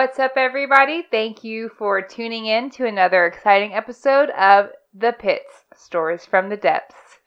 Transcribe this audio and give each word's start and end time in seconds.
What's 0.00 0.18
up, 0.18 0.32
everybody? 0.38 1.02
Thank 1.02 1.44
you 1.44 1.68
for 1.76 2.00
tuning 2.00 2.46
in 2.46 2.70
to 2.70 2.86
another 2.86 3.26
exciting 3.26 3.74
episode 3.74 4.30
of 4.30 4.70
The 4.94 5.12
Pits 5.12 5.66
Stories 5.76 6.24
from 6.24 6.48
the 6.48 6.56
Depths. 6.56 7.18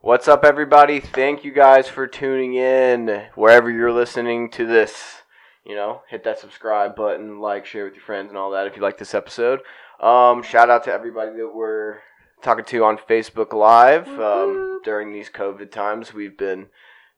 What's 0.00 0.28
up, 0.28 0.42
everybody? 0.42 0.98
Thank 0.98 1.44
you 1.44 1.52
guys 1.52 1.88
for 1.88 2.06
tuning 2.06 2.54
in 2.54 3.26
wherever 3.34 3.70
you're 3.70 3.92
listening 3.92 4.48
to 4.52 4.64
this. 4.64 5.24
You 5.66 5.74
know, 5.74 6.00
hit 6.08 6.24
that 6.24 6.38
subscribe 6.38 6.96
button, 6.96 7.38
like, 7.38 7.66
share 7.66 7.84
with 7.84 7.96
your 7.96 8.02
friends, 8.02 8.30
and 8.30 8.38
all 8.38 8.52
that 8.52 8.66
if 8.66 8.76
you 8.76 8.82
like 8.82 8.96
this 8.96 9.14
episode. 9.14 9.60
Um, 10.00 10.42
shout 10.42 10.70
out 10.70 10.84
to 10.84 10.90
everybody 10.90 11.36
that 11.36 11.52
we're 11.54 11.98
talking 12.40 12.64
to 12.64 12.84
on 12.84 12.96
Facebook 12.96 13.52
Live. 13.52 14.08
Um, 14.08 14.80
during 14.84 15.12
these 15.12 15.28
COVID 15.28 15.70
times, 15.70 16.14
we've 16.14 16.38
been 16.38 16.68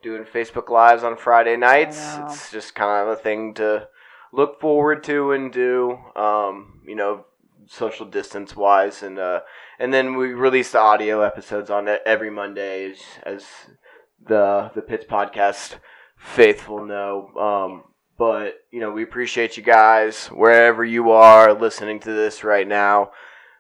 doing 0.02 0.24
Facebook 0.24 0.70
Lives 0.70 1.04
on 1.04 1.16
Friday 1.16 1.56
nights. 1.56 2.16
It's 2.24 2.50
just 2.50 2.74
kind 2.74 3.08
of 3.08 3.16
a 3.16 3.22
thing 3.22 3.54
to 3.54 3.86
look 4.34 4.60
forward 4.60 5.04
to 5.04 5.32
and 5.32 5.52
do. 5.52 5.98
Um, 6.16 6.80
you 6.86 6.94
know, 6.94 7.24
social 7.66 8.06
distance 8.06 8.56
wise, 8.56 9.02
and 9.02 9.18
uh, 9.18 9.40
and 9.78 9.92
then 9.92 10.16
we 10.16 10.34
release 10.34 10.72
the 10.72 10.78
audio 10.78 11.20
episodes 11.22 11.70
on 11.70 11.88
it 11.88 12.02
every 12.04 12.30
Monday, 12.30 12.90
as, 12.90 12.98
as 13.22 13.44
the 14.26 14.70
the 14.74 14.82
Pits 14.82 15.06
podcast 15.06 15.76
faithful 16.16 16.84
know. 16.84 17.30
Um, 17.38 17.84
but 18.18 18.64
you 18.70 18.80
know, 18.80 18.90
we 18.90 19.02
appreciate 19.02 19.56
you 19.56 19.62
guys 19.62 20.26
wherever 20.26 20.84
you 20.84 21.10
are 21.10 21.54
listening 21.54 22.00
to 22.00 22.12
this 22.12 22.44
right 22.44 22.66
now. 22.66 23.10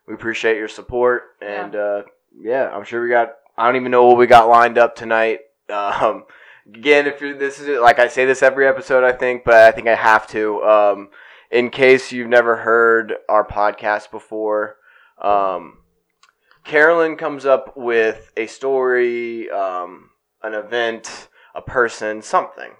We 0.06 0.14
appreciate 0.14 0.58
your 0.58 0.68
support, 0.68 1.22
and 1.40 1.74
uh, 1.74 2.02
yeah, 2.38 2.68
I'm 2.70 2.84
sure 2.84 3.02
we 3.02 3.08
got. 3.08 3.32
I 3.56 3.66
don't 3.66 3.76
even 3.76 3.92
know 3.92 4.06
what 4.06 4.18
we 4.18 4.26
got 4.26 4.48
lined 4.48 4.78
up 4.78 4.96
tonight. 4.96 5.40
Um, 5.66 6.26
again, 6.72 7.06
if 7.06 7.20
you're, 7.20 7.36
this 7.36 7.58
is 7.60 7.80
like 7.80 7.98
I 7.98 8.08
say 8.08 8.24
this 8.24 8.42
every 8.42 8.66
episode, 8.66 9.04
I 9.04 9.12
think, 9.12 9.44
but 9.44 9.54
I 9.54 9.70
think 9.72 9.88
I 9.88 9.94
have 9.94 10.26
to. 10.28 10.62
Um, 10.62 11.08
in 11.50 11.70
case 11.70 12.10
you've 12.12 12.28
never 12.28 12.56
heard 12.56 13.14
our 13.28 13.46
podcast 13.46 14.10
before, 14.10 14.76
um, 15.20 15.78
Carolyn 16.64 17.16
comes 17.16 17.44
up 17.46 17.76
with 17.76 18.32
a 18.36 18.46
story, 18.46 19.50
um, 19.50 20.10
an 20.42 20.54
event, 20.54 21.28
a 21.54 21.60
person, 21.62 22.22
something, 22.22 22.72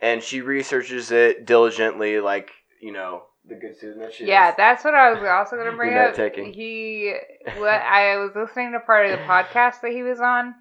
and 0.00 0.22
she 0.22 0.40
researches 0.40 1.10
it 1.10 1.44
diligently, 1.46 2.20
like 2.20 2.50
you 2.80 2.92
know 2.92 3.24
the 3.46 3.56
good 3.56 3.76
student 3.76 4.00
that 4.00 4.14
she 4.14 4.24
Yeah, 4.26 4.50
is. 4.50 4.54
that's 4.56 4.84
what 4.84 4.94
I 4.94 5.12
was 5.12 5.22
also 5.22 5.56
going 5.56 5.70
to 5.70 5.76
bring 5.76 5.94
up. 5.96 6.16
note-taking. 6.16 6.52
He, 6.54 7.14
what 7.58 7.82
I 7.82 8.16
was 8.16 8.30
listening 8.34 8.72
to 8.72 8.80
part 8.80 9.06
of 9.10 9.18
the 9.18 9.24
podcast 9.24 9.80
that 9.82 9.92
he 9.92 10.02
was 10.02 10.20
on. 10.20 10.54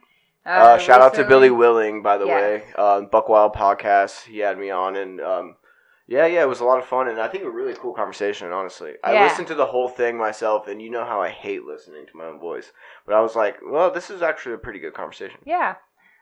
Uh, 0.45 0.77
shout 0.77 1.01
out 1.01 1.13
to. 1.15 1.23
Billy 1.23 1.49
Willing, 1.49 2.01
by 2.01 2.17
the 2.17 2.25
Yes. 2.25 2.41
way. 2.41 2.63
Uh, 2.77 3.01
Buckwild 3.01 3.53
podcast. 3.53 4.25
He 4.25 4.39
had 4.39 4.57
me 4.57 4.69
on, 4.71 4.95
and 4.95 5.21
um, 5.21 5.55
yeah, 6.07 6.25
yeah, 6.25 6.41
it 6.43 6.49
was 6.49 6.59
a 6.59 6.65
lot 6.65 6.79
of 6.79 6.85
fun, 6.85 7.07
and 7.07 7.19
I 7.19 7.27
think 7.29 7.45
a 7.45 7.49
really 7.49 7.73
cool 7.75 7.93
conversation. 7.93 8.51
Honestly, 8.51 8.93
I 9.03 9.23
listened 9.23 9.47
to 9.47 9.55
the 9.55 9.65
whole 9.65 9.87
thing 9.87 10.17
myself, 10.17 10.67
and 10.67 10.81
you 10.81 10.89
know 10.89 11.05
how 11.05 11.21
I 11.21 11.29
hate 11.29 11.63
listening 11.63 12.05
to 12.07 12.17
my 12.17 12.25
own 12.25 12.39
voice, 12.39 12.71
but 13.05 13.15
I 13.15 13.21
was 13.21 13.35
like, 13.35 13.57
well, 13.65 13.89
this 13.91 14.09
is 14.09 14.21
actually 14.21 14.55
a 14.55 14.57
pretty 14.57 14.79
good 14.79 14.93
conversation. 14.93 15.39
Yeah. 15.45 15.75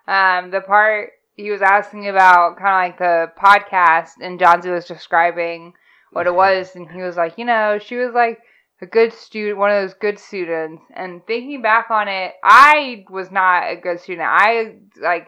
Um, 0.07 0.51
the 0.51 0.61
part 0.61 1.11
he 1.35 1.49
was 1.49 1.61
asking 1.61 2.07
about 2.09 2.57
kind 2.57 2.93
of 2.93 2.99
like 2.99 2.99
the 2.99 3.31
podcast, 3.41 4.11
and 4.21 4.39
Johnsy 4.39 4.69
was 4.69 4.85
describing 4.85 5.73
what 6.11 6.27
it 6.27 6.35
was, 6.43 6.75
and 6.75 6.89
he 6.91 7.01
was 7.01 7.17
like, 7.17 7.37
you 7.39 7.45
know, 7.45 7.79
she 7.79 7.95
was 7.95 8.13
like 8.13 8.39
a 8.81 8.85
good 8.85 9.13
student, 9.13 9.57
one 9.57 9.71
of 9.71 9.81
those 9.81 9.93
good 9.93 10.19
students. 10.19 10.81
And 10.93 11.25
thinking 11.25 11.61
back 11.61 11.91
on 11.91 12.07
it, 12.07 12.33
I 12.43 13.05
was 13.09 13.31
not 13.31 13.71
a 13.71 13.75
good 13.75 13.99
student. 13.99 14.27
I 14.27 14.75
like 15.01 15.27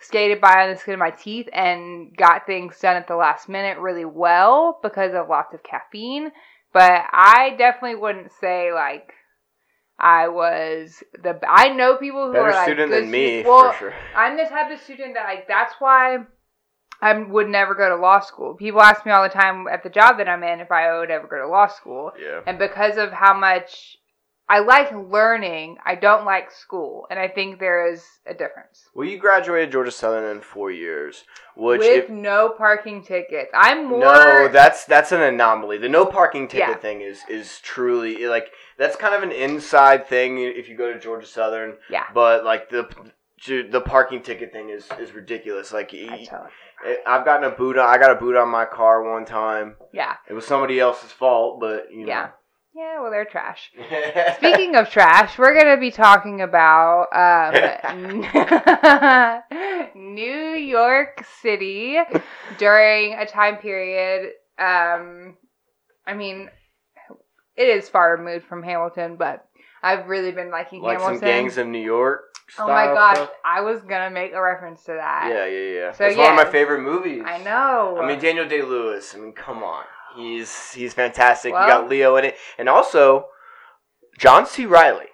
skated 0.00 0.40
by 0.40 0.64
on 0.64 0.72
the 0.72 0.78
skin 0.78 0.94
of 0.94 1.00
my 1.00 1.10
teeth 1.10 1.48
and 1.52 2.16
got 2.16 2.46
things 2.46 2.78
done 2.80 2.96
at 2.96 3.06
the 3.06 3.16
last 3.16 3.48
minute 3.48 3.78
really 3.78 4.04
well 4.04 4.78
because 4.82 5.14
of 5.14 5.28
lots 5.28 5.54
of 5.54 5.62
caffeine. 5.62 6.32
But 6.72 7.04
I 7.12 7.54
definitely 7.58 7.96
wouldn't 7.96 8.32
say 8.40 8.72
like 8.72 9.12
I 9.98 10.28
was 10.28 11.02
the. 11.22 11.38
I 11.46 11.68
know 11.68 11.96
people 11.96 12.26
who 12.26 12.32
Better 12.32 12.46
are 12.46 12.52
like 12.52 12.64
student 12.64 12.90
than 12.90 13.10
me, 13.10 13.42
well, 13.42 13.72
for 13.72 13.78
sure. 13.78 13.94
I'm 14.16 14.36
the 14.36 14.44
type 14.44 14.70
of 14.72 14.80
student 14.80 15.14
that 15.14 15.24
like 15.24 15.46
that's 15.46 15.74
why 15.78 16.18
I 17.02 17.12
would 17.18 17.48
never 17.48 17.74
go 17.74 17.88
to 17.88 17.96
law 17.96 18.20
school. 18.20 18.54
People 18.54 18.80
ask 18.82 19.04
me 19.06 19.12
all 19.12 19.22
the 19.22 19.28
time 19.28 19.66
at 19.68 19.82
the 19.82 19.90
job 19.90 20.18
that 20.18 20.28
I'm 20.28 20.42
in 20.42 20.60
if 20.60 20.70
I 20.70 20.98
would 20.98 21.10
ever 21.10 21.26
go 21.26 21.38
to 21.38 21.48
law 21.48 21.66
school, 21.66 22.12
Yeah. 22.18 22.40
and 22.46 22.58
because 22.58 22.96
of 22.96 23.10
how 23.12 23.34
much 23.34 23.96
I 24.48 24.58
like 24.58 24.90
learning, 24.92 25.76
I 25.86 25.94
don't 25.94 26.24
like 26.24 26.50
school, 26.50 27.06
and 27.08 27.20
I 27.20 27.28
think 27.28 27.60
there 27.60 27.86
is 27.92 28.04
a 28.26 28.34
difference. 28.34 28.82
Well, 28.94 29.06
you 29.06 29.16
graduated 29.16 29.70
Georgia 29.70 29.92
Southern 29.92 30.24
in 30.36 30.40
four 30.42 30.72
years, 30.72 31.22
which 31.56 31.78
With 31.78 32.04
if, 32.04 32.10
no 32.10 32.48
parking 32.58 33.04
tickets, 33.04 33.52
I'm 33.54 33.86
more. 33.86 34.00
no, 34.00 34.48
that's 34.48 34.84
that's 34.86 35.12
an 35.12 35.22
anomaly. 35.22 35.78
The 35.78 35.88
no 35.88 36.04
parking 36.04 36.48
ticket 36.48 36.68
Yeah. 36.68 36.76
thing 36.78 37.00
is 37.00 37.20
is 37.28 37.60
truly 37.60 38.26
like 38.26 38.50
that's 38.76 38.96
kind 38.96 39.14
of 39.14 39.22
an 39.22 39.30
inside 39.30 40.08
thing 40.08 40.38
if 40.38 40.68
you 40.68 40.76
go 40.76 40.92
to 40.92 40.98
Georgia 40.98 41.28
Southern. 41.28 41.76
yeah, 41.88 42.06
But 42.12 42.44
like 42.44 42.70
the 42.70 42.88
the 43.46 43.82
parking 43.84 44.22
ticket 44.22 44.52
thing 44.52 44.70
is 44.70 44.88
is 44.98 45.12
ridiculous. 45.12 45.72
Like 45.72 45.92
I. 45.94 46.26
I've 47.06 47.26
gotten 47.26 47.44
a 47.44 47.54
boot 47.54 47.76
on. 47.76 47.86
I 47.86 47.98
got 47.98 48.10
a 48.10 48.14
boot 48.14 48.36
on 48.36 48.48
my 48.48 48.64
car 48.64 49.02
one 49.02 49.26
time. 49.26 49.76
Yeah, 49.92 50.14
It 50.28 50.32
was 50.32 50.46
somebody 50.46 50.80
else's 50.80 51.12
fault, 51.12 51.60
but 51.60 51.92
you 51.92 52.06
know. 52.06 52.08
yeah, 52.08 52.28
yeah. 52.74 53.00
Well, 53.02 53.10
they're 53.10 53.26
trash. 53.26 53.70
Speaking 54.36 54.76
of 54.76 54.88
trash, 54.88 55.36
we're 55.38 55.52
going 55.52 55.74
to 55.76 55.80
be 55.80 55.90
talking 55.90 56.40
about 56.40 57.08
um, 57.12 58.22
New 59.94 60.52
York 60.54 61.22
City 61.42 61.98
during 62.58 63.12
a 63.14 63.26
time 63.26 63.56
period. 63.58 64.30
Um, 64.58 65.36
I 66.06 66.14
mean, 66.14 66.48
it 67.56 67.68
is 67.68 67.88
far 67.90 68.16
removed 68.16 68.46
from 68.46 68.62
Hamilton, 68.62 69.16
but 69.16 69.44
I've 69.82 70.06
really 70.08 70.32
been 70.32 70.50
liking 70.50 70.82
like 70.82 70.98
Hamilton. 70.98 71.18
some 71.20 71.28
gangs 71.28 71.58
of 71.58 71.66
New 71.66 71.78
York. 71.82 72.22
oh 72.58 72.66
my 72.66 72.86
gosh, 72.86 73.16
stuff. 73.16 73.30
I 73.44 73.60
was 73.60 73.80
gonna 73.82 74.10
make 74.10 74.32
a 74.32 74.42
reference 74.42 74.82
to 74.84 74.92
that. 74.92 75.26
Yeah, 75.30 75.46
yeah, 75.46 75.74
yeah. 75.86 75.92
So, 75.92 76.04
it's 76.06 76.16
one 76.16 76.30
of 76.30 76.36
my 76.36 76.50
favorite 76.50 76.82
movies. 76.82 77.22
I 77.24 77.38
know. 77.38 77.98
I 78.00 78.06
mean 78.06 78.18
Daniel 78.18 78.48
Day 78.48 78.62
Lewis. 78.62 79.14
I 79.14 79.18
mean, 79.18 79.32
come 79.32 79.62
on, 79.62 79.84
he's 80.16 80.72
he's 80.72 80.92
fantastic. 80.94 81.52
Well- 81.52 81.62
you 81.62 81.68
got 81.68 81.88
Leo 81.88 82.16
in 82.16 82.24
it, 82.24 82.36
and 82.58 82.68
also 82.68 83.26
John 84.18 84.46
C. 84.46 84.66
Reilly. 84.66 85.06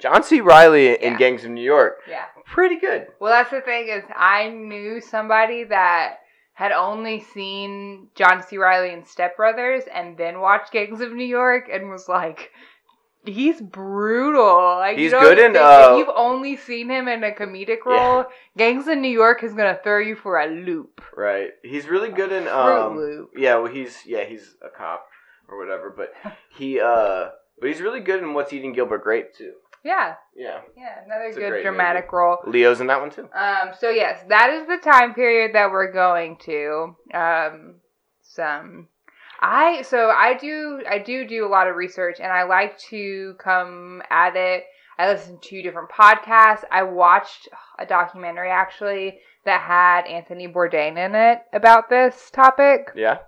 John 0.00 0.22
C. 0.22 0.40
Reilly 0.40 0.90
in 0.94 1.12
Yeah. 1.14 1.18
Gangs 1.18 1.44
of 1.44 1.50
New 1.50 1.60
York, 1.64 1.96
yeah. 2.08 2.26
pretty 2.46 2.78
good. 2.78 3.08
Well, 3.18 3.32
that's 3.32 3.50
the 3.50 3.60
thing 3.60 3.88
is, 3.88 4.04
I 4.14 4.48
knew 4.48 5.00
somebody 5.00 5.64
that 5.64 6.18
had 6.54 6.70
only 6.70 7.20
seen 7.20 8.08
John 8.14 8.40
C. 8.42 8.58
Reilly 8.58 8.90
and 8.90 9.04
Step 9.06 9.36
Brothers 9.36 9.82
and 9.92 10.16
then 10.16 10.38
watched 10.40 10.70
Gangs 10.72 11.00
of 11.00 11.12
New 11.12 11.24
York 11.26 11.68
and 11.72 11.90
was 11.90 12.08
like, 12.08 12.52
he's 13.24 13.60
brutal. 13.60 14.76
Like, 14.78 14.96
you 14.96 15.04
He's 15.04 15.12
don't 15.12 15.22
good 15.22 15.38
in, 15.38 15.56
uh, 15.56 15.90
if 15.90 15.98
you've 15.98 16.14
only 16.16 16.56
seen 16.56 16.90
him 16.90 17.08
in 17.08 17.24
a 17.24 17.30
comedic 17.30 17.84
role, 17.84 18.26
Gangs 18.56 18.88
in 18.88 19.00
New 19.00 19.08
York 19.10 19.42
is 19.42 19.54
gonna 19.54 19.78
throw 19.82 19.98
you 19.98 20.16
for 20.16 20.38
a 20.38 20.46
loop. 20.46 21.00
Right, 21.16 21.50
he's 21.62 21.86
really 21.86 22.10
good 22.10 22.32
in 22.32 22.48
um. 22.48 22.96
loop. 22.96 23.30
Yeah, 23.36 23.56
well, 23.56 23.72
he's 23.72 24.06
yeah, 24.06 24.24
he's 24.24 24.54
a 24.64 24.68
cop 24.68 25.06
or 25.48 25.58
whatever, 25.58 25.94
but 25.96 26.12
he 26.56 26.80
uh, 26.80 27.28
but 27.60 27.68
he's 27.68 27.80
really 27.80 28.00
good 28.00 28.22
in 28.22 28.34
What's 28.34 28.52
Eating 28.52 28.72
Gilbert 28.72 29.02
Grape 29.02 29.34
too. 29.34 29.52
Yeah, 29.84 30.14
Yeah, 30.34 30.60
yeah, 30.76 31.04
another 31.06 31.26
It's 31.26 31.38
good 31.38 31.62
dramatic 31.62 32.10
role. 32.12 32.38
Leo's 32.46 32.80
in 32.80 32.88
that 32.88 33.00
one 33.00 33.10
too. 33.10 33.28
Um, 33.32 33.70
so 33.78 33.90
yes, 33.90 34.22
that 34.28 34.50
is 34.50 34.66
the 34.66 34.76
time 34.78 35.14
period 35.14 35.54
that 35.54 35.70
we're 35.70 35.92
going 35.92 36.36
to. 36.44 36.96
Um, 37.14 37.76
some, 38.22 38.88
I 39.40 39.82
so 39.82 40.10
I 40.10 40.34
do 40.34 40.82
I 40.88 40.98
do 40.98 41.26
do 41.26 41.46
a 41.46 41.48
lot 41.48 41.68
of 41.68 41.76
research, 41.76 42.18
and 42.20 42.32
I 42.32 42.42
like 42.44 42.78
to 42.90 43.34
come 43.38 44.02
at 44.10 44.36
it. 44.36 44.64
I 44.98 45.08
listen 45.08 45.38
to 45.40 45.62
different 45.62 45.90
podcasts. 45.90 46.64
I 46.72 46.82
watched 46.82 47.48
a 47.78 47.86
documentary 47.86 48.50
actually 48.50 49.18
that 49.44 49.60
had 49.60 50.06
Anthony 50.06 50.48
Bourdain 50.48 50.98
in 50.98 51.14
it 51.14 51.42
about 51.52 51.88
this 51.88 52.30
topic. 52.32 52.90
Yeah, 52.96 53.18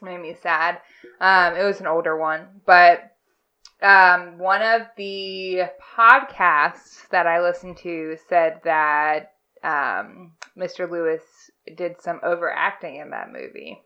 Made 0.00 0.20
me 0.20 0.34
sad. 0.40 0.80
Um, 1.20 1.56
it 1.56 1.64
was 1.64 1.80
an 1.80 1.86
older 1.86 2.16
one, 2.16 2.46
but 2.64 3.16
um, 3.82 4.38
one 4.38 4.62
of 4.62 4.82
the 4.96 5.62
podcasts 5.96 7.08
that 7.10 7.26
I 7.26 7.40
listened 7.40 7.78
to 7.78 8.16
said 8.28 8.60
that 8.64 9.32
um, 9.62 10.32
Mr. 10.56 10.88
Lewis 10.88 11.22
did 11.76 12.00
some 12.00 12.20
overacting 12.22 12.96
in 12.96 13.10
that 13.10 13.32
movie. 13.32 13.82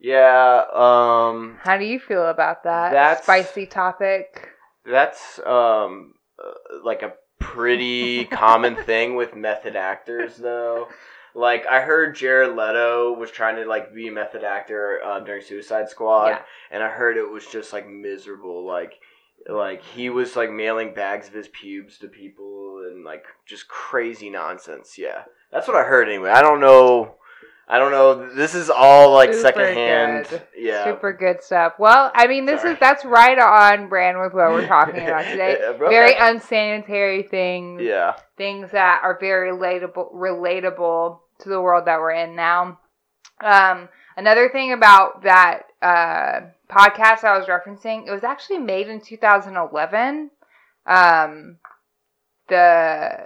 Yeah. 0.00 0.62
Um, 0.72 1.58
How 1.62 1.76
do 1.76 1.84
you 1.84 1.98
feel 2.00 2.26
about 2.26 2.64
that 2.64 2.92
That's- 2.92 3.22
spicy 3.22 3.66
topic? 3.66 4.48
that's 4.86 5.38
um, 5.44 6.14
uh, 6.42 6.52
like 6.82 7.02
a 7.02 7.12
pretty 7.40 8.24
common 8.30 8.74
thing 8.76 9.16
with 9.16 9.36
method 9.36 9.76
actors, 9.76 10.36
though. 10.36 10.88
Like 11.34 11.66
I 11.66 11.82
heard 11.82 12.16
Jared 12.16 12.56
Leto 12.56 13.12
was 13.12 13.30
trying 13.30 13.56
to 13.56 13.66
like 13.68 13.94
be 13.94 14.08
a 14.08 14.12
method 14.12 14.44
actor 14.44 15.00
um, 15.04 15.24
during 15.24 15.42
Suicide 15.42 15.88
Squad, 15.90 16.28
Yeah. 16.28 16.40
and 16.70 16.82
I 16.82 16.88
heard 16.88 17.16
it 17.18 17.30
was 17.30 17.46
just 17.46 17.72
like 17.72 17.86
miserable. 17.88 18.66
Like, 18.66 18.94
like 19.48 19.82
he 19.84 20.08
was 20.10 20.36
like 20.36 20.50
mailing 20.50 20.94
bags 20.94 21.28
of 21.28 21.34
his 21.34 21.48
pubes 21.48 21.98
to 21.98 22.08
people 22.08 22.82
and 22.90 23.04
like 23.04 23.24
just 23.46 23.68
crazy 23.68 24.30
nonsense. 24.30 24.96
Yeah, 24.96 25.24
that's 25.52 25.68
what 25.68 25.76
I 25.76 25.84
heard 25.84 26.08
anyway. 26.08 26.30
I 26.30 26.40
don't 26.42 26.60
know. 26.60 27.16
I 27.70 27.78
don't 27.78 27.90
know. 27.92 28.34
This 28.34 28.54
is 28.54 28.70
all 28.70 29.12
like 29.12 29.34
Super 29.34 29.42
secondhand. 29.42 30.26
good. 30.30 30.42
Yeah. 30.56 30.84
Super 30.84 31.12
good 31.12 31.42
stuff. 31.42 31.74
Well, 31.78 32.10
I 32.14 32.26
mean, 32.26 32.46
this 32.46 32.62
Sorry. 32.62 32.72
is 32.72 32.80
that's 32.80 33.04
right 33.04 33.38
on 33.38 33.88
brand 33.90 34.18
with 34.18 34.32
what 34.32 34.50
we're 34.52 34.66
talking 34.66 35.02
about 35.06 35.24
today. 35.30 35.58
Yeah, 35.60 35.72
Very 35.76 36.14
unsanitary 36.18 37.24
things, 37.24 37.82
Yeah. 37.82 38.14
things 38.38 38.70
that 38.72 39.00
are 39.02 39.18
very 39.20 39.50
relatable, 39.52 40.14
relatable 40.14 41.18
to 41.40 41.48
the 41.48 41.60
world 41.60 41.84
that 41.86 42.00
we're 42.00 42.12
in 42.12 42.34
now. 42.34 42.78
Um, 43.44 43.90
another 44.16 44.48
thing 44.48 44.72
about 44.72 45.22
that 45.24 45.64
uh, 45.82 46.40
podcast 46.70 47.22
I 47.24 47.36
was 47.38 47.48
referencing, 47.48 48.06
it 48.08 48.10
was 48.10 48.24
actually 48.24 48.58
made 48.60 48.88
in 48.88 49.00
2011. 49.00 50.30
Um, 50.86 51.58
the 52.48 53.24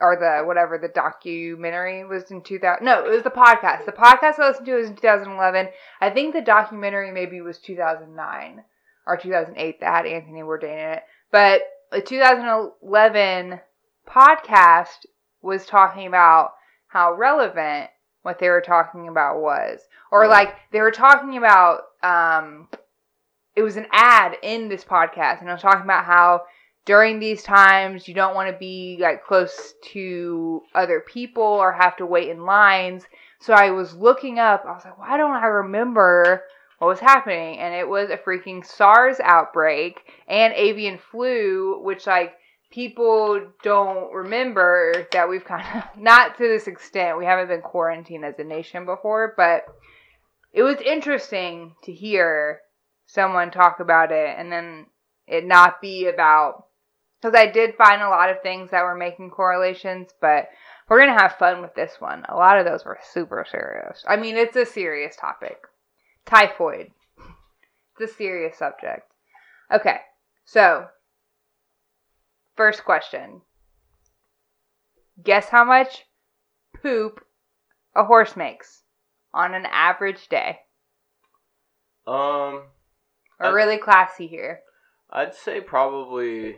or 0.00 0.16
the 0.16 0.44
whatever 0.46 0.78
the 0.78 0.88
documentary 0.88 2.04
was 2.04 2.30
in 2.30 2.42
2000. 2.42 2.84
No, 2.84 3.04
it 3.04 3.10
was 3.10 3.22
the 3.22 3.30
podcast. 3.30 3.84
The 3.86 3.92
podcast 3.92 4.38
I 4.38 4.48
listened 4.48 4.66
to 4.66 4.74
was 4.74 4.88
in 4.88 4.96
2011. 4.96 5.68
I 6.00 6.10
think 6.10 6.34
the 6.34 6.40
documentary 6.40 7.12
maybe 7.12 7.40
was 7.40 7.58
2009 7.58 8.64
or 9.06 9.16
2008 9.16 9.80
that 9.80 9.86
had 9.86 10.06
Anthony 10.06 10.40
Bourdain 10.40 10.72
in 10.72 10.92
it. 10.94 11.02
But 11.30 11.62
the 11.92 12.00
2011 12.00 13.60
podcast 14.08 15.06
was 15.42 15.66
talking 15.66 16.06
about 16.06 16.52
how 16.88 17.14
relevant 17.14 17.90
what 18.22 18.38
they 18.38 18.48
were 18.48 18.60
talking 18.60 19.08
about 19.08 19.40
was, 19.40 19.80
or 20.10 20.24
Yeah. 20.24 20.30
like 20.30 20.54
they 20.72 20.80
were 20.80 20.90
talking 20.90 21.36
about. 21.36 21.82
Um, 22.02 22.68
it 23.56 23.62
was 23.62 23.76
an 23.76 23.86
ad 23.90 24.36
in 24.42 24.68
this 24.68 24.84
podcast, 24.84 25.40
and 25.40 25.50
I 25.50 25.52
was 25.52 25.62
talking 25.62 25.82
about 25.82 26.04
how 26.04 26.42
during 26.84 27.18
these 27.18 27.42
times 27.42 28.08
you 28.08 28.14
don't 28.14 28.34
want 28.34 28.50
to 28.50 28.58
be 28.58 28.98
like 29.00 29.24
close 29.24 29.74
to 29.92 30.62
other 30.74 31.00
people 31.00 31.42
or 31.42 31.72
have 31.72 31.96
to 31.96 32.06
wait 32.06 32.28
in 32.28 32.44
lines. 32.44 33.04
So 33.40 33.52
I 33.52 33.70
was 33.70 33.94
looking 33.94 34.38
up. 34.38 34.64
I 34.66 34.72
was 34.72 34.84
like, 34.84 34.98
why 34.98 35.16
don't 35.16 35.36
I 35.36 35.46
remember 35.46 36.42
what 36.78 36.88
was 36.88 37.00
happening? 37.00 37.58
And 37.58 37.74
it 37.74 37.88
was 37.88 38.10
a 38.10 38.16
freaking 38.16 38.64
SARS 38.64 39.20
outbreak 39.22 40.00
and 40.28 40.54
avian 40.54 40.98
flu, 40.98 41.80
which 41.82 42.06
like 42.06 42.34
people 42.70 43.40
don't 43.62 44.12
remember 44.12 45.06
that 45.12 45.28
we've 45.28 45.44
kind 45.44 45.64
of 45.76 45.84
not 46.00 46.36
to 46.38 46.48
this 46.48 46.66
extent. 46.66 47.18
We 47.18 47.26
haven't 47.26 47.48
been 47.48 47.62
quarantined 47.62 48.24
as 48.24 48.38
a 48.38 48.44
nation 48.44 48.86
before, 48.86 49.34
but 49.36 49.64
it 50.52 50.62
was 50.62 50.80
interesting 50.80 51.74
to 51.84 51.92
hear 51.92 52.60
someone 53.06 53.50
talk 53.50 53.80
about 53.80 54.12
it 54.12 54.34
and 54.38 54.50
then 54.50 54.86
it 55.26 55.44
not 55.44 55.80
be 55.80 56.06
about 56.06 56.64
because 57.20 57.34
I 57.36 57.46
did 57.46 57.74
find 57.76 58.02
a 58.02 58.08
lot 58.08 58.30
of 58.30 58.42
things 58.42 58.70
that 58.70 58.82
were 58.84 58.94
making 58.94 59.30
correlations, 59.30 60.10
but 60.20 60.48
we're 60.88 61.00
gonna 61.00 61.20
have 61.20 61.36
fun 61.36 61.60
with 61.60 61.74
this 61.74 61.96
one. 62.00 62.24
A 62.28 62.36
lot 62.36 62.58
of 62.58 62.64
those 62.66 62.84
were 62.84 62.98
super 63.12 63.44
serious. 63.50 64.04
I 64.08 64.16
mean, 64.16 64.36
it's 64.36 64.56
a 64.56 64.66
serious 64.66 65.16
topic. 65.16 65.58
Typhoid. 66.26 66.90
It's 67.98 68.12
a 68.12 68.16
serious 68.16 68.56
subject. 68.56 69.12
Okay, 69.70 69.98
so 70.46 70.86
first 72.56 72.82
question. 72.84 73.42
Guess 75.22 75.50
how 75.50 75.64
much 75.64 76.06
poop 76.82 77.22
a 77.94 78.04
horse 78.04 78.36
makes 78.36 78.84
on 79.34 79.54
an 79.54 79.66
average 79.66 80.28
day? 80.28 80.60
Um, 82.06 82.62
Uh, 83.38 83.52
really 83.52 83.76
classy 83.76 84.26
here. 84.26 84.60
I'd 85.10 85.34
say 85.34 85.60
probably. 85.60 86.56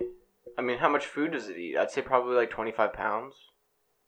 I 0.58 0.62
mean, 0.62 0.78
how 0.78 0.88
much 0.88 1.06
food 1.06 1.32
does 1.32 1.48
it 1.48 1.56
eat? 1.58 1.76
I'd 1.76 1.90
say 1.90 2.02
probably 2.02 2.36
like 2.36 2.50
twenty 2.50 2.72
five 2.72 2.92
pounds. 2.92 3.34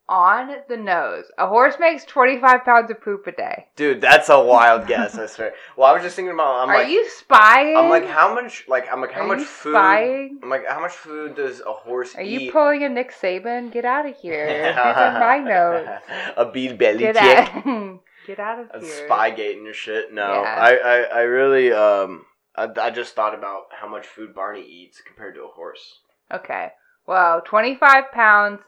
On 0.06 0.50
the 0.69 0.76
nose. 0.76 1.25
A 1.38 1.46
horse 1.46 1.76
makes 1.81 2.05
25 2.05 2.62
pounds 2.67 2.91
of 2.91 3.00
poop 3.00 3.26
a 3.26 3.32
day. 3.32 3.69
Dude, 3.75 4.02
that's 4.02 4.29
a 4.29 4.38
wild 4.38 4.87
guess. 4.87 5.17
I 5.17 5.25
swear. 5.25 5.55
Well, 5.79 5.88
I 5.91 5.94
was 5.94 6.02
just 6.02 6.14
thinking 6.14 6.35
about. 6.35 6.56
I'm 6.62 6.69
Are 6.69 6.76
like, 6.76 6.88
you 6.93 7.08
spying? 7.08 7.75
I'm 7.75 7.88
like, 7.88 8.05
how 8.06 8.35
much? 8.35 8.67
Like, 8.69 8.85
I'm 8.93 9.00
like, 9.00 9.12
how 9.12 9.23
Are 9.23 9.29
much 9.29 9.38
you 9.38 9.44
food? 9.46 9.73
spying? 9.73 10.41
I'm 10.43 10.50
like, 10.50 10.67
how 10.69 10.79
much 10.82 10.93
food 10.93 11.37
does 11.37 11.61
a 11.61 11.73
horse 11.73 12.11
eat? 12.14 12.19
Are 12.19 12.23
eat? 12.23 12.43
you 12.43 12.52
pulling 12.52 12.82
a 12.85 12.88
Nick 12.91 13.14
Saban? 13.14 13.73
Get 13.73 13.87
out 13.87 14.05
of 14.05 14.14
here. 14.20 14.75
Are 14.76 15.19
my 15.20 15.38
notes. 15.38 15.88
a 16.37 16.50
bead 16.52 16.76
belly 16.76 16.99
Get 16.99 17.14
chick. 17.17 17.67
out. 17.67 18.00
Get 18.26 18.38
out 18.38 18.58
of 18.61 18.70
A 18.75 18.85
here. 18.85 19.08
Spygate 19.08 19.55
and 19.56 19.64
your 19.64 19.73
shit. 19.73 20.12
No, 20.12 20.43
Yeah. 20.43 20.55
I, 20.55 20.75
I, 20.76 21.00
I 21.02 21.20
really, 21.23 21.73
um, 21.73 22.26
I, 22.55 22.69
I 22.79 22.91
just 22.91 23.14
thought 23.14 23.32
about 23.35 23.69
how 23.70 23.88
much 23.88 24.06
food 24.06 24.35
Barney 24.35 24.67
eats 24.67 25.00
compared 25.00 25.35
to 25.37 25.44
a 25.44 25.49
horse. 25.49 26.00
Okay. 26.34 26.69
Well, 27.06 27.42
25 27.42 28.12
pounds 28.12 28.60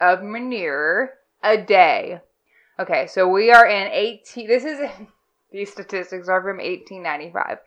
of 0.00 0.22
manure 0.22 1.10
a 1.42 1.56
day. 1.56 2.20
Okay, 2.78 3.06
so 3.06 3.28
we 3.28 3.50
are 3.50 3.66
in 3.66 3.90
18. 3.92 4.48
This 4.48 4.64
is. 4.64 4.78
These 5.52 5.72
statistics 5.72 6.28
are 6.28 6.40
from 6.40 6.58
1895. 6.58 7.58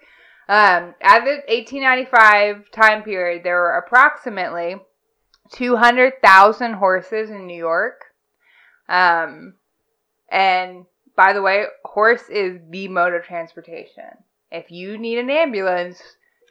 Um, 0.47 0.95
at 1.01 1.25
the 1.25 1.41
1895 1.51 2.71
time 2.71 3.03
period, 3.03 3.43
there 3.43 3.59
were 3.59 3.77
approximately 3.77 4.77
200,000 5.51 6.73
horses 6.73 7.29
in 7.29 7.45
New 7.45 7.57
York. 7.57 8.05
Um, 8.87 9.55
and 10.31 10.85
by 11.15 11.33
the 11.33 11.41
way, 11.41 11.65
horse 11.83 12.29
is 12.29 12.59
the 12.69 12.87
mode 12.87 13.13
of 13.13 13.25
transportation. 13.25 14.05
If 14.49 14.71
you 14.71 14.97
need 14.97 15.19
an 15.19 15.29
ambulance, 15.29 16.01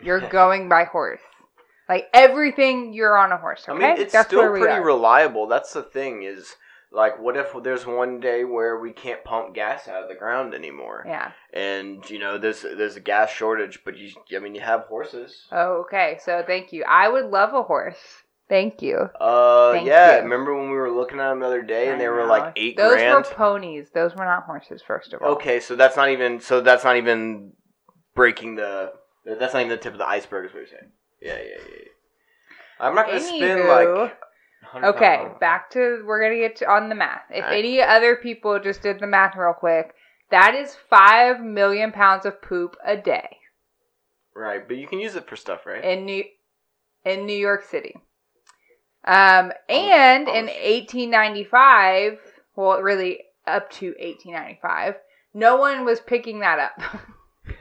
you're 0.02 0.28
going 0.28 0.68
by 0.68 0.84
horse. 0.84 1.20
Like 1.92 2.08
everything, 2.14 2.94
you're 2.94 3.18
on 3.18 3.32
a 3.32 3.36
horse. 3.36 3.66
I 3.68 3.74
mean, 3.74 3.82
it's 3.98 4.14
That's 4.14 4.28
still 4.28 4.48
pretty 4.48 4.66
are. 4.66 4.82
reliable. 4.82 5.46
That's 5.46 5.74
the 5.74 5.82
thing 5.82 6.22
is, 6.22 6.54
like, 6.90 7.20
what 7.20 7.36
if 7.36 7.48
there's 7.62 7.84
one 7.84 8.18
day 8.18 8.44
where 8.44 8.78
we 8.78 8.92
can't 8.92 9.22
pump 9.24 9.54
gas 9.54 9.88
out 9.88 10.02
of 10.02 10.08
the 10.08 10.14
ground 10.14 10.54
anymore? 10.54 11.04
yeah. 11.06 11.32
And 11.52 12.08
you 12.08 12.18
know, 12.18 12.38
there's 12.38 12.62
there's 12.62 12.96
a 12.96 13.00
gas 13.00 13.30
shortage, 13.30 13.80
but 13.84 13.98
you, 13.98 14.10
I 14.34 14.38
mean, 14.38 14.54
you 14.54 14.62
have 14.62 14.84
horses. 14.84 15.48
Oh, 15.52 15.82
okay. 15.82 16.18
So 16.24 16.42
thank 16.46 16.72
you. 16.72 16.82
I 16.88 17.10
would 17.10 17.26
love 17.26 17.52
a 17.52 17.62
horse. 17.62 17.98
Thank 18.48 18.80
you. 18.80 18.96
Uh, 19.20 19.72
Thank 19.72 19.86
yeah. 19.86 20.16
you. 20.16 20.22
Remember 20.22 20.56
when 20.56 20.70
we 20.70 20.76
were 20.76 20.90
looking 20.90 21.20
at 21.20 21.28
them 21.28 21.40
the 21.40 21.46
other 21.46 21.62
day, 21.62 21.90
and 21.90 22.00
they 22.00 22.08
were 22.08 22.24
like 22.24 22.54
eight 22.56 22.78
Those 22.78 22.94
grand. 22.94 23.16
were 23.16 23.34
ponies. 23.34 23.88
Those 23.92 24.14
were 24.14 24.24
not 24.24 24.44
horses. 24.44 24.80
First 24.80 25.12
of 25.12 25.20
all. 25.20 25.32
Okay, 25.32 25.60
so 25.60 25.76
that's 25.76 25.96
not 25.96 26.08
even 26.08 26.40
so 26.40 26.62
that's 26.62 26.84
not 26.84 26.96
even 26.96 27.52
breaking 28.14 28.54
the 28.54 28.92
that's 29.26 29.52
not 29.52 29.60
even 29.60 29.68
the 29.68 29.76
tip 29.76 29.92
of 29.92 29.98
the 29.98 30.08
iceberg 30.08 30.46
is 30.46 30.54
what 30.54 30.60
you're 30.60 30.68
saying. 30.68 30.90
Yeah, 31.22 31.36
yeah, 31.36 31.58
yeah. 31.68 31.88
I'm 32.80 32.94
not 32.94 33.06
gonna 33.06 33.20
spend 33.20 33.60
Anywho. 33.60 34.02
like. 34.04 34.18
100 34.72 34.88
Okay, 34.88 35.16
pounds 35.16 35.38
back 35.40 35.70
to 35.70 36.02
we're 36.06 36.22
gonna 36.22 36.36
get 36.40 36.56
to, 36.56 36.70
on 36.70 36.88
the 36.88 36.94
math. 36.94 37.22
If 37.30 37.44
Alright. 37.44 37.58
any 37.64 37.80
other 37.82 38.16
people 38.16 38.58
just 38.58 38.82
did 38.82 39.00
the 39.00 39.06
math 39.06 39.36
real 39.36 39.52
quick, 39.52 39.94
that 40.30 40.54
is 40.54 40.74
five 40.88 41.40
million 41.42 41.92
pounds 41.92 42.24
of 42.26 42.40
poop 42.40 42.76
a 42.84 42.96
day 42.96 43.38
Right, 44.34 44.66
but 44.66 44.78
you 44.78 44.86
can 44.88 44.98
use 45.00 45.14
it 45.14 45.28
for 45.28 45.36
stuff, 45.36 45.66
right? 45.66 45.84
in 45.84 46.06
New 46.06 46.24
in 47.04 47.26
New 47.26 47.36
York 47.36 47.64
City. 47.64 47.94
Um, 49.04 49.52
and 49.68 50.28
in 50.28 50.48
almost. 50.48 50.56
1895, 50.64 52.18
well, 52.56 52.80
really 52.80 53.20
up 53.46 53.70
to 53.72 53.88
1895, 53.98 54.94
no 55.34 55.56
one 55.56 55.84
was 55.84 56.00
picking 56.00 56.40
that 56.40 56.58
up. 56.58 56.80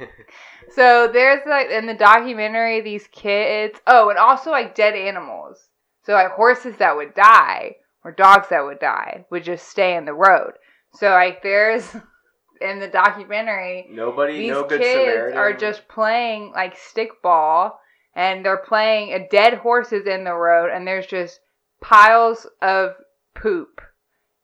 So 0.74 1.10
there's 1.12 1.42
like 1.46 1.70
in 1.70 1.86
the 1.86 1.94
documentary 1.94 2.82
these 2.82 3.08
kids. 3.08 3.80
Oh, 3.88 4.10
and 4.10 4.18
also 4.18 4.52
like 4.52 4.76
dead 4.76 4.96
animals. 4.96 5.68
So 6.04 6.14
like 6.14 6.32
horses 6.32 6.78
that 6.78 6.96
would 6.96 7.14
die 7.14 7.76
or 8.04 8.12
dogs 8.12 8.48
that 8.50 8.64
would 8.64 8.80
die 8.80 9.26
would 9.30 9.44
just 9.44 9.68
stay 9.68 9.96
in 9.96 10.06
the 10.06 10.14
road. 10.14 10.54
So 10.94 11.10
like 11.10 11.44
there's 11.44 11.88
in 12.62 12.80
the 12.80 12.88
documentary 12.88 13.88
Nobody, 13.90 14.38
these 14.38 14.52
no 14.52 14.64
good 14.64 14.82
kids 14.82 15.36
are 15.36 15.54
just 15.54 15.88
playing 15.88 16.52
like 16.54 16.78
stickball 16.78 17.74
and 18.16 18.46
they're 18.46 18.58
playing 18.58 19.14
a 19.14 19.28
dead 19.28 19.56
horses 19.56 20.06
in 20.06 20.24
the 20.24 20.34
road 20.34 20.70
and 20.74 20.88
there's 20.88 21.08
just 21.08 21.40
piles 21.82 22.48
of 22.62 22.92
poop 23.36 23.82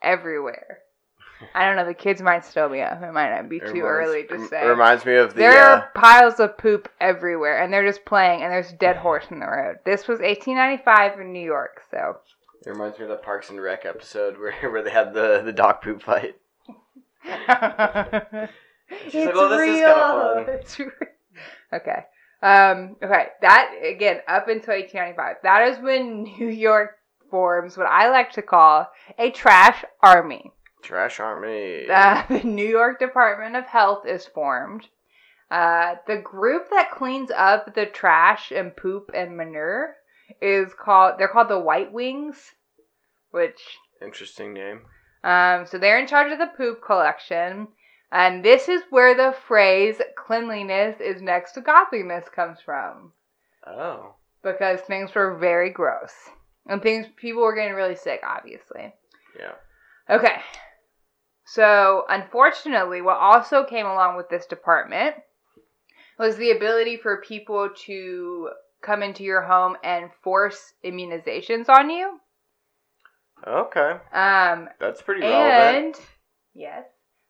everywhere. 0.02 0.80
I 1.54 1.66
don't 1.66 1.76
know. 1.76 1.86
The 1.86 1.94
kids 1.94 2.22
might 2.22 2.44
still 2.46 2.68
be 2.70 2.82
up. 2.82 3.02
It 3.02 3.12
might 3.14 3.30
not 3.30 3.48
be 3.50 3.58
It 3.58 3.68
too 3.68 3.84
reminds- 3.84 4.10
early 4.10 4.24
to 4.26 4.48
say. 4.48 4.66
Reminds 4.68 5.06
me 5.06 5.16
of 5.18 5.34
the. 5.34 5.40
There 5.42 5.58
uh, 5.72 5.76
are 5.80 5.92
piles 5.94 6.40
of 6.40 6.58
poop 6.58 6.90
everywhere, 7.00 7.62
and 7.62 7.72
they're 7.72 7.86
just 7.86 8.06
playing, 8.06 8.42
and 8.42 8.52
there's 8.52 8.72
a 8.72 8.76
dead 8.76 8.98
horse 8.98 9.26
in 9.30 9.40
the 9.40 9.46
road. 9.46 9.78
This 9.86 10.08
was 10.08 10.20
1895 10.20 11.20
in 11.20 11.32
New 11.34 11.46
York, 11.46 11.82
so. 11.92 12.18
it 12.66 12.70
reminds 12.70 12.98
me 12.98 13.04
of 13.04 13.10
the 13.10 13.18
Parks 13.18 13.50
and 13.50 13.62
Rec 13.62 13.86
episode 13.86 14.38
where 14.40 14.54
where 14.72 14.82
they 14.84 14.90
had 14.92 15.14
the 15.14 15.42
the 15.46 15.54
dog 15.54 15.82
poop 15.82 16.02
fight. 16.02 16.36
it's 17.24 19.14
like, 19.14 19.34
"Oh, 19.36 19.50
this 19.50 19.60
real. 19.60 19.94
kinda 19.94 20.46
fun." 20.46 20.56
It's 20.56 20.80
real. 20.80 20.92
Okay. 21.74 22.04
Um. 22.42 22.96
Okay. 23.04 23.28
That 23.42 23.72
again, 23.84 24.22
up 24.28 24.48
until 24.48 24.74
1895. 24.76 25.36
That 25.44 25.68
is 25.70 25.80
when 25.80 26.24
New 26.24 26.48
York 26.50 26.92
forms 27.30 27.76
what 27.78 27.88
I 27.88 28.10
like 28.10 28.32
to 28.34 28.42
call 28.42 28.88
a 29.20 29.30
trash 29.32 29.84
army. 30.02 30.52
Trash 30.88 31.20
army. 31.20 31.86
Uh, 31.90 32.24
the 32.30 32.44
New 32.44 32.66
York 32.66 32.98
Department 32.98 33.58
of 33.58 33.66
Health 33.66 34.06
is 34.06 34.26
formed. 34.26 34.88
Uh, 35.52 35.96
the 36.08 36.16
group 36.16 36.70
that 36.70 36.92
cleans 36.92 37.30
up 37.30 37.76
the 37.76 37.86
trash 37.86 38.52
and 38.52 38.74
poop 38.76 39.12
and 39.14 39.36
manure 39.36 39.96
is 40.42 40.72
called. 40.74 41.16
They're 41.18 41.28
called 41.28 41.50
the 41.50 41.60
White 41.60 41.92
Wings, 41.92 42.38
which 43.32 43.60
Interesting 44.02 44.54
name. 44.54 44.82
um, 45.26 45.66
so 45.66 45.78
they're 45.78 46.00
in 46.00 46.08
charge 46.08 46.32
of 46.32 46.40
the 46.40 46.52
poop 46.56 46.82
collection. 46.82 47.68
And 48.10 48.44
this 48.46 48.70
is 48.70 48.82
where 48.90 49.14
the 49.14 49.36
phrase 49.46 50.02
cleanliness 50.16 51.02
is 51.02 51.22
next 51.22 51.52
to 51.54 51.62
godliness 51.62 52.30
comes 52.34 52.60
from. 52.64 53.12
Oh. 53.66 54.16
Because 54.42 54.80
things 54.80 55.14
were 55.14 55.36
very 55.36 55.70
gross. 55.70 56.14
And 56.66 56.82
things 56.82 57.08
people 57.18 57.42
were 57.42 57.56
getting 57.56 57.74
really 57.74 57.98
sick, 57.98 58.22
obviously. 58.26 58.94
Yeah. 59.38 59.56
Okay. 60.10 60.38
So, 61.50 62.04
unfortunately, 62.10 63.02
what 63.02 63.18
also 63.18 63.64
came 63.64 63.86
along 63.86 64.18
with 64.18 64.28
this 64.28 64.46
department 64.46 65.16
was 66.20 66.36
the 66.36 66.52
ability 66.52 66.98
for 66.98 67.22
people 67.22 67.70
to 67.86 68.50
come 68.82 69.02
into 69.02 69.24
your 69.24 69.44
home 69.44 69.78
and 69.82 70.10
force 70.24 70.74
immunizations 70.84 71.70
on 71.70 71.90
you. 71.90 72.20
Okay. 73.48 73.92
Um, 74.12 74.68
That's 74.80 75.02
pretty 75.02 75.22
relevant. 75.22 75.96
and 75.96 76.06
yes, 76.54 76.84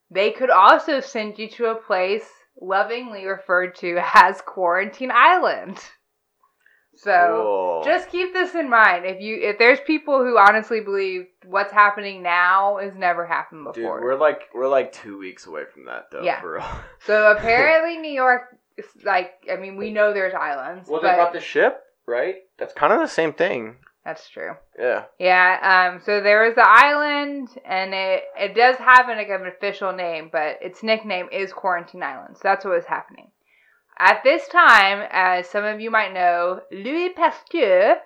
they 0.09 0.31
could 0.31 0.49
also 0.49 0.99
send 0.99 1.37
you 1.37 1.47
to 1.49 1.65
a 1.67 1.75
place 1.75 2.27
lovingly 2.59 3.25
referred 3.25 3.75
to 3.75 3.99
as 4.15 4.41
Quarantine 4.41 5.11
Island. 5.13 5.77
So 6.97 7.81
just 7.85 8.09
keep 8.09 8.33
this 8.33 8.55
in 8.55 8.69
mind. 8.69 9.05
If 9.05 9.21
you 9.21 9.37
if 9.41 9.57
there's 9.59 9.79
people 9.85 10.19
who 10.23 10.37
honestly 10.37 10.81
believe 10.81 11.27
what's 11.45 11.71
happening 11.71 12.23
now 12.23 12.77
has 12.81 12.93
never 12.95 13.25
happened 13.25 13.65
before. 13.65 13.99
Dude, 13.99 14.03
we're 14.03 14.19
like 14.19 14.41
we're 14.53 14.67
like 14.67 14.91
two 14.91 15.17
weeks 15.17 15.45
away 15.45 15.63
from 15.71 15.85
that 15.85 16.05
though. 16.11 16.23
Yeah. 16.23 16.41
For 16.41 16.53
real. 16.53 16.65
so 17.05 17.31
apparently 17.31 17.97
New 17.97 18.11
York 18.11 18.57
is 18.77 18.85
like 19.03 19.31
I 19.51 19.57
mean 19.57 19.77
we 19.77 19.91
know 19.91 20.13
there's 20.13 20.33
islands, 20.33 20.89
well, 20.89 21.01
they 21.01 21.13
brought 21.13 21.33
the 21.33 21.39
ship, 21.39 21.81
right? 22.07 22.35
That's 22.57 22.73
kind 22.73 22.91
of 22.91 22.99
the 22.99 23.07
same 23.07 23.33
thing. 23.33 23.77
that's 24.03 24.27
true. 24.29 24.55
Yeah. 24.79 25.03
Yeah, 25.19 25.91
um, 25.93 26.01
so 26.03 26.21
there 26.21 26.45
is 26.47 26.55
the 26.55 26.67
island, 26.67 27.49
and 27.65 27.93
it 27.93 28.23
it 28.39 28.55
does 28.55 28.77
have 28.77 29.09
an, 29.09 29.17
like 29.17 29.29
an 29.29 29.45
official 29.45 29.91
name, 29.93 30.29
but 30.31 30.57
its 30.61 30.81
nickname 30.81 31.27
is 31.31 31.53
Quarantine 31.53 32.01
Island. 32.03 32.37
So 32.37 32.41
that's 32.43 32.65
what 32.65 32.73
was 32.73 32.85
happening. 32.85 33.29
At 33.99 34.23
this 34.23 34.47
time, 34.47 35.07
as 35.11 35.49
some 35.49 35.63
of 35.63 35.79
you 35.79 35.89
might 35.89 36.13
know, 36.13 36.61
Louis 36.71 37.09
Pasteur 37.09 37.97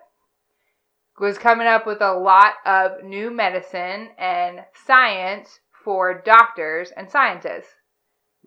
was 1.19 1.37
coming 1.37 1.67
up 1.67 1.85
with 1.85 2.01
a 2.01 2.13
lot 2.13 2.53
of 2.65 3.03
new 3.03 3.29
medicine 3.29 4.09
and 4.17 4.61
science 4.85 5.59
for 5.83 6.21
doctors 6.21 6.91
and 6.91 7.09
scientists, 7.11 7.75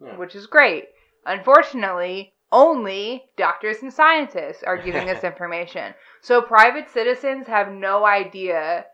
Yeah. 0.01 0.17
which 0.17 0.35
is 0.35 0.47
great. 0.47 0.89
Unfortunately, 1.27 2.35
only 2.51 3.25
doctors 3.37 3.83
and 3.83 3.93
scientists 3.93 4.63
are 4.63 4.79
giving 4.79 5.07
this 5.07 5.25
information. 5.33 5.95
So 6.23 6.41
private 6.41 6.89
citizens 6.91 7.47
have 7.47 7.71
no 7.71 8.07
idea 8.07 8.87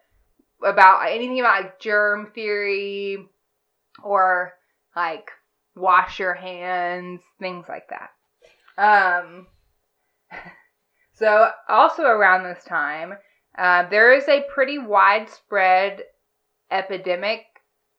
about 0.62 1.06
anything 1.06 1.40
about 1.40 1.62
like 1.62 1.78
germ 1.80 2.32
theory 2.34 3.28
or 4.02 4.54
like 4.96 5.30
wash 5.76 6.18
your 6.18 6.34
hands, 6.34 7.20
things 7.38 7.66
like 7.68 7.88
that. 7.90 8.10
Um 8.78 9.46
so 11.12 11.50
also 11.68 12.04
around 12.04 12.44
this 12.44 12.64
time, 12.64 13.14
uh, 13.58 13.88
there 13.88 14.12
is 14.12 14.28
a 14.28 14.44
pretty 14.52 14.78
widespread 14.78 16.02
epidemic 16.70 17.44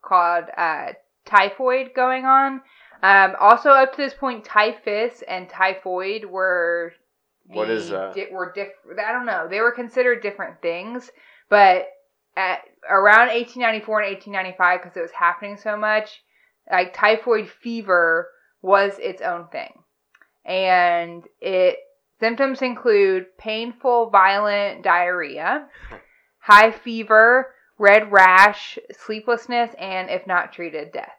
called 0.02 0.46
uh, 0.58 0.94
typhoid 1.26 1.92
going 1.96 2.26
on. 2.26 2.62
Um, 3.04 3.36
also, 3.40 3.70
up 3.70 3.92
to 3.96 3.98
this 3.98 4.14
point, 4.14 4.46
typhus 4.46 5.24
and 5.28 5.50
typhoid 5.50 6.26
were 6.26 6.94
What 7.48 7.70
is 7.70 7.90
that? 7.90 8.14
di- 8.14 8.28
were 8.32 8.52
different. 8.54 9.00
I 9.00 9.12
don't 9.12 9.26
know. 9.26 9.48
They 9.50 9.60
were 9.60 9.72
considered 9.72 10.22
different 10.22 10.62
things, 10.62 11.10
but 11.50 11.88
at 12.38 12.60
around 12.90 13.28
1894 13.30 14.02
and 14.02 14.14
1895, 14.14 14.82
because 14.82 14.98
it 14.98 15.02
was 15.02 15.12
happening 15.12 15.58
so 15.58 15.76
much, 15.76 16.22
like 16.72 16.94
typhoid 16.94 17.50
fever 17.50 18.30
was 18.62 18.94
its 19.00 19.22
own 19.22 19.48
thing, 19.48 19.72
and 20.46 21.24
it 21.40 21.78
symptoms 22.20 22.62
include 22.62 23.26
painful, 23.38 24.10
violent 24.10 24.84
diarrhea, 24.84 25.68
high 26.40 26.72
fever, 26.72 27.54
red 27.78 28.12
rash, 28.12 28.78
sleeplessness, 28.92 29.74
and 29.80 30.10
if 30.10 30.26
not 30.28 30.54
treated, 30.54 30.92
death. 30.92 31.10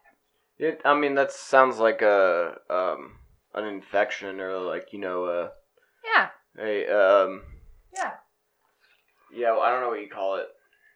It, 0.58 0.80
I 0.84 0.94
mean, 0.94 1.14
that 1.16 1.32
sounds 1.32 1.78
like 1.78 2.02
a 2.02 2.56
um 2.70 3.16
an 3.54 3.64
infection 3.64 4.40
or 4.40 4.58
like 4.58 4.92
you 4.92 4.98
know 4.98 5.26
a 5.26 5.50
Yeah, 6.14 6.28
a 6.58 6.86
um 6.88 7.42
yeah. 7.94 8.12
yeah 9.34 9.52
I 9.56 9.70
don't 9.70 9.80
know 9.80 9.88
what 9.88 10.00
you 10.00 10.08
call 10.08 10.36
it. 10.36 10.46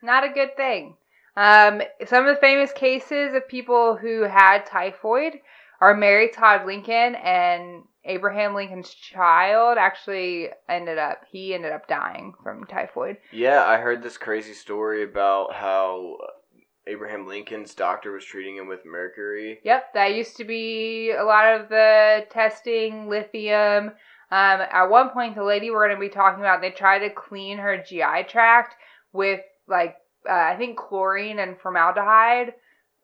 not 0.03 0.25
a 0.25 0.29
good 0.33 0.57
thing. 0.57 0.97
Um, 1.37 1.83
some 2.07 2.27
of 2.27 2.35
the 2.35 2.41
famous 2.41 2.73
cases 2.73 3.35
of 3.35 3.47
people 3.47 3.95
who 3.97 4.23
had 4.23 4.65
typhoid 4.65 5.35
are 5.81 5.95
Mary 5.95 6.31
Todd 6.33 6.67
Lincoln 6.67 7.15
and 7.17 7.83
Abraham 8.05 8.55
Lincoln's 8.55 8.93
child. 8.93 9.79
Actually, 9.79 10.49
ended 10.69 10.99
up 10.99 11.23
he 11.31 11.55
ended 11.55 11.73
up 11.73 11.89
dying 11.89 12.35
from 12.43 12.65
typhoid. 12.65 13.19
Yeah, 13.33 13.65
I 13.65 13.79
heard 13.79 14.03
this 14.03 14.17
crazy 14.17 14.55
story 14.55 15.03
about 15.03 15.55
how 15.55 16.19
Abraham 16.87 17.27
Lincoln's 17.27 17.75
doctor 17.75 18.13
was 18.13 18.25
treating 18.25 18.57
him 18.57 18.69
with 18.69 18.87
mercury. 18.87 19.61
Yep, 19.65 19.95
that 19.95 20.15
used 20.15 20.37
to 20.37 20.45
be 20.45 21.11
a 21.11 21.25
lot 21.25 21.61
of 21.61 21.69
the 21.69 22.27
testing 22.31 23.09
lithium. 23.09 23.93
Um, 24.31 24.61
at 24.73 24.87
one 24.87 25.11
point, 25.11 25.37
the 25.37 25.45
lady 25.45 25.71
we're 25.71 25.87
going 25.87 25.97
to 25.97 26.01
be 26.01 26.13
talking 26.13 26.41
about, 26.41 26.61
they 26.61 26.71
tried 26.71 27.01
to 27.01 27.11
clean 27.11 27.59
her 27.59 27.83
GI 27.83 28.25
tract 28.29 28.75
with 29.13 29.41
like 29.69 29.97
uh, 30.29 30.33
I 30.33 30.57
think 30.57 30.79
chlorine 30.79 31.39
and 31.39 31.59
formaldehyde 31.61 32.55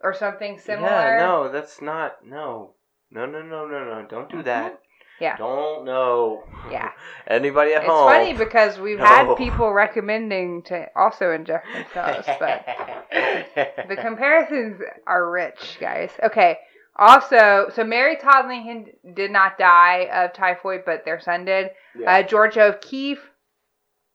or 0.03 0.15
something 0.15 0.59
similar. 0.59 0.89
Yeah, 0.89 1.19
no, 1.19 1.49
that's 1.53 1.81
not 1.81 2.25
no. 2.25 2.75
No, 3.11 3.27
no, 3.27 3.43
no, 3.43 3.67
no, 3.67 3.85
no. 3.85 4.07
Don't 4.09 4.31
do 4.31 4.43
that. 4.45 4.81
Yeah. 5.21 5.37
Don't 5.37 5.85
know. 5.85 6.45
Yeah. 6.71 6.91
Anybody 7.27 7.75
at 7.75 7.83
It's 7.83 7.91
home? 7.91 8.09
It's 8.11 8.17
funny 8.17 8.33
because 8.33 8.79
we've 8.79 8.99
No. 8.99 9.05
had 9.05 9.37
people 9.37 9.73
recommending 9.73 10.63
to 10.65 10.87
also 10.97 11.31
inject 11.31 11.67
themselves, 11.73 12.27
but 12.41 12.67
the 13.89 13.97
comparisons 13.97 14.81
are 15.07 15.31
rich, 15.31 15.77
guys. 15.79 16.11
Okay. 16.23 16.59
Also, 16.97 17.69
so 17.75 17.85
Mary 17.85 18.17
Todd 18.17 18.49
Lincoln 18.49 18.93
did 19.15 19.31
not 19.31 19.59
die 19.59 20.09
of 20.13 20.33
typhoid, 20.33 20.83
but 20.85 21.05
their 21.05 21.21
son 21.21 21.45
did. 21.45 21.71
Yeah. 21.99 22.17
Uh, 22.17 22.23
George 22.23 22.59
O'Keefe, 22.59 23.31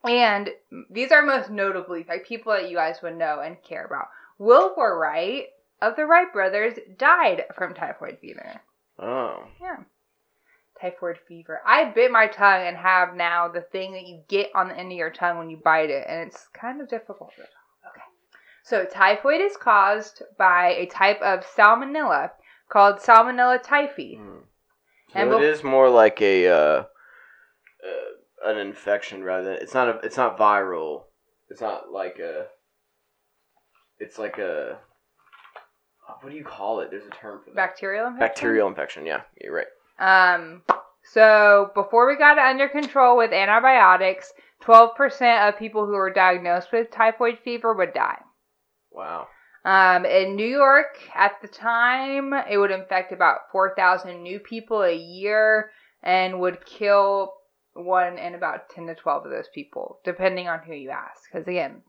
and 0.04 0.50
these 0.90 1.12
are 1.12 1.24
most 1.24 1.50
notably 1.50 2.06
like 2.08 2.26
people 2.26 2.52
that 2.54 2.70
you 2.70 2.76
guys 2.78 3.02
would 3.02 3.18
know 3.18 3.40
and 3.40 3.58
care 3.64 3.86
about. 3.86 4.08
Wilbur 4.40 4.98
Wright 5.00 5.48
of 5.82 5.96
the 5.96 6.06
Wright 6.06 6.32
brothers 6.32 6.74
died 6.98 7.44
from 7.56 7.74
typhoid 7.74 8.18
fever. 8.20 8.62
oh. 9.00 9.44
Yeah. 9.62 9.78
Typhoid 10.80 11.18
fever. 11.28 11.60
I 11.66 11.86
bit 11.86 12.12
my 12.12 12.28
tongue 12.28 12.62
and 12.68 12.78
have 12.78 13.16
now 13.16 13.48
the 13.48 13.62
thing 13.62 13.94
that 13.94 14.06
you 14.06 14.22
get 14.28 14.52
on 14.54 14.68
the 14.68 14.78
end 14.78 14.92
of 14.92 14.98
your 14.98 15.10
tongue 15.10 15.40
when 15.40 15.50
you 15.50 15.58
bite 15.58 15.90
it, 15.90 16.06
and 16.08 16.28
it's 16.28 16.48
kind 16.54 16.82
of 16.82 16.88
difficult 16.90 17.32
Okay. 17.38 18.02
So, 18.64 18.86
typhoid 18.86 19.42
is 19.42 19.58
caused 19.58 20.22
by 20.38 20.74
a 20.74 20.86
type 20.86 21.20
of 21.22 21.44
salmonella 21.46 22.32
called 22.70 22.98
Salmonella 22.98 23.64
typhi. 23.64 24.20
And 25.16 25.32
So 25.32 25.38
it 25.38 25.42
bef- 25.42 25.52
is 25.54 25.64
more 25.64 25.90
like 25.90 26.22
a 26.22 26.48
uh, 26.48 26.84
uh, 26.84 26.86
an 28.46 28.58
infection 28.58 29.24
rather 29.24 29.46
than 29.46 29.54
it's 29.56 29.74
not 29.74 29.88
a 29.90 30.00
it's 30.04 30.18
not 30.18 30.38
viral. 30.38 31.04
It's 31.50 31.62
not 31.62 31.92
like 31.92 32.20
a. 32.20 32.48
It's 34.00 34.20
like 34.20 34.38
a. 34.38 34.78
What 36.22 36.32
do 36.32 36.36
you 36.38 36.44
call 36.44 36.80
it? 36.80 36.90
There's 36.92 37.06
a 37.06 37.10
term 37.10 37.40
for 37.44 37.52
that. 37.52 37.56
Bacterial 37.56 38.08
infection? 38.08 38.28
Bacterial 38.28 38.68
infection. 38.68 39.06
Yeah, 39.06 39.22
you're 39.42 39.54
right. 39.54 39.68
Um, 40.00 40.62
so 41.04 41.72
before 41.74 42.08
we 42.08 42.18
got 42.18 42.38
it 42.38 42.44
under 42.44 42.68
control 42.68 43.18
with 43.18 43.32
antibiotics, 43.32 44.32
12% 44.64 45.48
of 45.48 45.60
people 45.60 45.86
who 45.86 45.94
were 45.94 46.12
diagnosed 46.12 46.72
with 46.72 46.92
typhoid 46.92 47.40
fever 47.44 47.74
would 47.74 47.94
die. 47.94 48.20
Wow. 48.92 49.28
Um, 49.64 50.06
in 50.06 50.36
New 50.36 50.48
York 50.48 50.98
at 51.14 51.34
the 51.42 51.48
time, 51.48 52.34
it 52.50 52.58
would 52.58 52.72
infect 52.72 53.12
about 53.12 53.52
4,000 53.52 54.22
new 54.24 54.40
people 54.40 54.84
a 54.84 54.96
year 54.96 55.72
and 56.04 56.40
would 56.40 56.66
kill 56.66 57.34
one 57.74 58.18
in 58.18 58.34
about 58.34 58.70
10 58.70 58.88
to 58.88 58.96
12 58.96 59.26
of 59.26 59.32
those 59.32 59.50
people, 59.54 60.00
depending 60.04 60.48
on 60.48 60.60
who 60.66 60.74
you 60.74 60.90
ask. 60.90 61.22
Because 61.32 61.48
again, 61.48 61.82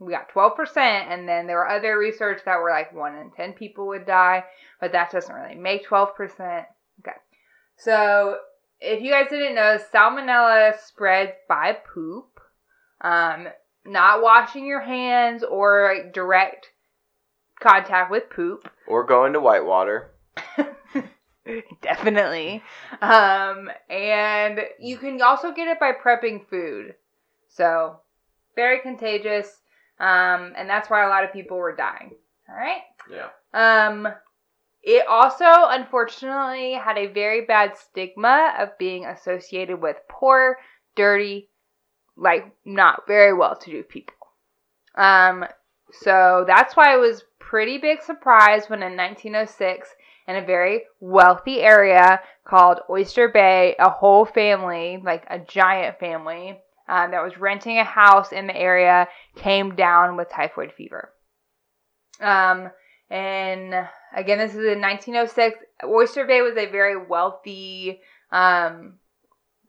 we 0.00 0.12
got 0.12 0.30
12%, 0.32 0.76
and 0.78 1.28
then 1.28 1.46
there 1.46 1.58
were 1.58 1.68
other 1.68 1.98
research 1.98 2.40
that 2.46 2.58
were 2.58 2.70
like 2.70 2.92
1 2.92 3.16
in 3.16 3.30
10 3.30 3.52
people 3.52 3.86
would 3.88 4.06
die, 4.06 4.44
but 4.80 4.92
that 4.92 5.12
doesn't 5.12 5.34
really 5.34 5.54
make 5.54 5.86
12%. 5.86 6.08
Okay. 7.00 7.16
So, 7.76 8.38
if 8.80 9.02
you 9.02 9.12
guys 9.12 9.28
didn't 9.28 9.54
know, 9.54 9.78
salmonella 9.92 10.78
spreads 10.80 11.32
by 11.48 11.76
poop. 11.94 12.40
Um, 13.02 13.48
not 13.84 14.22
washing 14.22 14.66
your 14.66 14.80
hands 14.80 15.42
or 15.42 15.94
like, 15.94 16.14
direct 16.14 16.70
contact 17.60 18.10
with 18.10 18.30
poop. 18.30 18.70
Or 18.86 19.04
going 19.04 19.34
to 19.34 19.40
whitewater. 19.40 20.12
Definitely. 21.82 22.62
Um, 23.02 23.70
and 23.88 24.60
you 24.78 24.96
can 24.96 25.20
also 25.20 25.52
get 25.52 25.68
it 25.68 25.78
by 25.78 25.92
prepping 25.92 26.46
food. 26.48 26.94
So, 27.48 28.00
very 28.54 28.80
contagious. 28.80 29.59
Um, 30.00 30.54
and 30.56 30.68
that's 30.68 30.88
why 30.88 31.04
a 31.04 31.08
lot 31.08 31.24
of 31.24 31.32
people 31.32 31.58
were 31.58 31.76
dying. 31.76 32.12
All 32.48 32.56
right. 32.56 32.80
Yeah. 33.10 33.28
Um, 33.52 34.08
it 34.82 35.06
also, 35.06 35.44
unfortunately, 35.44 36.72
had 36.72 36.96
a 36.96 37.12
very 37.12 37.44
bad 37.44 37.76
stigma 37.76 38.54
of 38.58 38.78
being 38.78 39.04
associated 39.04 39.80
with 39.80 39.96
poor, 40.08 40.56
dirty, 40.96 41.50
like 42.16 42.50
not 42.64 43.06
very 43.06 43.34
well 43.34 43.56
to 43.56 43.70
do 43.70 43.82
people. 43.82 44.14
Um, 44.94 45.44
so 45.92 46.44
that's 46.46 46.76
why 46.76 46.94
it 46.94 46.98
was 47.00 47.24
pretty 47.38 47.78
big 47.78 48.00
surprise 48.00 48.70
when 48.70 48.82
in 48.82 48.96
1906 48.96 49.88
in 50.26 50.36
a 50.36 50.46
very 50.46 50.82
wealthy 51.00 51.60
area 51.60 52.20
called 52.46 52.80
Oyster 52.88 53.28
Bay, 53.28 53.74
a 53.78 53.90
whole 53.90 54.24
family, 54.24 55.00
like 55.04 55.24
a 55.28 55.40
giant 55.40 55.98
family, 55.98 56.58
um, 56.90 57.12
that 57.12 57.22
was 57.22 57.38
renting 57.38 57.78
a 57.78 57.84
house 57.84 58.32
in 58.32 58.48
the 58.48 58.56
area 58.56 59.06
came 59.36 59.76
down 59.76 60.16
with 60.16 60.28
typhoid 60.28 60.72
fever. 60.72 61.12
Um, 62.20 62.70
and 63.08 63.72
again, 64.14 64.38
this 64.38 64.50
is 64.50 64.66
in 64.66 64.80
1906. 64.80 65.56
Oyster 65.84 66.26
Bay 66.26 66.42
was 66.42 66.56
a 66.56 66.66
very 66.66 66.96
wealthy, 66.96 68.00
um, 68.32 68.94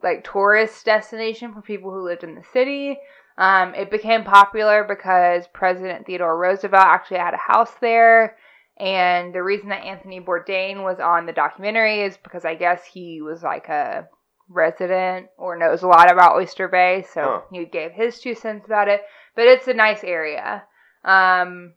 like 0.02 0.24
tourist 0.24 0.84
destination 0.84 1.54
for 1.54 1.62
people 1.62 1.92
who 1.92 2.04
lived 2.04 2.24
in 2.24 2.34
the 2.34 2.44
city. 2.52 2.98
Um, 3.38 3.72
it 3.76 3.90
became 3.90 4.24
popular 4.24 4.84
because 4.86 5.44
President 5.54 6.04
Theodore 6.04 6.36
Roosevelt 6.36 6.84
actually 6.84 7.18
had 7.18 7.34
a 7.34 7.52
house 7.52 7.72
there. 7.80 8.36
And 8.78 9.32
the 9.32 9.44
reason 9.44 9.68
that 9.68 9.84
Anthony 9.84 10.20
Bourdain 10.20 10.82
was 10.82 10.98
on 10.98 11.26
the 11.26 11.32
documentary 11.32 12.02
is 12.02 12.16
because 12.16 12.44
I 12.44 12.56
guess 12.56 12.84
he 12.84 13.22
was 13.22 13.44
like 13.44 13.68
a 13.68 14.08
resident 14.48 15.28
or 15.38 15.56
knows 15.56 15.82
a 15.82 15.88
lot 15.88 16.10
about 16.10 16.36
Oyster 16.36 16.68
Bay, 16.68 17.02
so 17.12 17.22
Huh. 17.22 17.40
he 17.50 17.64
gave 17.64 17.92
his 17.92 18.20
two 18.20 18.34
cents 18.34 18.66
about 18.66 18.88
it. 18.88 19.02
But 19.34 19.46
it's 19.46 19.68
a 19.68 19.74
nice 19.74 20.04
area. 20.04 20.64
Um, 21.04 21.74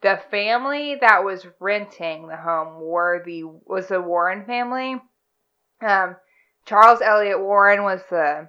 the 0.00 0.20
family 0.30 0.96
that 1.00 1.24
was 1.24 1.46
renting 1.60 2.28
the 2.28 2.36
home 2.36 2.80
were 2.80 3.22
the 3.24 3.44
was 3.44 3.88
the 3.88 4.00
Warren 4.00 4.44
family. 4.44 5.00
Um, 5.80 6.16
Charles 6.66 7.00
Elliott 7.02 7.40
Warren 7.40 7.82
was 7.82 8.00
the 8.10 8.48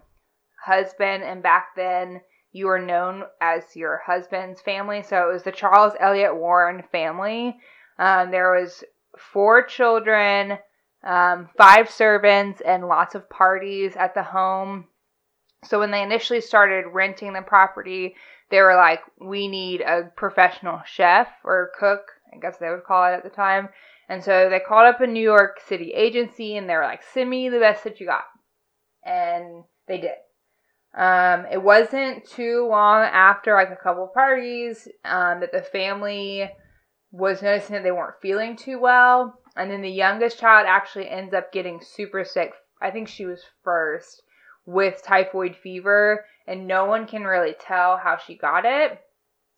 husband, 0.65 1.23
and 1.23 1.43
back 1.43 1.75
then 1.75 2.21
you 2.51 2.67
were 2.67 2.79
known 2.79 3.23
as 3.41 3.75
your 3.75 4.01
husband's 4.05 4.61
family, 4.61 5.03
so 5.03 5.29
it 5.29 5.33
was 5.33 5.43
the 5.43 5.51
Charles 5.51 5.93
Elliott 5.99 6.35
Warren 6.35 6.83
family. 6.91 7.57
Um, 7.99 8.31
there 8.31 8.51
was 8.51 8.83
four 9.17 9.63
children, 9.63 10.57
um, 11.05 11.49
five 11.57 11.89
servants, 11.89 12.61
and 12.61 12.87
lots 12.87 13.15
of 13.15 13.29
parties 13.29 13.95
at 13.95 14.13
the 14.13 14.23
home. 14.23 14.87
So 15.63 15.79
when 15.79 15.91
they 15.91 16.03
initially 16.03 16.41
started 16.41 16.85
renting 16.91 17.33
the 17.33 17.41
property, 17.41 18.15
they 18.49 18.61
were 18.61 18.75
like, 18.75 19.01
"We 19.19 19.47
need 19.47 19.81
a 19.81 20.11
professional 20.15 20.81
chef 20.85 21.27
or 21.43 21.71
cook," 21.79 22.01
I 22.33 22.37
guess 22.37 22.57
they 22.57 22.69
would 22.69 22.83
call 22.83 23.05
it 23.05 23.15
at 23.15 23.23
the 23.23 23.29
time. 23.29 23.69
And 24.07 24.23
so 24.23 24.49
they 24.49 24.59
called 24.59 24.85
up 24.87 25.01
a 25.01 25.07
New 25.07 25.23
York 25.23 25.59
City 25.65 25.91
agency, 25.93 26.57
and 26.57 26.69
they 26.69 26.75
were 26.75 26.83
like, 26.83 27.01
"Send 27.01 27.29
me 27.29 27.49
the 27.49 27.59
best 27.59 27.83
that 27.83 27.99
you 27.99 28.05
got," 28.07 28.25
and 29.03 29.63
they 29.87 29.99
did. 29.99 30.17
Um, 30.95 31.45
it 31.51 31.61
wasn't 31.61 32.25
too 32.25 32.67
long 32.69 33.01
after, 33.01 33.53
like 33.53 33.71
a 33.71 33.75
couple 33.75 34.07
parties, 34.07 34.87
um, 35.03 35.41
that 35.41 35.51
the 35.51 35.61
family 35.61 36.49
was 37.11 37.41
noticing 37.41 37.75
that 37.75 37.83
they 37.83 37.91
weren't 37.91 38.21
feeling 38.21 38.55
too 38.55 38.79
well. 38.79 39.39
And 39.55 39.71
then 39.71 39.81
the 39.81 39.89
youngest 39.89 40.39
child 40.39 40.67
actually 40.67 41.09
ends 41.09 41.33
up 41.33 41.51
getting 41.51 41.81
super 41.81 42.25
sick. 42.25 42.53
I 42.81 42.91
think 42.91 43.07
she 43.07 43.25
was 43.25 43.41
first 43.63 44.21
with 44.65 45.03
typhoid 45.03 45.55
fever, 45.55 46.25
and 46.47 46.67
no 46.67 46.85
one 46.85 47.07
can 47.07 47.23
really 47.23 47.55
tell 47.59 47.97
how 47.97 48.17
she 48.17 48.35
got 48.35 48.65
it. 48.65 48.99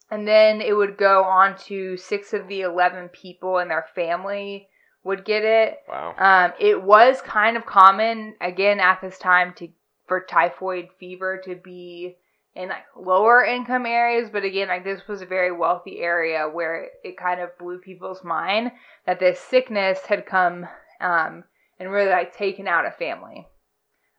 And 0.10 0.28
then 0.28 0.62
it 0.62 0.74
would 0.74 0.98
go 0.98 1.24
on 1.24 1.58
to 1.66 1.98
six 1.98 2.34
of 2.34 2.48
the 2.48 2.62
11 2.62 3.10
people 3.10 3.58
in 3.58 3.68
their 3.68 3.88
family 3.96 4.70
would 5.04 5.26
get 5.26 5.44
it. 5.44 5.80
Wow. 5.88 6.16
Um, 6.18 6.54
it 6.60 6.82
was 6.82 7.22
kind 7.22 7.58
of 7.58 7.66
common 7.66 8.36
again 8.40 8.80
at 8.80 9.02
this 9.02 9.18
time 9.18 9.54
to 9.56 9.70
for 10.08 10.22
typhoid 10.22 10.88
fever 11.00 11.42
to 11.44 11.56
be 11.56 12.16
in 12.58 12.70
like 12.70 12.86
lower 13.00 13.46
income 13.46 13.86
areas, 13.86 14.30
but 14.32 14.44
again, 14.44 14.68
like 14.68 14.84
this 14.84 15.08
was 15.08 15.22
a 15.22 15.28
very 15.28 15.52
wealthy 15.52 16.00
area 16.00 16.50
where 16.52 16.88
it 17.04 17.16
kind 17.16 17.40
of 17.40 17.56
blew 17.60 17.78
people's 17.78 18.24
mind 18.24 18.72
that 19.06 19.20
this 19.20 19.40
sickness 19.40 20.00
had 20.08 20.26
come 20.26 20.66
um, 21.00 21.44
and 21.80 21.92
really 21.92 22.10
like 22.10 22.36
taken 22.36 22.68
out 22.68 22.88
a 22.88 22.92
family. 22.92 23.48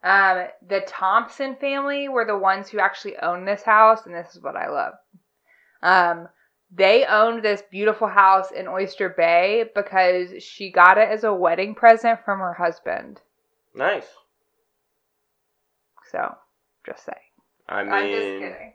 Um, 0.04 0.46
the 0.66 0.82
Thompson 0.86 1.56
family 1.56 2.08
were 2.08 2.24
the 2.24 2.38
ones 2.38 2.68
who 2.68 2.78
actually 2.78 3.16
owned 3.16 3.48
this 3.48 3.64
house, 3.64 4.06
and 4.06 4.14
this 4.14 4.36
is 4.36 4.42
what 4.42 4.56
I 4.56 4.68
love. 4.68 4.94
Um, 5.82 6.28
they 6.70 7.04
owned 7.06 7.42
this 7.42 7.62
beautiful 7.68 8.06
house 8.06 8.52
in 8.52 8.68
Oyster 8.68 9.08
Bay 9.08 9.64
because 9.74 10.40
she 10.40 10.70
got 10.70 10.96
it 10.96 11.08
as 11.08 11.24
a 11.24 11.34
wedding 11.34 11.74
present 11.74 12.20
from 12.24 12.38
her 12.38 12.54
husband. 12.54 13.20
Nice. 13.74 14.06
So, 16.12 16.36
just 16.86 17.04
saying. 17.04 17.27
I 17.68 17.82
mean, 17.84 17.92
I'm 17.92 18.10
just 18.10 18.24
kidding. 18.26 18.72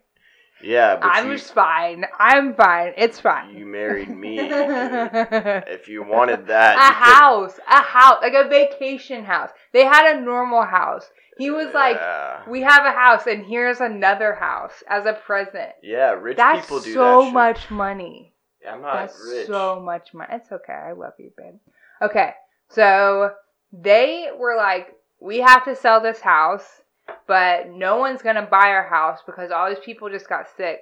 yeah, 0.63 0.95
but 0.97 1.07
I'm 1.07 1.27
you, 1.31 1.37
just 1.37 1.53
fine. 1.53 2.05
I'm 2.19 2.53
fine. 2.55 2.93
It's 2.97 3.19
fine. 3.19 3.55
you 3.57 3.65
married 3.65 4.09
me. 4.09 4.37
if 4.39 5.87
you 5.87 6.03
wanted 6.03 6.47
that, 6.47 6.75
could- 6.77 6.93
house, 6.93 7.59
a 7.69 7.81
house, 7.81 8.17
like 8.21 8.33
a 8.33 8.47
vacation 8.47 9.23
house. 9.25 9.49
They 9.71 9.83
had 9.85 10.15
a 10.15 10.21
normal 10.21 10.63
house. 10.63 11.09
He 11.39 11.49
was 11.49 11.73
like, 11.73 11.99
"We 12.47 12.61
have 12.61 12.85
a 12.85 12.91
house, 12.91 13.25
and 13.25 13.43
here's 13.43 13.79
another 13.81 14.35
house 14.35 14.83
as 14.87 15.05
a 15.07 15.13
present." 15.13 15.71
yeah, 15.81 16.11
rich 16.11 16.37
That's 16.37 16.61
people 16.61 16.79
do 16.79 16.93
so 16.93 17.23
that. 17.25 17.33
much 17.33 17.71
money. 17.71 18.33
I'm 18.69 18.81
not 18.81 18.93
That's 19.07 19.25
rich. 19.27 19.47
so 19.47 19.79
much 19.81 20.13
money. 20.13 20.29
It's 20.33 20.51
okay. 20.51 20.73
I 20.73 20.91
love 20.91 21.13
you, 21.17 21.31
babe. 21.35 21.55
Okay, 22.03 22.33
so 22.69 23.31
they 23.71 24.27
were 24.37 24.55
like, 24.55 24.93
"We 25.19 25.39
have 25.39 25.65
to 25.65 25.75
sell 25.75 25.99
this 26.01 26.19
house, 26.21 26.81
but 27.27 27.69
no 27.69 27.97
one's 27.97 28.21
gonna 28.21 28.47
buy 28.49 28.69
our 28.69 28.87
house 28.87 29.19
because 29.25 29.51
all 29.51 29.69
these 29.69 29.83
people 29.83 30.09
just 30.09 30.29
got 30.29 30.49
sick." 30.49 30.79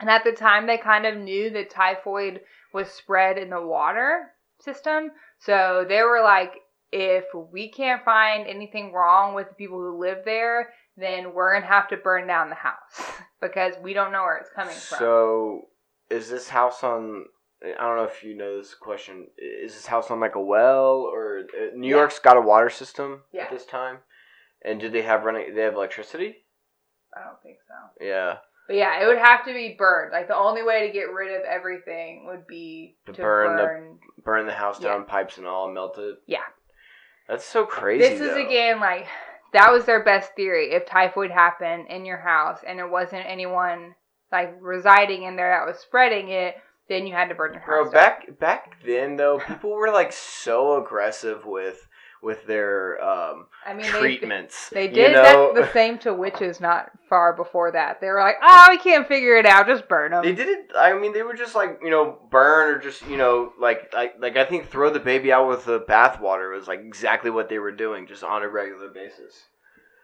And 0.00 0.10
at 0.10 0.24
the 0.24 0.32
time, 0.32 0.66
they 0.66 0.76
kind 0.78 1.06
of 1.06 1.16
knew 1.16 1.50
that 1.50 1.70
typhoid 1.70 2.42
was 2.72 2.90
spread 2.90 3.38
in 3.38 3.50
the 3.50 3.60
water 3.62 4.32
system, 4.60 5.10
so 5.38 5.84
they 5.88 6.02
were 6.02 6.20
like, 6.22 6.52
"If 6.92 7.24
we 7.34 7.70
can't 7.70 8.04
find 8.04 8.46
anything 8.46 8.92
wrong 8.92 9.34
with 9.34 9.48
the 9.48 9.54
people 9.54 9.78
who 9.78 9.98
live 9.98 10.24
there." 10.24 10.72
Then 10.98 11.34
we're 11.34 11.52
gonna 11.52 11.66
have 11.66 11.88
to 11.88 11.98
burn 11.98 12.26
down 12.26 12.48
the 12.48 12.54
house 12.54 13.20
because 13.42 13.74
we 13.82 13.92
don't 13.92 14.12
know 14.12 14.22
where 14.22 14.38
it's 14.38 14.48
coming 14.48 14.74
from. 14.74 14.98
So, 14.98 15.68
is 16.08 16.30
this 16.30 16.48
house 16.48 16.82
on? 16.82 17.26
I 17.62 17.82
don't 17.82 17.96
know 17.96 18.04
if 18.04 18.22
you 18.24 18.34
know 18.34 18.56
this 18.58 18.74
question. 18.74 19.26
Is 19.36 19.74
this 19.74 19.86
house 19.86 20.10
on 20.10 20.20
like 20.20 20.36
a 20.36 20.40
well 20.40 21.00
or 21.12 21.40
uh, 21.54 21.74
New 21.74 21.88
Yeah. 21.88 21.96
York's 21.96 22.18
got 22.18 22.36
a 22.38 22.40
water 22.40 22.70
system 22.70 23.24
Yeah. 23.32 23.44
at 23.44 23.50
this 23.50 23.66
time? 23.66 23.98
And 24.64 24.80
do 24.80 24.88
they 24.88 25.02
have 25.02 25.24
running? 25.24 25.54
They 25.54 25.62
have 25.62 25.74
electricity? 25.74 26.44
I 27.16 27.24
don't 27.24 27.40
think 27.42 27.58
so. 27.66 28.04
Yeah, 28.04 28.36
But 28.66 28.76
yeah, 28.76 29.02
it 29.02 29.06
would 29.06 29.18
have 29.18 29.44
to 29.46 29.52
be 29.54 29.74
burned. 29.78 30.12
Like 30.12 30.28
the 30.28 30.36
only 30.36 30.62
way 30.62 30.86
to 30.86 30.92
get 30.92 31.04
rid 31.12 31.34
of 31.34 31.42
everything 31.46 32.26
would 32.28 32.46
be 32.46 32.96
To 33.06 33.12
to, 33.12 33.22
burn 33.22 33.56
burn. 33.56 33.98
the- 34.16 34.22
burn 34.22 34.46
the 34.46 34.52
house 34.52 34.80
Yeah. 34.80 34.88
down, 34.92 35.04
pipes 35.06 35.38
and 35.38 35.46
all, 35.46 35.70
melt 35.70 35.98
it. 35.98 36.16
Yeah. 36.26 36.44
That's 37.28 37.44
so 37.44 37.64
crazy. 37.64 38.06
This 38.06 38.20
is 38.20 38.34
though. 38.34 38.46
again 38.46 38.80
like 38.80 39.06
that 39.52 39.72
was 39.72 39.84
their 39.86 40.02
best 40.04 40.34
theory. 40.36 40.72
If 40.72 40.84
typhoid 40.86 41.30
happened 41.30 41.86
in 41.88 42.04
your 42.04 42.18
house 42.18 42.58
and 42.66 42.78
it 42.80 42.90
wasn't 42.90 43.24
anyone 43.26 43.94
like 44.32 44.54
residing 44.60 45.22
in 45.22 45.36
there 45.36 45.50
that 45.50 45.66
was 45.70 45.78
spreading 45.80 46.28
it, 46.28 46.56
then 46.88 47.06
you 47.06 47.14
had 47.14 47.28
to 47.28 47.34
burn 47.34 47.54
your 47.54 47.62
Bro, 47.64 47.84
house. 47.84 47.92
down. 47.92 48.02
back 48.02 48.38
back 48.38 48.76
then 48.84 49.16
though, 49.16 49.38
people 49.38 49.70
were 49.72 49.90
like 49.90 50.12
so 50.12 50.76
aggressive 50.82 51.46
with 51.46 51.86
with 52.26 52.44
their 52.44 53.00
um 53.02 53.46
I 53.64 53.72
mean, 53.72 53.86
treatments. 53.86 54.68
They, 54.70 54.88
they 54.88 55.00
you 55.00 55.06
did 55.06 55.12
know? 55.12 55.52
that 55.54 55.66
the 55.66 55.72
same 55.72 55.96
to 55.98 56.12
witches 56.12 56.60
not 56.60 56.90
far 57.08 57.32
before 57.32 57.70
that. 57.70 58.00
They 58.00 58.08
were 58.08 58.18
like, 58.18 58.34
"Oh, 58.42 58.66
we 58.68 58.78
can't 58.78 59.06
figure 59.06 59.36
it 59.36 59.46
out. 59.46 59.68
Just 59.68 59.88
burn 59.88 60.10
them." 60.10 60.24
They 60.24 60.34
did 60.34 60.48
it. 60.48 60.72
I 60.76 60.98
mean, 60.98 61.12
they 61.12 61.22
were 61.22 61.34
just 61.34 61.54
like 61.54 61.78
you 61.82 61.90
know 61.90 62.18
burn 62.30 62.74
or 62.74 62.78
just 62.80 63.06
you 63.06 63.16
know 63.16 63.52
like 63.60 63.94
like 63.94 64.16
like 64.18 64.36
I 64.36 64.44
think 64.44 64.68
throw 64.68 64.90
the 64.90 64.98
baby 64.98 65.32
out 65.32 65.48
with 65.48 65.64
the 65.64 65.78
bathwater 65.78 66.52
was 66.52 66.66
like 66.66 66.80
exactly 66.80 67.30
what 67.30 67.48
they 67.48 67.60
were 67.60 67.72
doing 67.72 68.08
just 68.08 68.24
on 68.24 68.42
a 68.42 68.48
regular 68.48 68.88
basis. 68.88 69.44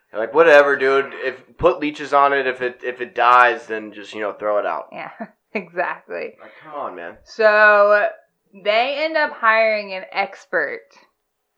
They're 0.09 0.21
like 0.21 0.33
whatever, 0.33 0.77
dude. 0.77 1.11
If 1.15 1.57
put 1.57 1.81
leeches 1.81 2.13
on 2.13 2.31
it, 2.31 2.47
if 2.47 2.61
it 2.61 2.79
if 2.83 3.01
it 3.01 3.13
dies, 3.13 3.67
then 3.67 3.91
just 3.91 4.13
you 4.13 4.21
know 4.21 4.31
throw 4.31 4.59
it 4.59 4.65
out. 4.65 4.87
Yeah, 4.93 5.11
exactly. 5.53 6.37
Like 6.41 6.53
come 6.63 6.73
on, 6.73 6.95
man. 6.95 7.17
So 7.25 8.07
they 8.63 9.03
end 9.03 9.17
up 9.17 9.33
hiring 9.33 9.93
an 9.93 10.03
expert. 10.13 10.87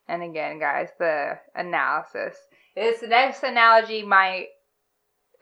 And 0.08 0.24
again, 0.24 0.60
guys, 0.60 0.90
the 1.00 1.40
analysis. 1.56 2.36
This 2.76 3.02
next 3.02 3.44
analogy 3.44 4.04
might 4.04 4.48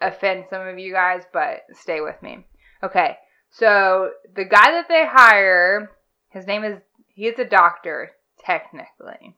offend 0.01 0.45
some 0.49 0.67
of 0.67 0.79
you 0.79 0.93
guys, 0.93 1.23
but 1.33 1.61
stay 1.73 2.01
with 2.01 2.21
me. 2.21 2.45
Okay, 2.81 3.17
so 3.49 4.11
the 4.35 4.45
guy 4.45 4.71
that 4.71 4.87
they 4.87 5.05
hire, 5.05 5.91
his 6.29 6.47
name 6.47 6.63
is, 6.63 6.79
he 7.07 7.27
is 7.27 7.39
a 7.39 7.45
doctor, 7.45 8.11
technically. 8.39 9.35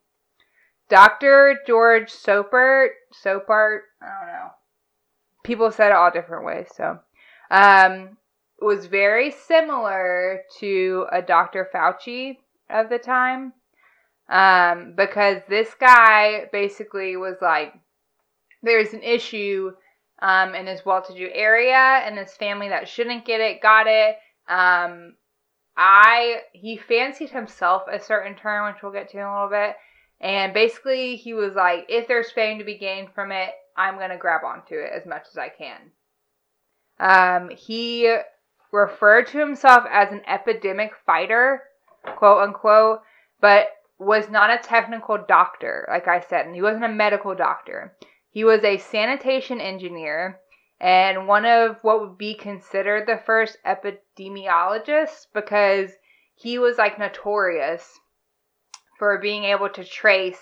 Dr. 0.88 1.58
George 1.66 2.12
Sopert, 2.12 2.90
Sopart, 3.24 3.80
I 4.00 4.06
don't 4.06 4.32
know. 4.32 4.50
People 5.44 5.70
said 5.70 5.88
it 5.88 5.96
all 5.96 6.10
different 6.10 6.44
ways, 6.44 6.68
so. 6.74 6.98
Um, 7.50 8.16
was 8.60 8.86
very 8.86 9.30
similar 9.30 10.42
to 10.60 11.06
a 11.12 11.22
Dr. 11.22 11.68
Fauci 11.72 12.38
of 12.70 12.88
the 12.88 12.98
time. 12.98 13.52
Um, 14.28 14.94
because 14.96 15.42
this 15.48 15.72
guy 15.78 16.46
basically 16.52 17.16
was 17.16 17.36
like, 17.40 17.74
there's 18.62 18.92
an 18.92 19.02
issue 19.02 19.72
um, 20.20 20.54
in 20.54 20.66
his 20.66 20.84
well-to-do 20.84 21.28
area, 21.32 22.02
and 22.04 22.18
his 22.18 22.32
family 22.32 22.68
that 22.68 22.88
shouldn't 22.88 23.24
get 23.24 23.40
it 23.40 23.62
got 23.62 23.86
it. 23.86 24.16
Um, 24.48 25.14
I 25.76 26.40
he 26.52 26.76
fancied 26.76 27.30
himself 27.30 27.82
a 27.90 28.00
certain 28.00 28.34
term, 28.34 28.72
which 28.72 28.82
we'll 28.82 28.92
get 28.92 29.10
to 29.10 29.18
in 29.18 29.24
a 29.24 29.32
little 29.32 29.50
bit. 29.50 29.76
And 30.20 30.54
basically, 30.54 31.16
he 31.16 31.34
was 31.34 31.54
like, 31.54 31.84
if 31.88 32.08
there's 32.08 32.30
fame 32.30 32.58
to 32.58 32.64
be 32.64 32.78
gained 32.78 33.10
from 33.14 33.30
it, 33.30 33.50
I'm 33.76 33.98
gonna 33.98 34.16
grab 34.16 34.42
onto 34.44 34.74
it 34.74 34.90
as 34.94 35.06
much 35.06 35.26
as 35.30 35.36
I 35.36 35.50
can. 35.50 35.90
Um, 36.98 37.50
he 37.50 38.16
referred 38.72 39.26
to 39.28 39.38
himself 39.38 39.84
as 39.90 40.10
an 40.12 40.22
epidemic 40.26 40.92
fighter, 41.04 41.62
quote 42.16 42.42
unquote, 42.42 43.00
but 43.40 43.68
was 43.98 44.28
not 44.28 44.50
a 44.50 44.62
technical 44.62 45.18
doctor, 45.26 45.86
like 45.88 46.06
I 46.08 46.20
said, 46.20 46.46
and 46.46 46.54
he 46.54 46.62
wasn't 46.62 46.84
a 46.84 46.88
medical 46.88 47.34
doctor. 47.34 47.96
He 48.30 48.44
was 48.44 48.62
a 48.64 48.76
sanitation 48.78 49.60
engineer 49.60 50.40
and 50.78 51.26
one 51.26 51.46
of 51.46 51.78
what 51.82 52.00
would 52.00 52.18
be 52.18 52.34
considered 52.34 53.06
the 53.06 53.20
first 53.24 53.56
epidemiologists 53.64 55.26
because 55.32 55.90
he 56.34 56.58
was 56.58 56.76
like 56.76 56.98
notorious 56.98 57.98
for 58.98 59.18
being 59.18 59.44
able 59.44 59.70
to 59.70 59.84
trace 59.84 60.40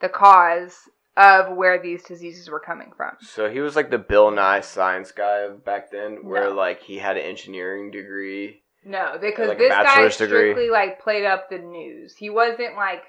the 0.00 0.08
cause 0.08 0.76
of 1.16 1.56
where 1.56 1.80
these 1.82 2.02
diseases 2.04 2.48
were 2.48 2.60
coming 2.60 2.92
from. 2.96 3.10
So 3.20 3.50
he 3.50 3.60
was 3.60 3.76
like 3.76 3.90
the 3.90 3.98
Bill 3.98 4.30
Nye 4.30 4.60
science 4.60 5.12
guy 5.12 5.48
back 5.48 5.90
then, 5.90 6.24
where 6.24 6.48
No. 6.48 6.54
like 6.54 6.82
he 6.82 6.98
had 6.98 7.16
an 7.16 7.24
engineering 7.24 7.90
degree. 7.90 8.61
No, 8.84 9.16
because 9.20 9.48
Like 9.48 9.58
this 9.58 9.70
guy 9.70 9.94
degree? 10.08 10.10
strictly 10.10 10.70
like 10.70 11.00
played 11.00 11.24
up 11.24 11.48
the 11.48 11.58
news. 11.58 12.16
He 12.16 12.30
wasn't 12.30 12.76
like 12.76 13.02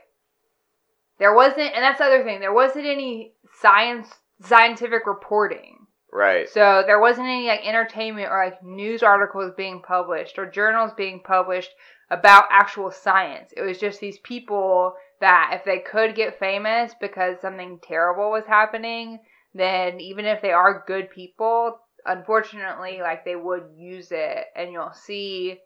there 1.19 1.33
wasn't, 1.33 1.73
and 1.73 1.83
that's 1.83 1.99
the 1.99 2.05
other 2.05 2.23
thing. 2.23 2.39
There 2.39 2.53
wasn't 2.53 2.85
any 2.85 3.33
science 3.59 4.09
scientific 4.41 5.05
reporting. 5.05 5.87
Right. 6.11 6.47
So 6.47 6.83
there 6.85 6.99
wasn't 6.99 7.27
any 7.27 7.47
like 7.47 7.65
entertainment 7.65 8.29
or 8.29 8.43
like 8.45 8.63
news 8.63 9.01
articles 9.01 9.51
being 9.57 9.81
published 9.81 10.37
or 10.37 10.49
journals 10.49 10.91
being 10.95 11.21
published 11.23 11.71
about 12.11 12.45
actual 12.51 12.91
science. 12.91 13.51
It 13.57 13.61
was 13.61 13.79
just 13.79 13.99
these 13.99 14.19
people 14.19 14.93
that 15.21 15.51
if 15.53 15.65
they 15.65 15.79
could 15.79 16.15
get 16.15 16.37
famous 16.37 16.93
because 16.99 17.41
something 17.41 17.79
terrible 17.81 18.29
was 18.29 18.43
happening, 18.45 19.19
then 19.55 19.99
even 19.99 20.25
if 20.25 20.41
they 20.41 20.51
are 20.51 20.83
good 20.85 21.09
people, 21.09 21.79
unfortunately, 22.05 22.99
like 23.01 23.25
they 23.25 23.35
would 23.35 23.63
use 23.75 24.09
it 24.11 24.45
and 24.55 24.71
you'll 24.71 24.93
see 24.93 25.59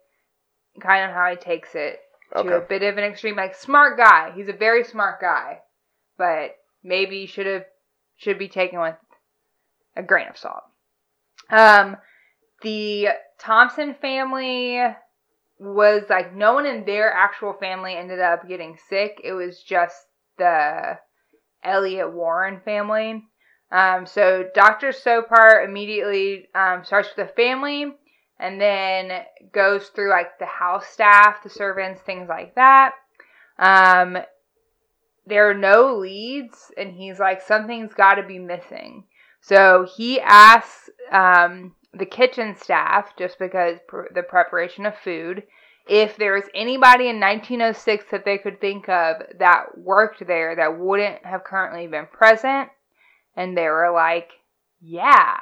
kind 0.80 1.10
of 1.10 1.15
how 1.15 1.30
he 1.30 1.36
takes 1.36 1.76
it 1.76 2.00
to 2.36 2.58
a 2.58 2.62
bit 2.62 2.84
of 2.84 2.97
an 2.97 3.04
extreme 3.04 3.36
like 3.36 3.56
smart 3.56 3.97
guy. 3.97 4.32
He's 4.36 4.50
a 4.50 4.54
very 4.54 4.84
smart 4.84 5.21
guy, 5.21 5.60
but 6.17 6.56
maybe 6.84 7.26
should 7.26 7.45
have 7.45 7.65
should 8.17 8.39
be 8.39 8.47
taken 8.47 8.80
with 8.80 8.95
a 9.95 10.04
grain 10.04 10.28
of 10.28 10.38
salt. 10.38 10.63
Um, 11.50 11.97
the 12.62 13.10
Thompson 13.39 13.95
family 14.02 14.82
was 15.60 16.04
like 16.10 16.36
no 16.36 16.54
one 16.54 16.65
in 16.65 16.86
their 16.86 17.12
actual 17.12 17.54
family 17.54 17.95
ended 17.95 18.19
up 18.19 18.47
getting 18.47 18.78
sick. 18.89 19.21
It 19.23 19.34
was 19.34 19.62
just 19.63 19.95
the 20.38 21.00
Elliot 21.63 22.13
Warren 22.13 22.62
family. 22.63 23.23
Um, 23.71 24.06
so 24.06 24.45
Dr. 24.53 24.89
Sopar 24.89 25.65
immediately 25.65 26.47
um, 26.56 26.84
starts 26.86 27.10
with 27.15 27.27
the 27.27 27.34
family 27.34 27.93
and 28.39 28.62
then 28.62 29.23
goes 29.51 29.88
through 29.88 30.10
like 30.10 30.39
the 30.39 30.45
house 30.45 30.88
staff, 30.88 31.43
the 31.43 31.49
servants, 31.49 32.01
things 32.01 32.30
like 32.30 32.56
that. 32.56 32.93
Um, 33.60 34.17
there 35.25 35.49
are 35.49 35.53
no 35.53 35.97
leads, 35.97 36.71
and 36.77 36.93
he's 36.93 37.19
like, 37.19 37.41
something's 37.41 37.93
got 37.93 38.15
to 38.15 38.23
be 38.23 38.39
missing. 38.39 39.03
So 39.41 39.86
he 39.97 40.21
asks 40.21 40.89
um, 41.12 41.75
the 41.93 42.06
kitchen 42.06 42.56
staff, 42.56 43.15
just 43.17 43.38
because 43.38 43.80
pr- 43.88 44.13
the 44.13 44.23
preparation 44.23 44.86
of 44.86 44.97
food, 44.97 45.43
if 45.89 46.17
there 46.17 46.34
was 46.34 46.45
anybody 46.53 47.10
in 47.10 47.19
1906 47.19 48.06
that 48.12 48.25
they 48.25 48.38
could 48.38 48.60
think 48.60 48.89
of 48.89 49.17
that 49.39 49.77
worked 49.77 50.25
there 50.25 50.56
that 50.56 50.77
wouldn't 50.77 51.25
have 51.25 51.43
currently 51.43 51.88
been 51.88 52.08
present. 52.08 52.69
And 53.38 53.58
they 53.58 53.69
were 53.69 53.91
like, 53.93 54.32
yeah. 54.82 55.38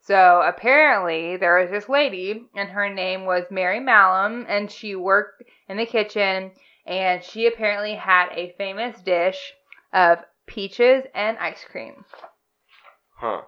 So 0.00 0.42
apparently 0.42 1.36
there 1.36 1.60
was 1.60 1.70
this 1.70 1.88
lady, 1.88 2.46
and 2.56 2.70
her 2.70 2.88
name 2.88 3.26
was 3.26 3.44
Mary 3.50 3.78
Malum, 3.78 4.46
and 4.48 4.68
she 4.68 4.96
worked 4.96 5.44
in 5.68 5.76
the 5.76 5.86
kitchen, 5.86 6.50
and 6.86 7.22
she 7.22 7.46
apparently 7.46 7.94
had 7.94 8.30
a 8.32 8.54
famous 8.58 9.00
dish 9.02 9.52
of 9.92 10.18
peaches 10.46 11.04
and 11.14 11.38
ice 11.38 11.64
cream. 11.70 12.04
Huh. 13.18 13.42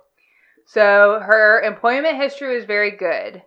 So 0.66 1.20
her 1.20 1.62
employment 1.62 2.16
history 2.16 2.54
was 2.54 2.66
very 2.66 2.92
good 2.92 3.42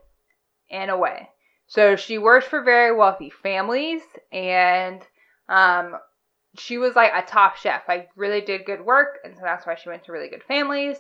in 0.69 0.89
a 0.89 0.97
way. 0.97 1.29
So 1.67 1.95
she 1.95 2.17
worked 2.17 2.47
for 2.47 2.61
very 2.63 2.95
wealthy 2.95 3.29
families 3.29 4.01
and 4.31 5.01
um 5.47 5.95
she 6.57 6.77
was 6.77 6.95
like 6.95 7.11
a 7.13 7.25
top 7.25 7.55
chef, 7.57 7.83
like 7.87 8.09
really 8.15 8.41
did 8.41 8.65
good 8.65 8.85
work, 8.85 9.19
and 9.23 9.35
so 9.35 9.41
that's 9.43 9.65
why 9.65 9.75
she 9.75 9.89
went 9.89 10.03
to 10.05 10.11
really 10.11 10.29
good 10.29 10.43
families. 10.43 10.97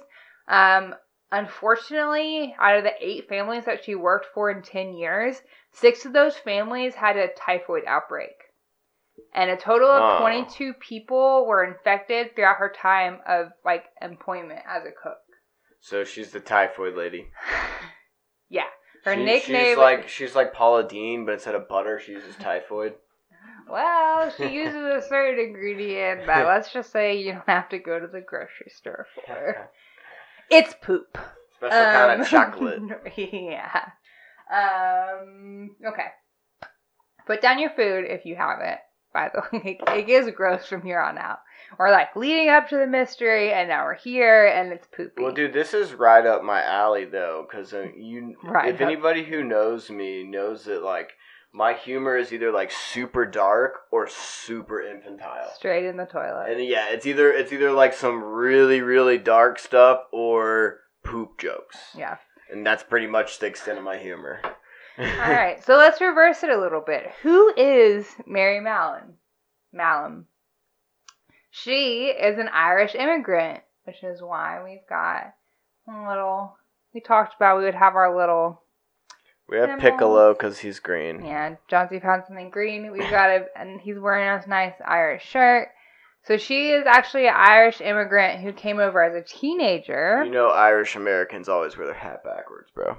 Um 0.47 0.95
unfortunately, 1.31 2.55
out 2.59 2.77
of 2.77 2.83
the 2.83 2.93
eight 2.99 3.27
families 3.27 3.65
that 3.65 3.83
she 3.83 3.95
worked 3.95 4.27
for 4.33 4.49
in 4.51 4.61
10 4.61 4.93
years, 4.93 5.41
six 5.71 6.05
of 6.05 6.13
those 6.13 6.35
families 6.37 6.95
had 6.95 7.17
a 7.17 7.27
typhoid 7.33 7.83
outbreak. 7.87 8.31
And 9.33 9.49
a 9.49 9.57
total 9.57 9.89
of 9.89 10.17
Oh. 10.17 10.21
22 10.21 10.73
people 10.75 11.45
were 11.45 11.63
infected 11.63 12.35
throughout 12.35 12.57
her 12.57 12.69
time 12.69 13.19
of 13.27 13.47
like 13.65 13.85
employment 14.01 14.61
as 14.67 14.83
a 14.85 14.91
cook. 14.91 15.17
So 15.81 16.03
she's 16.03 16.31
the 16.31 16.39
typhoid 16.39 16.95
lady. 16.95 17.29
yeah. 18.49 18.67
Her 19.03 19.15
She- 19.15 19.23
nickname 19.23 19.65
She's 19.65 19.77
like 19.77 20.07
she's 20.09 20.35
like 20.35 20.53
Paula 20.53 20.87
Deen, 20.87 21.25
but 21.25 21.33
instead 21.33 21.55
of 21.55 21.67
butter, 21.67 21.99
she 21.99 22.13
uses 22.13 22.35
typhoid. 22.37 22.95
Well, 23.69 24.31
she 24.37 24.47
uses 24.53 24.75
a 24.75 25.01
certain 25.07 25.39
ingredient 25.43 26.25
that 26.27 26.45
let's 26.47 26.71
just 26.71 26.91
say 26.91 27.17
you 27.17 27.33
don't 27.33 27.47
have 27.49 27.69
to 27.69 27.79
go 27.79 27.99
to 27.99 28.07
the 28.07 28.21
grocery 28.21 28.71
store 28.73 29.07
for. 29.25 29.69
It's 30.51 30.75
poop. 30.79 31.17
Special 31.57 31.71
kind 31.71 32.11
Um, 32.11 32.21
of 32.21 32.27
chocolate. 32.29 32.79
yeah. 33.17 33.81
Um. 34.53 35.71
Okay. 35.85 36.05
Put 37.25 37.41
down 37.41 37.57
your 37.57 37.71
food 37.71 38.05
if 38.07 38.25
you 38.25 38.35
have 38.35 38.59
it. 38.61 38.77
By 39.11 39.31
the 39.33 39.41
way, 39.57 39.79
it 39.97 40.09
is 40.09 40.29
gross 40.35 40.67
from 40.67 40.83
here 40.83 40.99
on 40.99 41.17
out. 41.17 41.39
We're 41.79 41.89
like 41.89 42.15
leading 42.15 42.49
up 42.49 42.69
to 42.69 42.77
the 42.77 42.85
mystery, 42.85 43.51
and 43.53 43.69
now 43.69 43.85
we're 43.85 43.95
here, 43.95 44.45
and 44.45 44.71
it's 44.71 44.85
poopy. 44.95 45.23
Well, 45.23 45.31
dude, 45.33 45.53
this 45.53 45.73
is 45.73 45.93
right 45.93 46.25
up 46.25 46.43
my 46.43 46.61
alley 46.61 47.05
though, 47.05 47.47
because 47.49 47.73
uh, 47.73 47.87
you, 47.97 48.35
Right 48.43 48.69
if 48.69 48.75
up. 48.75 48.81
anybody 48.81 49.23
who 49.23 49.43
knows 49.43 49.89
me 49.89 50.23
knows 50.23 50.65
that 50.65 50.83
like 50.83 51.13
my 51.55 51.73
humor 51.73 52.17
is 52.17 52.33
either 52.33 52.51
like 52.51 52.69
super 52.69 53.25
dark 53.25 53.83
or 53.91 54.09
super 54.09 54.81
infantile. 54.81 55.49
Straight 55.55 55.85
in 55.85 55.95
the 55.95 56.05
toilet. 56.05 56.51
And 56.51 56.63
yeah, 56.63 56.89
it's 56.89 57.05
either 57.05 57.31
it's 57.31 57.53
either 57.53 57.71
like 57.71 57.93
some 57.93 58.21
really 58.21 58.81
really 58.81 59.17
dark 59.17 59.57
stuff 59.57 60.01
or 60.11 60.79
poop 61.03 61.39
jokes. 61.39 61.77
Yeah. 61.97 62.17
And 62.51 62.65
that's 62.65 62.83
pretty 62.83 63.07
much 63.07 63.39
the 63.39 63.47
extent 63.47 63.77
of 63.77 63.85
my 63.85 63.97
humor. 63.97 64.41
All 64.97 65.05
right, 65.05 65.63
so 65.65 65.75
let's 65.75 65.99
reverse 65.99 66.43
it 66.43 66.49
a 66.49 66.59
little 66.59 66.81
bit. 66.85 67.11
Who 67.23 67.53
is 67.57 68.07
Mary 68.25 68.61
Mallon? 68.61 69.15
Malum. 69.73 70.27
She 71.51 72.07
is 72.07 72.37
an 72.37 72.49
Irish 72.49 72.95
immigrant, 72.95 73.61
which 73.85 74.03
is 74.03 74.21
why 74.21 74.61
we've 74.63 74.87
got 74.87 75.33
a 75.89 76.07
little. 76.07 76.57
We 76.93 77.01
talked 77.01 77.35
about 77.35 77.57
we 77.57 77.63
would 77.65 77.75
have 77.75 77.95
our 77.95 78.15
little. 78.15 78.61
We 79.47 79.57
have 79.57 79.79
Piccolo 79.79 80.33
because 80.33 80.57
he's 80.59 80.79
green. 80.79 81.23
Yeah, 81.23 81.55
Johnsy 81.67 81.99
found 81.99 82.23
something 82.27 82.49
green. 82.49 82.91
We've 82.91 83.09
got 83.09 83.29
a, 83.29 83.45
and 83.55 83.79
he's 83.79 83.99
wearing 83.99 84.27
a 84.27 84.47
nice 84.49 84.73
Irish 84.83 85.23
shirt. 85.25 85.69
So 86.23 86.37
she 86.37 86.71
is 86.71 86.85
actually 86.87 87.27
an 87.27 87.35
Irish 87.37 87.81
immigrant 87.81 88.41
who 88.41 88.51
came 88.51 88.79
over 88.79 89.03
as 89.03 89.13
a 89.13 89.21
teenager. 89.21 90.23
You 90.25 90.31
know, 90.31 90.47
Irish 90.49 90.95
Americans 90.95 91.47
always 91.47 91.77
wear 91.77 91.85
their 91.85 91.95
hat 91.95 92.23
backwards, 92.23 92.71
bro. 92.73 92.97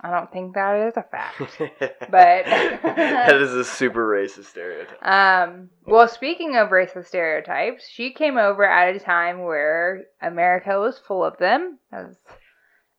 I 0.00 0.10
don't 0.10 0.30
think 0.30 0.54
that 0.54 0.86
is 0.88 0.96
a 0.96 1.02
fact. 1.02 1.38
but 1.58 1.80
But- 2.10 2.44
that 2.46 3.34
is 3.34 3.52
a 3.54 3.64
super 3.64 4.06
racist 4.06 4.44
stereotype. 4.44 5.04
Um, 5.04 5.70
well, 5.86 6.06
speaking 6.06 6.54
of 6.54 6.68
racist 6.68 7.06
stereotypes, 7.06 7.88
she 7.88 8.12
came 8.12 8.36
over 8.36 8.62
at 8.64 8.94
a 8.94 9.00
time 9.00 9.42
where 9.42 10.04
America 10.22 10.78
was 10.78 11.00
full 11.00 11.24
of 11.24 11.38
them. 11.38 11.78
As 11.92 12.14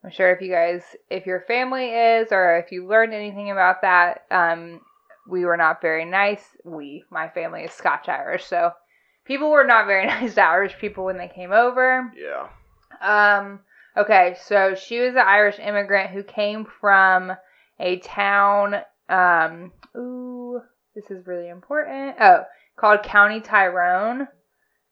I'm 0.04 0.12
sure 0.12 0.32
if 0.32 0.42
you 0.42 0.52
guys, 0.52 0.84
if 1.10 1.26
your 1.26 1.42
family 1.42 1.90
is, 1.90 2.32
or 2.32 2.58
if 2.58 2.72
you 2.72 2.88
learned 2.88 3.14
anything 3.14 3.52
about 3.52 3.82
that, 3.82 4.26
um, 4.32 4.82
we 5.28 5.46
were 5.46 5.58
not 5.58 5.82
very 5.82 6.06
nice. 6.06 6.44
We, 6.64 7.04
my 7.10 7.30
family 7.30 7.64
is 7.64 7.72
Scotch 7.72 8.08
Irish, 8.08 8.46
so 8.46 8.72
people 9.26 9.50
were 9.50 9.66
not 9.66 9.88
very 9.88 10.06
nice 10.08 10.36
to 10.36 10.44
Irish 10.44 10.78
people 10.80 11.06
when 11.06 11.18
they 11.18 11.28
came 11.28 11.52
over. 11.52 12.12
Yeah. 12.16 12.48
Um, 13.02 13.60
okay, 13.98 14.38
so 14.44 14.76
she 14.76 15.00
was 15.00 15.16
an 15.16 15.24
Irish 15.26 15.60
immigrant 15.60 16.12
who 16.12 16.24
came 16.24 16.66
from 16.80 17.34
a 17.80 18.00
town. 18.00 18.76
Um, 19.10 19.72
ooh, 19.96 20.62
this 20.96 21.12
is 21.12 21.28
really 21.28 21.50
important. 21.50 22.16
Oh, 22.20 22.44
called 22.76 23.04
County 23.04 23.42
Tyrone. 23.42 24.28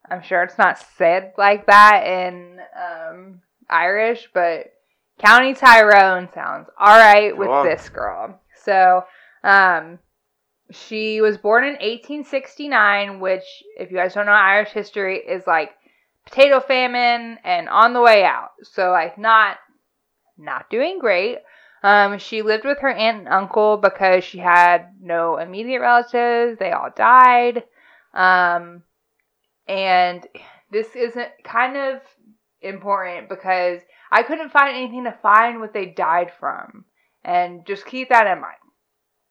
I'm 0.10 0.22
sure 0.22 0.44
it's 0.44 0.58
not 0.58 0.84
said 0.98 1.34
like 1.38 1.66
that 1.68 2.06
in 2.06 2.60
um, 2.76 3.42
Irish, 3.70 4.30
but 4.34 4.72
County 5.20 5.54
Tyrone 5.54 6.30
sounds 6.34 6.70
all 6.78 6.98
right 6.98 7.36
with 7.36 7.50
on. 7.50 7.66
this 7.66 7.90
girl. 7.90 8.40
So, 8.64 9.04
um, 9.44 10.00
she 10.72 11.22
was 11.22 11.38
born 11.38 11.64
in 11.64 11.74
1869, 11.74 13.20
which, 13.20 13.44
if 13.78 13.92
you 13.92 13.98
guys 13.98 14.14
don't 14.14 14.26
know 14.26 14.32
Irish 14.32 14.70
history, 14.70 15.18
is 15.18 15.46
like 15.48 15.72
potato 16.26 16.60
famine 16.60 17.38
and 17.44 17.70
on 17.70 17.94
the 17.94 18.02
way 18.02 18.24
out. 18.24 18.52
So, 18.64 18.92
like, 18.92 19.18
not 19.18 19.58
not 20.38 20.70
doing 20.70 21.00
great. 21.00 21.38
Um, 21.84 22.18
she 22.18 22.42
lived 22.42 22.66
with 22.66 22.80
her 22.80 22.90
aunt 22.90 23.20
and 23.20 23.28
uncle 23.28 23.78
because 23.78 24.24
she 24.24 24.40
had 24.40 24.88
no 25.00 25.38
immediate 25.38 25.82
relatives. 25.82 26.58
They 26.58 26.72
all 26.72 26.90
died. 26.96 27.64
Um, 28.14 28.84
and 29.68 30.26
this 30.72 30.96
isn't 30.96 31.30
kind 31.44 31.78
of 31.78 32.02
important 32.62 33.30
because 33.30 33.82
I 34.12 34.24
couldn't 34.24 34.52
find 34.52 34.76
anything 34.76 35.04
to 35.06 35.18
find 35.22 35.60
what 35.60 35.74
they 35.74 35.86
died 35.86 36.32
from. 36.40 36.86
And 37.24 37.66
just 37.66 37.86
keep 37.86 38.10
that 38.10 38.28
in 38.28 38.42
mind. 38.42 38.58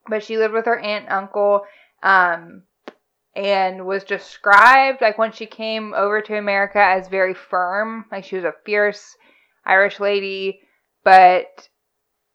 But 0.08 0.22
she 0.22 0.36
lived 0.36 0.54
with 0.54 0.66
her 0.66 0.78
aunt 0.78 1.04
and 1.04 1.14
uncle, 1.14 1.62
um, 2.02 2.64
and 3.34 3.86
was 3.86 4.04
described, 4.04 5.00
like 5.00 5.18
when 5.18 5.32
she 5.32 5.46
came 5.46 5.94
over 5.94 6.20
to 6.20 6.36
America, 6.36 6.78
as 6.78 7.08
very 7.08 7.34
firm. 7.34 8.04
Like 8.10 8.24
she 8.24 8.36
was 8.36 8.44
a 8.44 8.54
fierce 8.64 9.16
Irish 9.64 10.00
lady, 10.00 10.60
but 11.04 11.68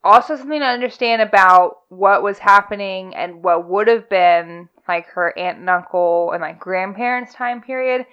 also 0.04 0.36
something 0.36 0.60
to 0.60 0.65
understand 0.65 1.21
about 1.21 1.78
what 1.89 2.23
was 2.23 2.39
happening 2.39 3.15
and 3.15 3.43
what 3.43 3.67
would 3.67 3.88
have 3.88 4.10
been 4.10 4.69
like 4.88 5.08
her 5.08 5.38
aunt 5.38 5.60
and 5.60 5.69
uncle 5.69 6.32
and 6.32 6.41
like 6.41 6.60
grandparents' 6.60 7.34
time 7.34 7.62
period. 7.62 8.06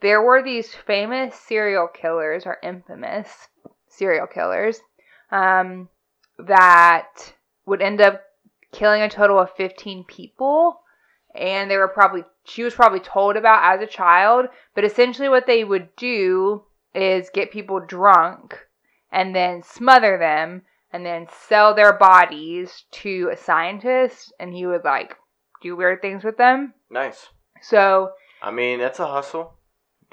There 0.00 0.22
were 0.22 0.42
these 0.42 0.74
famous 0.74 1.34
serial 1.34 1.88
killers 1.88 2.44
or 2.46 2.58
infamous 2.62 3.48
serial 3.96 4.26
killers 4.26 4.80
um, 5.30 5.88
that 6.38 7.32
would 7.66 7.82
end 7.82 8.00
up 8.00 8.22
killing 8.72 9.02
a 9.02 9.08
total 9.08 9.38
of 9.38 9.50
15 9.56 10.04
people 10.04 10.80
and 11.34 11.70
they 11.70 11.76
were 11.76 11.88
probably 11.88 12.24
she 12.44 12.62
was 12.62 12.74
probably 12.74 13.00
told 13.00 13.36
about 13.36 13.74
as 13.74 13.80
a 13.82 13.90
child 13.90 14.46
but 14.74 14.84
essentially 14.84 15.28
what 15.28 15.46
they 15.46 15.64
would 15.64 15.94
do 15.96 16.62
is 16.94 17.30
get 17.32 17.50
people 17.52 17.80
drunk 17.80 18.58
and 19.12 19.34
then 19.34 19.62
smother 19.62 20.18
them 20.18 20.62
and 20.92 21.04
then 21.06 21.26
sell 21.48 21.74
their 21.74 21.92
bodies 21.92 22.84
to 22.90 23.30
a 23.32 23.36
scientist 23.36 24.32
and 24.38 24.52
he 24.54 24.66
would 24.66 24.84
like 24.84 25.16
do 25.62 25.76
weird 25.76 26.00
things 26.02 26.22
with 26.24 26.36
them 26.36 26.74
Nice. 26.90 27.28
so 27.62 28.10
I 28.42 28.50
mean, 28.50 28.78
that's 28.78 29.00
a 29.00 29.06
hustle. 29.06 29.54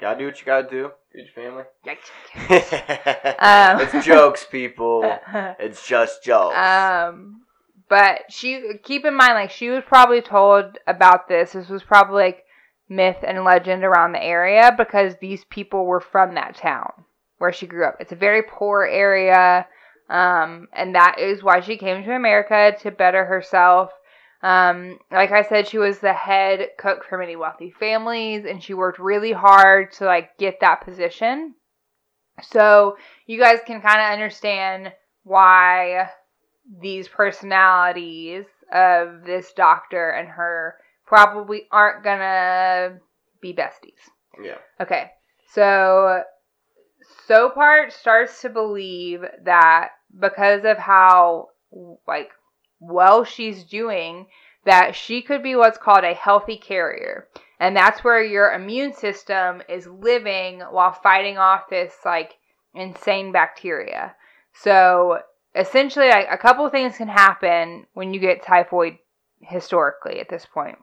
Gotta 0.02 0.18
do 0.18 0.24
what 0.26 0.40
you 0.40 0.44
gotta 0.44 0.68
do. 0.68 0.90
Your 1.14 1.26
family. 1.32 1.62
yikes. 1.86 2.10
Um, 3.38 3.80
it's 3.80 4.04
jokes, 4.04 4.44
people. 4.44 5.04
It's 5.60 5.86
just 5.86 6.24
jokes. 6.24 6.56
Um, 6.56 7.42
but 7.88 8.22
she 8.28 8.78
keep 8.82 9.04
in 9.04 9.14
mind, 9.14 9.34
like 9.34 9.52
she 9.52 9.70
was 9.70 9.84
probably 9.86 10.20
told 10.20 10.76
about 10.88 11.28
this. 11.28 11.52
This 11.52 11.68
was 11.68 11.84
probably 11.84 12.20
like 12.20 12.44
myth 12.88 13.18
and 13.24 13.44
legend 13.44 13.84
around 13.84 14.10
the 14.10 14.24
area 14.24 14.74
because 14.76 15.14
these 15.20 15.44
people 15.44 15.86
were 15.86 16.00
from 16.00 16.34
that 16.34 16.56
town 16.56 16.90
where 17.38 17.52
she 17.52 17.68
grew 17.68 17.86
up. 17.86 17.98
It's 18.00 18.10
a 18.10 18.16
very 18.16 18.42
poor 18.42 18.84
area, 18.84 19.68
um, 20.10 20.66
and 20.72 20.96
that 20.96 21.20
is 21.20 21.44
why 21.44 21.60
she 21.60 21.76
came 21.76 22.02
to 22.02 22.12
America 22.12 22.76
to 22.80 22.90
better 22.90 23.24
herself. 23.24 23.92
Um, 24.42 24.98
like 25.10 25.30
I 25.30 25.42
said, 25.42 25.68
she 25.68 25.78
was 25.78 25.98
the 25.98 26.12
head 26.12 26.70
cook 26.78 27.04
for 27.08 27.16
many 27.16 27.36
wealthy 27.36 27.70
families, 27.70 28.44
and 28.44 28.62
she 28.62 28.74
worked 28.74 28.98
really 28.98 29.32
hard 29.32 29.92
to 29.92 30.04
like 30.04 30.36
get 30.38 30.60
that 30.60 30.84
position. 30.84 31.54
So 32.42 32.96
you 33.26 33.38
guys 33.38 33.60
can 33.66 33.80
kind 33.80 34.00
of 34.00 34.12
understand 34.12 34.92
why 35.22 36.08
these 36.80 37.06
personalities 37.06 38.46
of 38.72 39.24
this 39.24 39.52
doctor 39.52 40.10
and 40.10 40.28
her 40.28 40.76
probably 41.06 41.68
aren't 41.70 42.02
gonna 42.02 42.98
be 43.40 43.52
besties. 43.52 44.00
yeah. 44.42 44.58
Okay, 44.80 45.10
so 45.52 46.22
Sopart 47.28 47.92
starts 47.92 48.40
to 48.42 48.48
believe 48.48 49.20
that 49.44 49.90
because 50.18 50.64
of 50.64 50.78
how 50.78 51.48
like 52.06 52.30
well 52.82 53.24
she's 53.24 53.64
doing, 53.64 54.26
that 54.64 54.94
she 54.94 55.22
could 55.22 55.42
be 55.42 55.54
what's 55.54 55.78
called 55.78 56.04
a 56.04 56.14
healthy 56.14 56.56
carrier, 56.56 57.28
and 57.58 57.76
that's 57.76 58.02
where 58.02 58.22
your 58.22 58.52
immune 58.52 58.92
system 58.92 59.62
is 59.68 59.86
living 59.86 60.60
while 60.70 60.92
fighting 60.92 61.38
off 61.38 61.70
this 61.70 61.94
like 62.04 62.34
insane 62.74 63.32
bacteria. 63.32 64.14
So 64.52 65.20
essentially, 65.54 66.08
like, 66.08 66.26
a 66.30 66.38
couple 66.38 66.68
things 66.70 66.96
can 66.96 67.08
happen 67.08 67.86
when 67.94 68.12
you 68.12 68.20
get 68.20 68.42
typhoid 68.42 68.98
historically 69.40 70.20
at 70.20 70.28
this 70.28 70.46
point. 70.46 70.78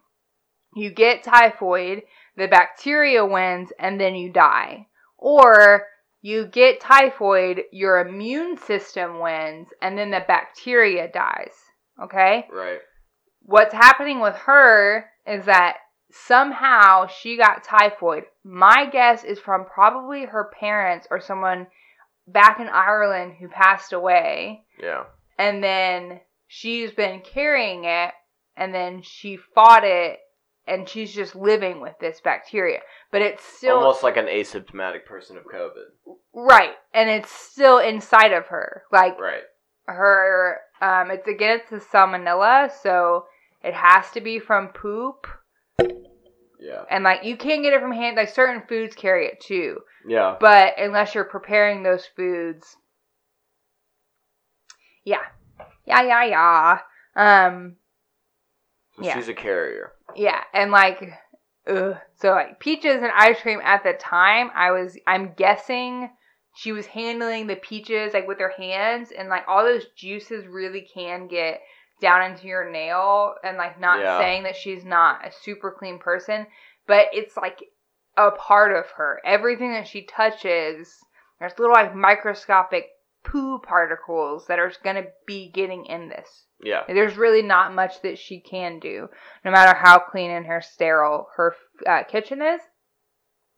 You 0.76 0.92
get 0.92 1.24
typhoid, 1.24 2.04
the 2.38 2.48
bacteria 2.48 3.26
wins, 3.26 3.72
and 3.80 4.00
then 4.00 4.16
you 4.16 4.32
die. 4.32 4.88
Or 5.18 5.88
you 6.22 6.46
get 6.46 6.80
typhoid, 6.80 7.64
your 7.72 8.00
immune 8.00 8.58
system 8.58 9.20
wins, 9.20 9.68
and 9.82 9.98
then 9.98 10.12
the 10.12 10.24
bacteria 10.28 11.10
dies. 11.12 11.56
Okay? 12.04 12.48
Right. 12.52 12.80
What's 13.44 13.74
happening 13.74 14.20
with 14.20 14.36
her 14.36 15.06
is 15.26 15.46
that 15.46 15.78
somehow 16.12 17.08
she 17.08 17.38
got 17.38 17.64
typhoid. 17.64 18.24
My 18.44 18.88
guess 18.92 19.24
is 19.24 19.40
from 19.40 19.66
probably 19.66 20.26
her 20.26 20.50
parents 20.60 21.08
or 21.12 21.20
someone 21.20 21.68
back 22.28 22.60
in 22.60 22.68
Ireland 22.68 23.34
who 23.40 23.48
passed 23.48 23.92
away 23.94 24.64
Yeah. 24.80 25.06
and 25.38 25.64
then 25.64 26.22
she's 26.48 26.92
been 26.92 27.22
carrying 27.22 27.86
it 27.86 28.12
and 28.56 28.74
then 28.74 29.02
she 29.02 29.38
fought 29.56 29.84
it 29.84 30.20
and 30.68 30.88
she's 30.88 31.12
just 31.12 31.36
living 31.36 31.82
with 31.82 31.96
this 32.00 32.22
bacteria 32.22 32.82
but 33.12 33.24
it's 33.24 33.44
still 33.44 33.78
Almost 33.78 34.04
like 34.04 34.18
an 34.18 34.28
asymptomatic 34.28 35.06
person 35.06 35.38
of 35.38 35.44
COVID. 35.46 36.16
right 36.36 36.76
and 36.94 37.10
it's 37.10 37.32
still 37.32 37.80
inside 37.80 38.32
of 38.32 38.46
her 38.48 38.84
like 38.92 39.20
Right. 39.20 39.42
her 39.88 40.60
um 40.82 41.12
it's 41.12 41.28
again 41.28 41.60
it's 41.60 41.70
the 41.70 41.78
salmonella 41.78 42.72
so 42.82 43.26
it 43.64 43.74
has 43.74 44.10
to 44.12 44.22
be 44.22 44.40
from 44.40 44.70
poop 44.70 45.28
Yeah. 46.60 46.84
and 46.90 47.04
like 47.04 47.24
you 47.24 47.38
can 47.38 47.62
get 47.62 47.74
it 47.74 47.82
from 47.82 47.92
hand 47.92 48.16
like 48.18 48.30
certain 48.30 48.64
foods 48.68 48.96
carry 48.96 49.26
it 49.28 49.40
too 49.42 49.80
Yeah. 50.08 50.38
but 50.40 50.74
unless 50.78 51.14
you're 51.16 51.24
preparing 51.26 51.84
those 51.84 52.06
foods 52.16 52.76
yeah 55.06 55.22
yeah 55.86 56.02
yeah 56.02 56.24
yeah 56.26 56.80
um 57.16 57.76
So 58.98 59.06
yeah. 59.06 59.16
she's 59.16 59.30
a 59.30 59.34
carrier. 59.34 59.94
Yeah, 60.16 60.42
and 60.54 60.72
like, 60.72 61.02
ugh. 61.68 61.98
so 62.16 62.32
like 62.32 62.60
peaches 62.60 62.96
and 63.02 63.12
ice 63.16 63.40
cream 63.42 63.60
at 63.64 63.84
the 63.84 63.94
time, 63.94 64.50
I 64.56 64.72
was, 64.72 64.98
I'm 65.08 65.34
guessing 65.38 66.10
she 66.60 66.74
was 66.74 66.88
handling 66.88 67.48
the 67.48 67.56
peaches 67.56 68.14
like 68.14 68.28
with 68.28 68.40
her 68.40 68.54
hands, 68.58 69.12
and 69.18 69.30
like 69.30 69.46
all 69.48 69.64
those 69.64 69.86
juices 69.96 70.46
really 70.46 70.82
can 70.94 71.30
get 71.30 71.62
down 72.02 72.30
into 72.30 72.48
your 72.48 72.70
nail, 72.70 73.36
and 73.46 73.56
like 73.56 73.80
not 73.80 74.00
Yeah. 74.00 74.20
saying 74.20 74.44
that 74.44 74.58
she's 74.58 74.84
not 74.84 75.26
a 75.26 75.32
super 75.32 75.72
clean 75.72 76.00
person, 76.00 76.48
but 76.86 77.08
it's 77.14 77.38
like 77.38 77.64
a 78.18 78.32
part 78.32 78.74
of 78.76 78.90
her. 78.92 79.22
Everything 79.24 79.72
that 79.72 79.88
she 79.88 80.06
touches, 80.06 80.94
there's 81.40 81.58
little 81.58 81.74
like 81.74 81.96
microscopic 81.96 82.90
poo 83.24 83.60
particles 83.60 84.48
that 84.48 84.60
are 84.60 84.74
gonna 84.84 85.06
be 85.26 85.50
getting 85.52 85.86
in 85.86 86.10
this. 86.10 86.46
Yeah. 86.62 86.84
There's 86.88 87.16
really 87.16 87.42
not 87.42 87.74
much 87.74 88.02
that 88.02 88.18
she 88.20 88.42
can 88.42 88.80
do, 88.80 89.08
no 89.46 89.52
matter 89.52 89.78
how 89.78 90.00
clean 90.00 90.32
and 90.32 90.46
her 90.46 90.60
sterile 90.60 91.30
her 91.38 91.56
uh, 91.88 92.04
kitchen 92.04 92.42
is. 92.42 92.60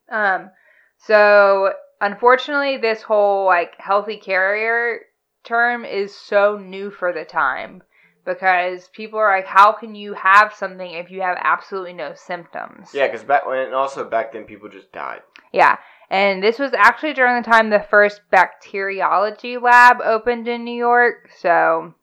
Um, 0.08 0.50
so 0.98 1.72
unfortunately, 2.02 2.76
this 2.76 3.00
whole 3.02 3.46
like 3.46 3.72
healthy 3.78 4.18
carrier 4.18 5.00
term 5.44 5.84
is 5.86 6.14
so 6.14 6.58
new 6.58 6.90
for 6.90 7.12
the 7.12 7.24
time 7.24 7.82
because 8.26 8.88
people 8.88 9.18
are 9.18 9.34
like, 9.34 9.46
how 9.46 9.72
can 9.72 9.94
you 9.94 10.12
have 10.14 10.52
something 10.54 10.92
if 10.92 11.10
you 11.10 11.22
have 11.22 11.38
absolutely 11.40 11.92
no 11.94 12.12
symptoms? 12.14 12.90
Yeah, 12.92 13.06
because 13.06 13.24
back 13.24 13.46
when, 13.46 13.58
and 13.58 13.74
also 13.74 14.04
back 14.08 14.32
then, 14.32 14.44
people 14.44 14.68
just 14.68 14.92
died. 14.92 15.20
Yeah. 15.52 15.78
And 16.10 16.42
this 16.42 16.58
was 16.58 16.72
actually 16.76 17.14
during 17.14 17.40
the 17.42 17.48
time 17.50 17.70
the 17.70 17.84
first 17.90 18.20
bacteriology 18.30 19.56
lab 19.58 20.00
opened 20.02 20.46
in 20.46 20.64
New 20.64 20.76
York. 20.76 21.30
So, 21.38 21.94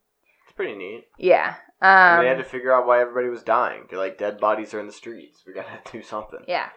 It's 0.46 0.54
pretty 0.56 0.76
neat. 0.76 1.06
yeah. 1.18 1.56
And 1.82 2.20
Um, 2.20 2.26
they 2.26 2.30
had 2.30 2.38
to 2.40 2.44
figure 2.44 2.74
out 2.74 2.86
why 2.86 3.00
everybody 3.00 3.30
was 3.30 3.44
dying. 3.44 3.84
They're 3.90 4.00
like, 4.00 4.18
dead 4.18 4.40
bodies 4.40 4.74
are 4.74 4.80
in 4.82 4.88
the 4.88 4.92
streets. 4.92 5.44
We 5.48 5.54
gotta 5.54 5.80
do 5.92 6.02
something. 6.02 6.40
Yeah. 6.48 6.70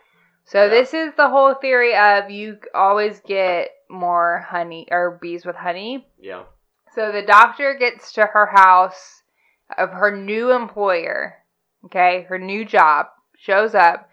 So 0.44 0.64
Yeah. 0.64 0.68
this 0.68 0.94
is 0.94 1.14
the 1.14 1.28
whole 1.28 1.54
theory 1.54 1.94
of 1.96 2.30
you 2.30 2.58
always 2.74 3.20
get 3.20 3.70
more 3.88 4.38
honey 4.48 4.88
or 4.90 5.18
bees 5.20 5.44
with 5.46 5.56
honey. 5.56 6.06
Yeah. 6.18 6.44
So 6.94 7.10
the 7.12 7.22
doctor 7.22 7.74
gets 7.74 8.12
to 8.14 8.26
her 8.26 8.46
house 8.46 9.22
of 9.78 9.90
her 9.90 10.14
new 10.14 10.50
employer, 10.52 11.38
okay, 11.86 12.22
her 12.28 12.38
new 12.38 12.64
job, 12.64 13.06
shows 13.36 13.74
up. 13.74 14.08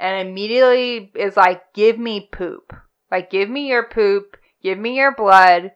and 0.00 0.28
immediately 0.28 1.10
is 1.16 1.36
like, 1.36 1.72
"Give 1.72 1.98
me 1.98 2.28
poop. 2.30 2.72
Like, 3.10 3.30
give 3.30 3.50
me 3.50 3.66
your 3.66 3.82
poop. 3.82 4.36
Give 4.62 4.78
me 4.78 4.94
your 4.96 5.12
blood. 5.12 5.72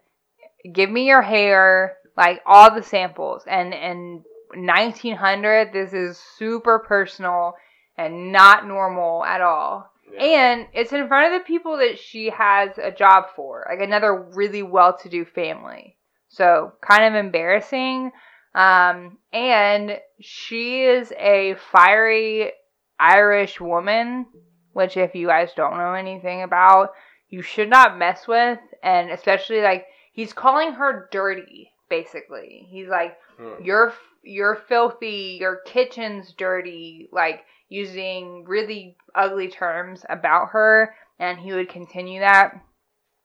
Give 0.72 0.88
me 0.88 1.08
your 1.08 1.22
hair. 1.22 1.96
Like 2.16 2.40
all 2.46 2.70
the 2.72 2.84
samples." 2.84 3.42
And 3.48 3.74
and 3.74 4.24
1900, 4.54 5.72
this 5.72 5.92
is 5.92 6.18
super 6.18 6.78
personal 6.78 7.56
and 7.96 8.30
not 8.30 8.66
normal 8.66 9.24
at 9.24 9.40
all. 9.40 9.91
Yeah. 10.12 10.22
And 10.22 10.66
it's 10.72 10.92
in 10.92 11.08
front 11.08 11.32
of 11.32 11.40
the 11.40 11.46
people 11.46 11.78
that 11.78 11.98
she 11.98 12.30
has 12.30 12.76
a 12.78 12.90
job 12.90 13.26
for, 13.34 13.66
like 13.68 13.80
another 13.80 14.14
really 14.14 14.62
well 14.62 14.96
to 14.98 15.08
do 15.08 15.24
family. 15.24 15.96
So 16.28 16.72
kind 16.80 17.04
of 17.04 17.14
embarrassing. 17.14 18.12
Um, 18.54 19.18
and 19.32 19.98
she 20.20 20.84
is 20.84 21.12
a 21.18 21.56
fiery 21.72 22.52
Irish 22.98 23.60
woman, 23.60 24.26
which 24.72 24.96
if 24.96 25.14
you 25.14 25.26
guys 25.26 25.50
don't 25.56 25.76
know 25.76 25.94
anything 25.94 26.42
about, 26.42 26.90
you 27.28 27.42
should 27.42 27.70
not 27.70 27.98
mess 27.98 28.28
with. 28.28 28.58
And 28.82 29.10
especially 29.10 29.60
like 29.62 29.86
he's 30.12 30.32
calling 30.32 30.72
her 30.72 31.08
dirty, 31.10 31.70
basically. 31.88 32.66
He's 32.70 32.88
like, 32.88 33.16
Hmm. 33.38 33.62
you're 33.62 33.94
you're 34.22 34.56
filthy, 34.68 35.38
your 35.40 35.60
kitchen's 35.66 36.32
dirty, 36.32 37.08
like 37.12 37.44
using 37.68 38.44
really 38.46 38.96
ugly 39.14 39.48
terms 39.48 40.04
about 40.08 40.50
her, 40.50 40.94
and 41.18 41.38
he 41.38 41.52
would 41.52 41.68
continue 41.68 42.20
that 42.20 42.52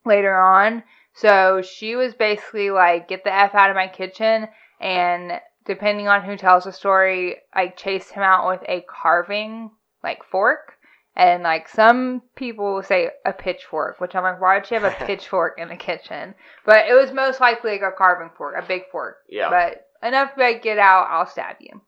later 0.05 0.35
on. 0.35 0.83
So 1.13 1.61
she 1.61 1.95
was 1.95 2.13
basically 2.13 2.69
like, 2.69 3.07
"Get 3.07 3.23
the 3.23 3.33
f 3.33 3.55
out 3.55 3.69
of 3.69 3.75
my 3.75 3.87
kitchen," 3.87 4.47
and 4.79 5.39
depending 5.65 6.07
on 6.07 6.23
who 6.23 6.37
tells 6.37 6.63
the 6.63 6.71
story, 6.71 7.37
I 7.53 7.67
chased 7.67 8.11
him 8.11 8.23
out 8.23 8.47
with 8.47 8.61
a 8.67 8.85
carving 8.89 9.71
like 10.03 10.23
fork. 10.23 10.73
And 11.15 11.41
like 11.43 11.67
some 11.67 12.21
people 12.35 12.83
say 12.83 13.09
a 13.25 13.33
pitchfork, 13.33 13.99
which 13.99 14.15
I'm 14.15 14.23
like, 14.23 14.39
why 14.39 14.55
would 14.55 14.67
she 14.67 14.75
have 14.75 14.83
a 14.83 14.91
pitchfork 15.05 15.59
in 15.59 15.67
the 15.67 15.75
kitchen? 15.75 16.35
But 16.63 16.87
it 16.87 16.93
was 16.93 17.11
most 17.11 17.41
likely 17.41 17.71
like 17.71 17.81
a 17.81 17.91
carving 17.91 18.29
fork, 18.37 18.55
a 18.57 18.65
big 18.65 18.83
fork. 18.91 19.17
Yeah. 19.27 19.49
But 19.49 19.86
enough 20.03 20.31
like, 20.37 20.63
get 20.63 20.77
out, 20.77 21.07
I'll 21.09 21.27
stab 21.27 21.57
you. 21.59 21.81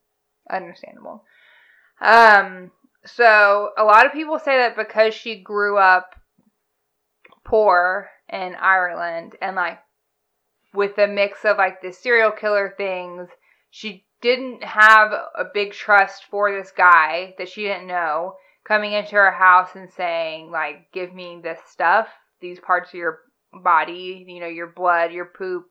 Understandable. 0.49 1.23
Um, 2.01 2.71
so 3.05 3.71
a 3.77 3.83
lot 3.83 4.05
of 4.05 4.13
people 4.13 4.39
say 4.39 4.57
that 4.57 4.75
because 4.75 5.13
she 5.13 5.41
grew 5.41 5.77
up 5.77 6.15
poor 7.43 8.09
in 8.31 8.55
Ireland 8.55 9.35
and 9.41 9.55
like 9.55 9.79
with 10.73 10.97
a 10.97 11.07
mix 11.07 11.45
of 11.45 11.57
like 11.57 11.81
the 11.81 11.91
serial 11.91 12.31
killer 12.31 12.73
things, 12.77 13.29
she 13.71 14.05
didn't 14.21 14.63
have 14.63 15.11
a 15.11 15.45
big 15.53 15.71
trust 15.71 16.25
for 16.29 16.51
this 16.51 16.71
guy 16.71 17.33
that 17.37 17.49
she 17.49 17.63
didn't 17.63 17.87
know 17.87 18.35
coming 18.67 18.93
into 18.93 19.15
her 19.15 19.31
house 19.31 19.69
and 19.75 19.91
saying 19.91 20.51
like 20.51 20.91
give 20.93 21.13
me 21.13 21.39
this 21.41 21.59
stuff, 21.67 22.07
these 22.41 22.59
parts 22.59 22.89
of 22.89 22.95
your 22.95 23.19
body, 23.63 24.25
you 24.27 24.39
know, 24.39 24.47
your 24.47 24.67
blood, 24.67 25.11
your 25.11 25.25
poop, 25.25 25.65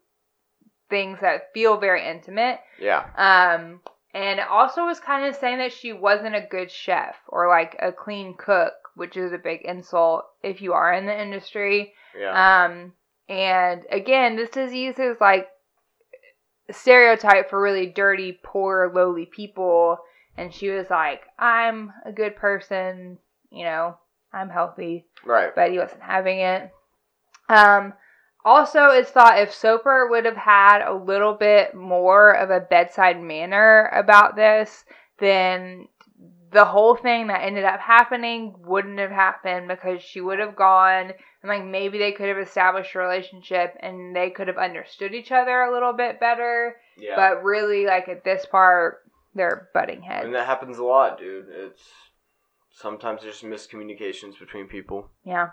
things 0.90 1.18
that 1.20 1.53
feel 1.53 1.77
very 1.79 2.07
intimate. 2.07 2.61
yeah. 2.81 3.05
Um, 3.16 3.81
and 4.14 4.40
also 4.40 4.85
was 4.85 5.01
kind 5.01 5.27
of 5.27 5.37
saying 5.37 5.59
that 5.59 5.72
she 5.72 5.92
wasn't 5.92 6.35
a 6.35 6.46
good 6.51 6.70
chef 6.70 7.16
or 7.29 7.48
like 7.48 7.77
a 7.81 7.92
clean 7.92 8.35
cook, 8.37 8.72
which 8.94 9.16
is 9.16 9.33
a 9.33 9.38
big 9.38 9.62
insult 9.62 10.24
if 10.42 10.62
you 10.62 10.72
are 10.72 10.92
in 10.92 11.07
the 11.07 11.20
industry. 11.20 11.92
Yeah. 12.18 12.64
Um, 12.64 12.92
and 13.29 13.83
again, 13.90 14.37
this 14.37 14.51
disease 14.51 14.98
is 14.98 15.18
like 15.20 15.48
a 16.68 16.72
stereotype 16.72 17.51
for 17.51 17.61
really 17.61 17.87
dirty, 17.87 18.38
poor, 18.42 18.90
lowly 18.94 19.27
people. 19.27 19.98
And 20.37 20.55
she 20.55 20.70
was 20.70 20.88
like, 20.88 21.22
I'm 21.38 21.92
a 22.07 22.12
good 22.12 22.37
person, 22.37 23.18
you 23.51 23.64
know, 23.64 23.98
I'm 24.33 24.48
healthy 24.48 25.07
right. 25.24 25.55
but 25.55 25.70
he 25.70 25.79
wasn't 25.79 26.03
having 26.03 26.40
it. 26.40 26.70
Um, 27.48 27.92
also, 28.44 28.87
it's 28.87 29.11
thought 29.11 29.38
if 29.38 29.53
Soper 29.53 30.09
would 30.09 30.24
have 30.24 30.37
had 30.37 30.87
a 30.87 30.94
little 30.94 31.35
bit 31.35 31.74
more 31.74 32.33
of 32.33 32.51
a 32.51 32.61
bedside 32.61 33.20
manner 33.20 33.90
about 33.94 34.37
this, 34.37 34.85
then 35.18 35.88
the 36.51 36.64
whole 36.64 36.96
thing 36.96 37.27
that 37.27 37.42
ended 37.42 37.64
up 37.64 37.81
happening 37.81 38.55
wouldn't 38.64 38.98
have 38.98 39.11
happened 39.11 39.68
because 39.68 40.01
she 40.03 40.20
would 40.20 40.38
have 40.38 40.57
gone 40.57 41.12
and 41.42 41.48
like 41.48 41.64
maybe 41.64 41.98
they 41.98 42.12
could 42.12 42.29
have 42.29 42.38
established 42.38 42.94
a 42.94 42.98
relationship 42.98 43.77
and 43.81 44.14
they 44.14 44.31
could 44.31 44.48
have 44.48 44.57
understood 44.57 45.14
each 45.14 45.31
other 45.31 45.61
a 45.62 45.72
little 45.72 45.92
bit 45.92 46.18
better. 46.18 46.77
Yeah. 46.96 47.16
But 47.16 47.44
really, 47.44 47.87
like 47.87 48.09
at 48.09 48.24
this 48.24 48.44
part, 48.46 48.98
they're 49.35 49.68
butting 49.72 50.03
heads. 50.03 50.24
and 50.24 50.35
that 50.35 50.46
happens 50.46 50.79
a 50.79 50.85
lot, 50.85 51.18
dude. 51.18 51.46
It's 51.48 51.83
sometimes 52.72 53.22
there's 53.22 53.42
miscommunications 53.42 54.38
between 54.38 54.66
people. 54.66 55.11
Yeah. 55.24 55.51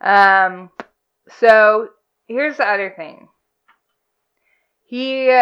Um. 0.00 0.70
So 1.28 1.90
here's 2.26 2.56
the 2.56 2.66
other 2.66 2.92
thing. 2.96 3.28
He 4.86 5.34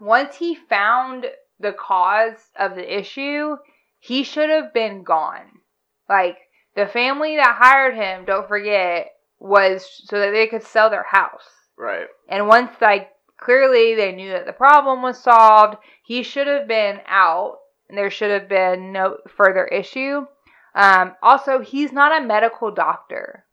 once 0.00 0.36
he 0.36 0.54
found 0.54 1.26
the 1.60 1.72
cause 1.72 2.50
of 2.58 2.74
the 2.74 2.98
issue, 2.98 3.56
he 3.98 4.24
should 4.24 4.50
have 4.50 4.72
been 4.74 5.02
gone. 5.02 5.60
Like 6.08 6.38
the 6.74 6.86
family 6.86 7.36
that 7.36 7.56
hired 7.58 7.94
him, 7.94 8.24
don't 8.24 8.48
forget, 8.48 9.12
was 9.38 9.86
so 10.04 10.18
that 10.18 10.32
they 10.32 10.46
could 10.46 10.62
sell 10.62 10.90
their 10.90 11.06
house. 11.08 11.48
Right. 11.76 12.06
And 12.28 12.48
once 12.48 12.70
like 12.80 13.10
clearly 13.36 13.94
they 13.94 14.12
knew 14.12 14.30
that 14.32 14.46
the 14.46 14.52
problem 14.52 15.02
was 15.02 15.22
solved, 15.22 15.76
he 16.04 16.22
should 16.22 16.46
have 16.46 16.66
been 16.66 17.00
out 17.06 17.58
and 17.88 17.98
there 17.98 18.10
should 18.10 18.30
have 18.30 18.48
been 18.48 18.92
no 18.92 19.18
further 19.36 19.66
issue. 19.66 20.26
Um, 20.74 21.14
also, 21.22 21.60
he's 21.60 21.92
not 21.92 22.22
a 22.22 22.24
medical 22.24 22.70
doctor. 22.70 23.44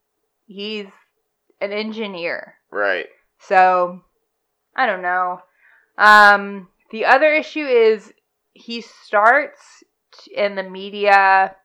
He's 0.45 0.88
an 1.62 1.72
engineer. 1.72 2.56
Right. 2.72 3.08
So, 3.39 4.02
I 4.76 4.86
don't 4.86 5.02
know. 5.02 5.39
Um, 5.98 6.67
the 6.91 7.06
other 7.06 7.34
issue 7.34 7.65
is 7.65 8.13
he 8.54 8.82
starts 8.82 9.84
in 10.36 10.56
the 10.56 10.63
media 10.63 11.56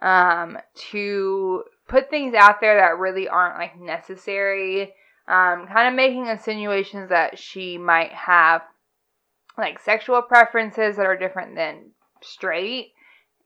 um, 0.00 0.58
to 0.90 1.64
put 1.88 2.10
things 2.10 2.34
out 2.34 2.60
there 2.60 2.76
that 2.80 2.98
really 2.98 3.28
aren't 3.28 3.58
like 3.58 3.78
necessary. 3.80 4.92
Um, 5.28 5.66
kind 5.72 5.88
of 5.88 5.94
making 5.94 6.26
insinuations 6.26 7.10
that 7.10 7.38
she 7.38 7.78
might 7.78 8.12
have 8.12 8.62
like 9.56 9.78
sexual 9.78 10.20
preferences 10.22 10.96
that 10.96 11.06
are 11.06 11.16
different 11.16 11.54
than 11.54 11.90
straight, 12.22 12.92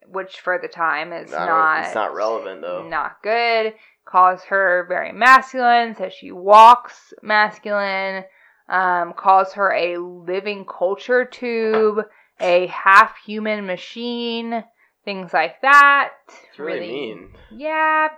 which 0.07 0.41
for 0.41 0.59
the 0.61 0.69
time 0.69 1.13
is 1.13 1.31
don't- 1.31 1.47
not 1.47 1.85
It's 1.87 1.95
not 1.95 2.15
relevant 2.15 2.63
though. 2.63 2.89
not 2.89 3.23
good. 3.23 3.75
Calls 4.07 4.43
her 4.45 4.87
very 4.89 5.13
masculine, 5.13 5.97
says 5.97 6.13
she 6.13 6.31
walks 6.31 7.13
masculine, 7.23 8.25
um, 8.69 9.13
calls 9.15 9.53
her 9.55 9.73
a 9.73 9.99
living 9.99 10.65
culture 10.65 11.25
tube, 11.25 12.05
a 12.41 12.67
half 12.69 13.17
human 13.25 13.67
machine, 13.67 14.63
things 15.05 15.33
like 15.33 15.61
that. 15.63 16.11
It's 16.49 16.59
really, 16.59 16.81
mean. 16.81 17.31
Yeah. 17.51 18.09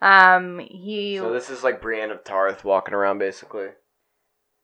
Um, 0.00 0.60
he 0.60 1.16
So 1.18 1.32
this 1.32 1.50
is 1.50 1.64
like 1.64 1.82
Brienne 1.82 2.12
of 2.12 2.22
Tarth 2.22 2.64
walking 2.64 2.94
around 2.94 3.18
basically. 3.18 3.68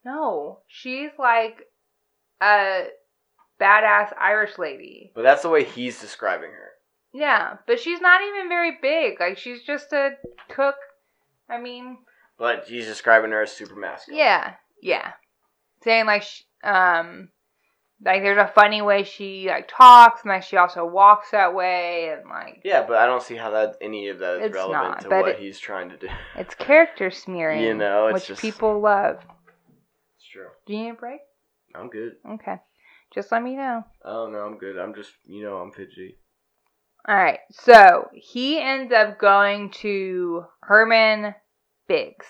no, 0.05 0.59
she's 0.67 1.11
like 1.19 1.63
a 2.41 2.85
badass 3.59 4.13
Irish 4.19 4.57
lady. 4.57 5.11
But 5.13 5.23
that's 5.23 5.41
the 5.41 5.49
way 5.49 5.63
he's 5.65 5.99
describing 5.99 6.51
her. 6.51 6.69
Yeah, 7.17 7.57
but 7.65 7.79
she's 7.79 8.01
not 8.01 8.19
even 8.21 8.49
very 8.49 8.77
big. 8.81 9.21
Like 9.21 9.37
she's 9.37 9.63
just 9.63 9.93
a 9.93 10.11
cook. 10.49 10.75
I 11.49 11.59
mean, 11.59 11.99
But 12.37 12.65
he's 12.67 12.87
describing 12.87 13.31
her 13.31 13.43
as 13.43 13.53
super 13.53 13.75
masculine. 13.75 14.19
Yeah, 14.19 14.53
yeah. 14.81 15.11
Saying 15.83 16.07
like, 16.07 16.23
sh- 16.23 16.41
um, 16.63 17.29
like 18.03 18.21
there's 18.21 18.37
a 18.37 18.51
funny 18.53 18.81
way 18.81 19.03
she 19.03 19.47
like 19.47 19.69
talks, 19.69 20.23
and 20.23 20.29
like 20.29 20.43
she 20.43 20.57
also 20.57 20.85
walks 20.85 21.31
that 21.31 21.55
way, 21.55 22.09
and 22.11 22.29
like 22.29 22.59
Yeah, 22.65 22.83
but 22.85 22.97
I 22.97 23.05
don't 23.05 23.23
see 23.23 23.35
how 23.35 23.51
that 23.51 23.75
any 23.79 24.09
of 24.09 24.19
that 24.19 24.41
is 24.41 24.51
relevant 24.53 24.83
not, 24.89 25.01
to 25.01 25.09
what 25.09 25.29
it- 25.29 25.39
he's 25.39 25.57
trying 25.57 25.91
to 25.91 25.97
do. 25.97 26.09
it's 26.35 26.53
character 26.55 27.09
smearing. 27.11 27.63
You 27.63 27.75
know, 27.75 28.07
it's 28.07 28.13
which 28.15 28.27
just- 28.27 28.41
people 28.41 28.81
love. 28.81 29.19
It's 30.17 30.27
true. 30.27 30.47
Do 30.65 30.73
you 30.73 30.83
need 30.83 30.89
a 30.89 30.93
break? 30.95 31.21
I'm 31.73 31.87
good. 31.89 32.17
Okay, 32.29 32.57
just 33.13 33.31
let 33.31 33.41
me 33.41 33.55
know. 33.55 33.85
Oh 34.03 34.27
no, 34.27 34.39
I'm 34.39 34.57
good. 34.57 34.77
I'm 34.77 34.93
just 34.93 35.13
you 35.25 35.43
know 35.43 35.57
I'm 35.57 35.71
fidgety. 35.71 36.17
All 37.07 37.15
right, 37.15 37.39
so 37.51 38.09
he 38.13 38.59
ends 38.59 38.91
up 38.91 39.19
going 39.19 39.69
to 39.81 40.45
Herman 40.61 41.35
Biggs, 41.87 42.25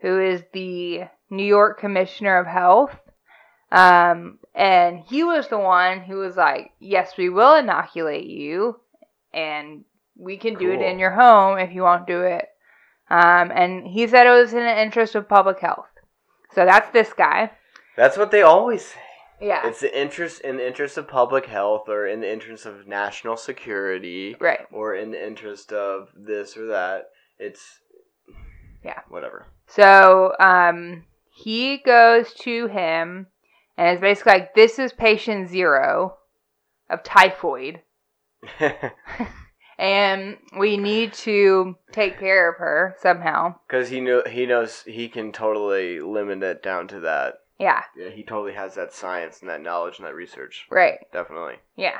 who 0.00 0.20
is 0.20 0.42
the 0.52 1.02
New 1.30 1.44
York 1.44 1.78
Commissioner 1.78 2.38
of 2.38 2.48
Health. 2.48 2.98
Um, 3.70 4.38
and 4.56 5.00
he 5.06 5.22
was 5.22 5.46
the 5.46 5.58
one 5.58 6.00
who 6.00 6.16
was 6.16 6.36
like, 6.36 6.72
Yes, 6.80 7.12
we 7.16 7.28
will 7.28 7.54
inoculate 7.54 8.26
you, 8.26 8.80
and 9.32 9.84
we 10.16 10.36
can 10.36 10.54
do 10.54 10.72
it 10.72 10.82
in 10.82 10.98
your 10.98 11.12
home 11.12 11.58
if 11.58 11.72
you 11.72 11.82
won't 11.82 12.08
do 12.08 12.22
it. 12.22 12.46
Um, 13.08 13.52
and 13.54 13.86
he 13.86 14.08
said 14.08 14.26
it 14.26 14.30
was 14.30 14.52
in 14.52 14.64
the 14.64 14.82
interest 14.82 15.14
of 15.14 15.28
public 15.28 15.60
health. 15.60 15.86
So 16.54 16.64
that's 16.64 16.90
this 16.90 17.12
guy. 17.12 17.52
That's 17.96 18.16
what 18.16 18.32
they 18.32 18.42
always 18.42 18.84
say. 18.84 19.00
Yeah. 19.40 19.66
It's 19.66 19.80
the 19.80 19.98
interest 19.98 20.40
in 20.40 20.56
the 20.56 20.66
interest 20.66 20.96
of 20.96 21.08
public 21.08 21.46
health 21.46 21.88
or 21.88 22.06
in 22.06 22.20
the 22.20 22.32
interest 22.32 22.66
of 22.66 22.86
national 22.86 23.36
security 23.36 24.36
right. 24.40 24.60
or 24.72 24.94
in 24.94 25.10
the 25.10 25.24
interest 25.24 25.72
of 25.72 26.08
this 26.16 26.56
or 26.56 26.66
that. 26.68 27.10
It's 27.38 27.80
Yeah. 28.82 29.00
whatever. 29.08 29.46
So 29.66 30.34
um, 30.40 31.04
he 31.30 31.78
goes 31.78 32.32
to 32.40 32.66
him 32.68 33.26
and 33.76 33.88
it's 33.88 34.00
basically 34.00 34.32
like, 34.32 34.54
this 34.54 34.78
is 34.78 34.92
patient 34.92 35.48
zero 35.48 36.16
of 36.88 37.02
typhoid. 37.02 37.82
And 39.78 40.38
we 40.58 40.76
need 40.78 41.12
to 41.14 41.76
take 41.92 42.18
care 42.18 42.50
of 42.50 42.56
her 42.56 42.96
somehow. 42.98 43.56
Because 43.68 43.90
he 43.90 44.00
knew 44.00 44.22
he 44.26 44.46
knows 44.46 44.82
he 44.86 45.08
can 45.08 45.32
totally 45.32 46.00
limit 46.00 46.42
it 46.42 46.62
down 46.62 46.88
to 46.88 47.00
that. 47.00 47.34
Yeah, 47.58 47.82
Yeah, 47.96 48.10
he 48.10 48.22
totally 48.22 48.52
has 48.52 48.74
that 48.74 48.92
science 48.92 49.40
and 49.40 49.48
that 49.50 49.62
knowledge 49.62 49.98
and 49.98 50.06
that 50.06 50.14
research. 50.14 50.66
right. 50.70 50.98
Definitely. 51.12 51.54
Yeah. 51.76 51.98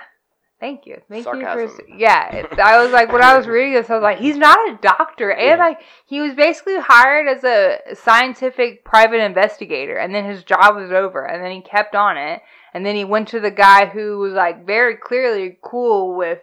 Thank 0.59 0.87
you. 0.87 0.97
Thank 1.09 1.19
you 1.19 1.23
Sarcasm. 1.25 1.69
for 1.87 1.97
yeah. 1.99 2.47
I 2.63 2.83
was 2.83 2.91
like 2.91 3.13
when 3.13 3.23
I 3.23 3.37
was 3.37 3.47
reading 3.47 3.75
this, 3.75 3.91
I 3.91 3.95
was 3.95 4.03
like, 4.03 4.19
he's 4.19 4.39
not 4.39 4.59
a 4.71 4.79
doctor, 4.81 5.31
and 5.31 5.47
Yeah. 5.47 5.57
like 5.57 5.81
he 6.07 6.21
was 6.23 6.33
basically 6.35 6.79
hired 6.79 7.29
as 7.29 7.45
a 7.45 7.95
scientific 7.95 8.83
private 8.85 9.21
investigator, 9.21 9.97
and 9.97 10.15
then 10.15 10.25
his 10.25 10.45
job 10.45 10.75
was 10.77 10.91
over, 10.93 11.25
and 11.27 11.45
then 11.45 11.53
he 11.53 11.61
kept 11.61 11.95
on 11.95 12.17
it, 12.17 12.41
and 12.73 12.87
then 12.87 12.97
he 12.97 13.05
went 13.05 13.29
to 13.29 13.41
the 13.41 13.51
guy 13.51 13.85
who 13.85 14.19
was 14.19 14.33
like 14.33 14.65
very 14.67 14.97
clearly 14.97 15.59
cool 15.63 16.17
with 16.17 16.41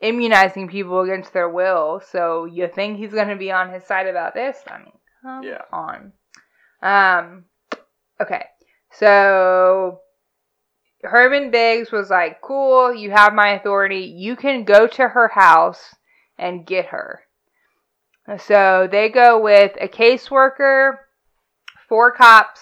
immunizing 0.00 0.68
people 0.68 1.00
against 1.00 1.32
their 1.32 1.48
will. 1.48 2.00
So 2.08 2.44
you 2.44 2.68
think 2.68 2.98
he's 2.98 3.12
going 3.12 3.28
to 3.28 3.36
be 3.36 3.50
on 3.50 3.72
his 3.72 3.84
side 3.84 4.06
about 4.06 4.32
this? 4.34 4.58
I 4.68 4.78
mean, 4.78 4.92
come 5.22 5.42
Yeah. 5.42 5.62
on. 5.72 6.12
Um. 6.82 7.44
Okay. 8.20 8.44
So 8.92 10.00
Herman 11.02 11.50
Biggs 11.50 11.90
was 11.90 12.10
like, 12.10 12.40
"Cool, 12.40 12.92
you 12.94 13.10
have 13.10 13.32
my 13.32 13.50
authority. 13.50 14.12
You 14.16 14.36
can 14.36 14.64
go 14.64 14.86
to 14.86 15.08
her 15.08 15.28
house 15.28 15.94
and 16.36 16.66
get 16.66 16.86
her." 16.86 17.22
So 18.38 18.86
they 18.90 19.08
go 19.08 19.40
with 19.40 19.72
a 19.80 19.88
caseworker, 19.88 20.98
four 21.88 22.12
cops, 22.12 22.60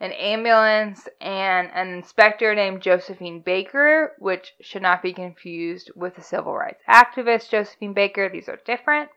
an 0.00 0.12
ambulance, 0.12 1.08
and 1.20 1.70
an 1.72 1.88
inspector 1.88 2.54
named 2.54 2.82
Josephine 2.82 3.40
Baker, 3.40 4.14
which 4.18 4.54
should 4.60 4.82
not 4.82 5.02
be 5.02 5.12
confused 5.12 5.90
with 5.94 6.16
the 6.16 6.22
civil 6.22 6.54
rights 6.54 6.82
activist 6.88 7.50
Josephine 7.50 7.92
Baker. 7.92 8.28
These 8.28 8.48
are 8.48 8.58
different. 8.64 9.10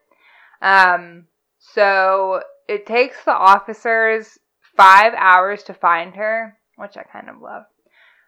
Um, 0.62 1.28
so 1.58 2.44
it 2.68 2.86
takes 2.86 3.24
the 3.24 3.34
officers 3.34 4.38
five 4.80 5.14
hours 5.14 5.64
to 5.64 5.74
find 5.74 6.16
her, 6.16 6.58
which 6.78 6.96
I 6.96 7.04
kind 7.04 7.30
of 7.30 7.42
love. 7.42 7.64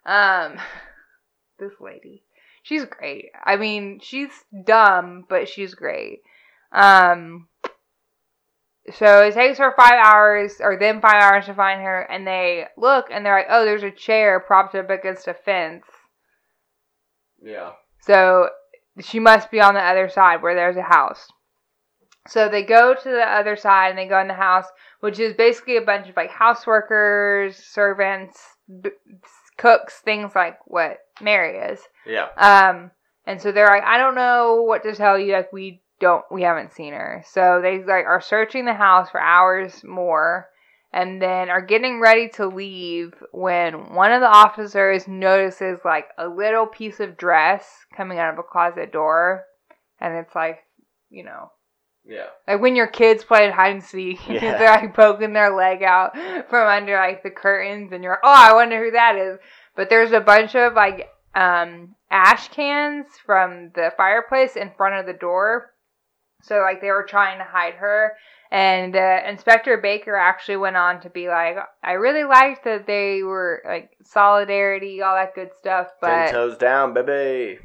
Um, 0.06 0.60
this 1.60 1.72
lady, 1.80 2.24
she's 2.62 2.84
great. 2.86 3.30
I 3.43 3.56
mean, 3.56 3.99
she's 4.02 4.32
dumb, 4.66 5.26
but 5.30 5.47
she's 5.47 5.74
great. 5.74 6.20
Um, 6.74 7.47
so 8.93 9.22
it 9.24 9.34
takes 9.34 9.60
her 9.60 9.74
five 9.78 9.99
hours, 10.04 10.56
or 10.60 10.78
them 10.78 10.99
five 10.99 11.22
hours 11.22 11.45
to 11.45 11.54
find 11.54 11.82
her, 11.82 12.02
and 12.02 12.28
they 12.28 12.66
look 12.78 13.06
and 13.12 13.26
they're 13.26 13.38
like, 13.38 13.47
oh, 13.49 13.64
there's 13.64 13.84
a 13.84 13.91
chair 13.91 14.39
propped 14.39 14.76
up 14.76 14.89
against 14.89 15.28
a 15.28 15.34
fence. 15.34 15.86
Yeah. 17.41 17.72
So 18.02 18.49
she 18.99 19.20
must 19.20 19.52
be 19.52 19.62
on 19.62 19.76
the 19.76 19.82
other 19.82 20.10
side 20.10 20.41
where 20.41 20.56
there's 20.56 20.78
a 20.78 20.82
house. 20.82 21.28
So 22.28 22.49
they 22.49 22.63
go 22.63 22.93
to 22.93 23.09
the 23.09 23.24
other 23.24 23.55
side 23.55 23.89
and 23.89 23.97
they 23.97 24.07
go 24.07 24.19
in 24.19 24.28
the 24.28 24.34
house, 24.34 24.65
which 24.99 25.19
is 25.19 25.34
basically 25.34 25.78
a 25.78 25.82
bunch 25.82 26.07
of 26.07 26.15
like 26.15 26.30
house 26.30 26.67
workers, 26.67 27.55
servants, 27.55 28.39
b- 28.82 28.91
cooks, 29.57 30.01
things 30.05 30.36
like 30.36 30.59
what 30.65 30.99
Mary 31.19 31.57
is. 31.57 31.80
Yeah. 32.05 32.28
Um, 32.38 32.91
and 33.26 33.41
so 33.41 33.51
they're 33.51 33.67
like, 33.67 33.84
I 33.84 33.97
don't 33.97 34.15
know 34.15 34.63
what 34.67 34.84
to 34.84 34.95
tell 34.95 35.17
you. 35.17 35.34
Like 35.34 35.51
we 35.51 35.82
don't, 35.99 36.24
we 36.32 36.43
haven't 36.43 36.74
seen 36.74 36.93
her. 36.93 37.24
So 37.28 37.59
they 37.61 37.80
like 37.80 38.05
are 38.05 38.22
searching 38.22 38.65
the 38.65 38.74
house 38.74 39.09
for 39.09 39.19
hours 39.19 39.84
more, 39.84 40.47
and 40.93 41.22
then 41.22 41.49
are 41.49 41.61
getting 41.61 41.99
ready 41.99 42.30
to 42.30 42.47
leave 42.47 43.13
when 43.32 43.95
one 43.95 44.11
of 44.11 44.22
the 44.22 44.28
officers 44.28 45.07
notices 45.07 45.80
like 45.86 46.07
a 46.17 46.28
little 46.28 46.67
piece 46.67 46.99
of 46.99 47.17
dress 47.17 47.65
coming 47.95 48.19
out 48.19 48.34
of 48.34 48.39
a 48.39 48.43
closet 48.43 48.91
door, 48.91 49.45
and 49.99 50.15
it's 50.15 50.36
like, 50.36 50.59
you 51.09 51.24
know, 51.24 51.51
Yeah. 52.12 52.28
like 52.47 52.59
when 52.62 52.76
your 52.76 52.88
kids 52.88 53.24
play 53.24 53.49
hide 53.49 53.72
and 53.72 53.84
seek, 53.84 54.20
Yeah. 54.28 54.57
they're 54.57 54.70
like 54.70 54.93
poking 54.93 55.34
their 55.34 55.55
leg 55.55 55.82
out 55.82 56.14
from 56.49 56.68
under 56.68 56.95
like 56.97 57.24
the 57.24 57.30
curtains, 57.32 57.91
and 57.93 58.03
you're, 58.03 58.20
oh, 58.24 58.34
I 58.49 58.53
wonder 58.53 58.84
who 58.84 58.91
that 58.91 59.16
is. 59.16 59.39
But 59.76 59.89
there's 59.89 60.12
a 60.12 60.20
bunch 60.20 60.55
of 60.55 60.74
like 60.74 61.09
um, 61.34 61.95
ash 62.12 62.49
cans 62.49 63.05
from 63.26 63.72
the 63.74 63.91
fireplace 63.95 64.57
in 64.57 64.72
front 64.76 64.95
of 64.99 65.05
the 65.05 65.18
door, 65.20 65.72
so 66.41 66.59
like 66.59 66.82
they 66.82 66.91
were 66.91 67.05
trying 67.07 67.38
to 67.38 67.45
hide 67.45 67.76
her. 67.76 68.14
And 68.53 68.97
uh, 68.97 69.20
Inspector 69.30 69.78
Baker 69.78 70.14
actually 70.14 70.57
went 70.57 70.76
on 70.76 70.99
to 71.03 71.09
be 71.09 71.30
like, 71.30 71.55
I 71.82 71.93
really 71.93 72.26
liked 72.26 72.66
that 72.66 72.86
they 72.86 73.24
were 73.24 73.62
like 73.66 73.91
solidarity, 74.03 75.01
all 75.01 75.16
that 75.16 75.34
good 75.36 75.51
stuff, 75.57 75.88
Ten 76.03 76.26
but 76.26 76.32
toes 76.32 76.57
down, 76.57 76.93
baby. 76.93 77.59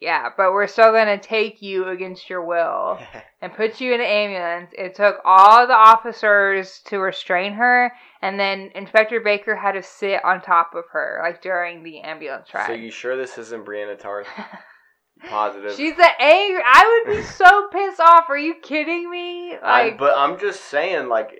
Yeah, 0.00 0.30
but 0.36 0.52
we're 0.52 0.66
still 0.66 0.92
gonna 0.92 1.18
take 1.18 1.60
you 1.62 1.88
against 1.88 2.28
your 2.30 2.44
will 2.44 2.98
and 3.42 3.52
put 3.54 3.80
you 3.80 3.92
in 3.94 4.00
an 4.00 4.06
ambulance. 4.06 4.70
It 4.76 4.94
took 4.94 5.16
all 5.24 5.66
the 5.66 5.74
officers 5.74 6.80
to 6.86 6.98
restrain 6.98 7.52
her, 7.54 7.92
and 8.22 8.40
then 8.40 8.70
Inspector 8.74 9.18
Baker 9.20 9.54
had 9.56 9.72
to 9.72 9.82
sit 9.82 10.24
on 10.24 10.40
top 10.40 10.74
of 10.74 10.84
her, 10.92 11.20
like 11.22 11.42
during 11.42 11.82
the 11.82 12.00
ambulance 12.00 12.48
ride. 12.54 12.66
so 12.66 12.72
you 12.72 12.90
sure 12.90 13.16
this 13.16 13.36
isn't 13.38 13.64
Brianna 13.64 13.98
Tarth? 13.98 14.26
Positive. 15.28 15.74
She's 15.76 15.98
an 15.98 16.08
angry. 16.18 16.62
I 16.64 17.02
would 17.06 17.14
be 17.16 17.22
so 17.24 17.68
pissed 17.68 18.00
off. 18.00 18.24
Are 18.30 18.38
you 18.38 18.54
kidding 18.62 19.10
me? 19.10 19.54
I, 19.56 19.88
Like, 19.88 19.98
but 19.98 20.16
I'm 20.16 20.38
just 20.38 20.64
saying, 20.64 21.08
like, 21.10 21.30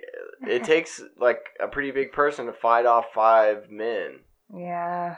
it 0.47 0.63
takes 0.63 1.01
like 1.17 1.39
a 1.59 1.67
pretty 1.67 1.89
big 1.89 2.11
person 2.11 2.45
to 2.45 2.53
fight 2.53 2.85
off 2.85 3.05
five 3.13 3.71
men. 3.71 4.19
yeah, 4.55 5.15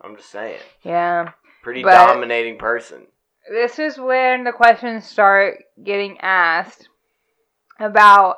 I'm 0.00 0.16
just 0.16 0.30
saying, 0.30 0.60
yeah. 0.82 1.32
Pretty 1.62 1.82
But- 1.82 1.94
dominating 1.94 2.58
person. 2.58 3.06
This 3.50 3.78
is 3.78 3.98
when 3.98 4.44
the 4.44 4.52
questions 4.52 5.06
start 5.06 5.64
getting 5.82 6.18
asked 6.20 6.88
about 7.80 8.36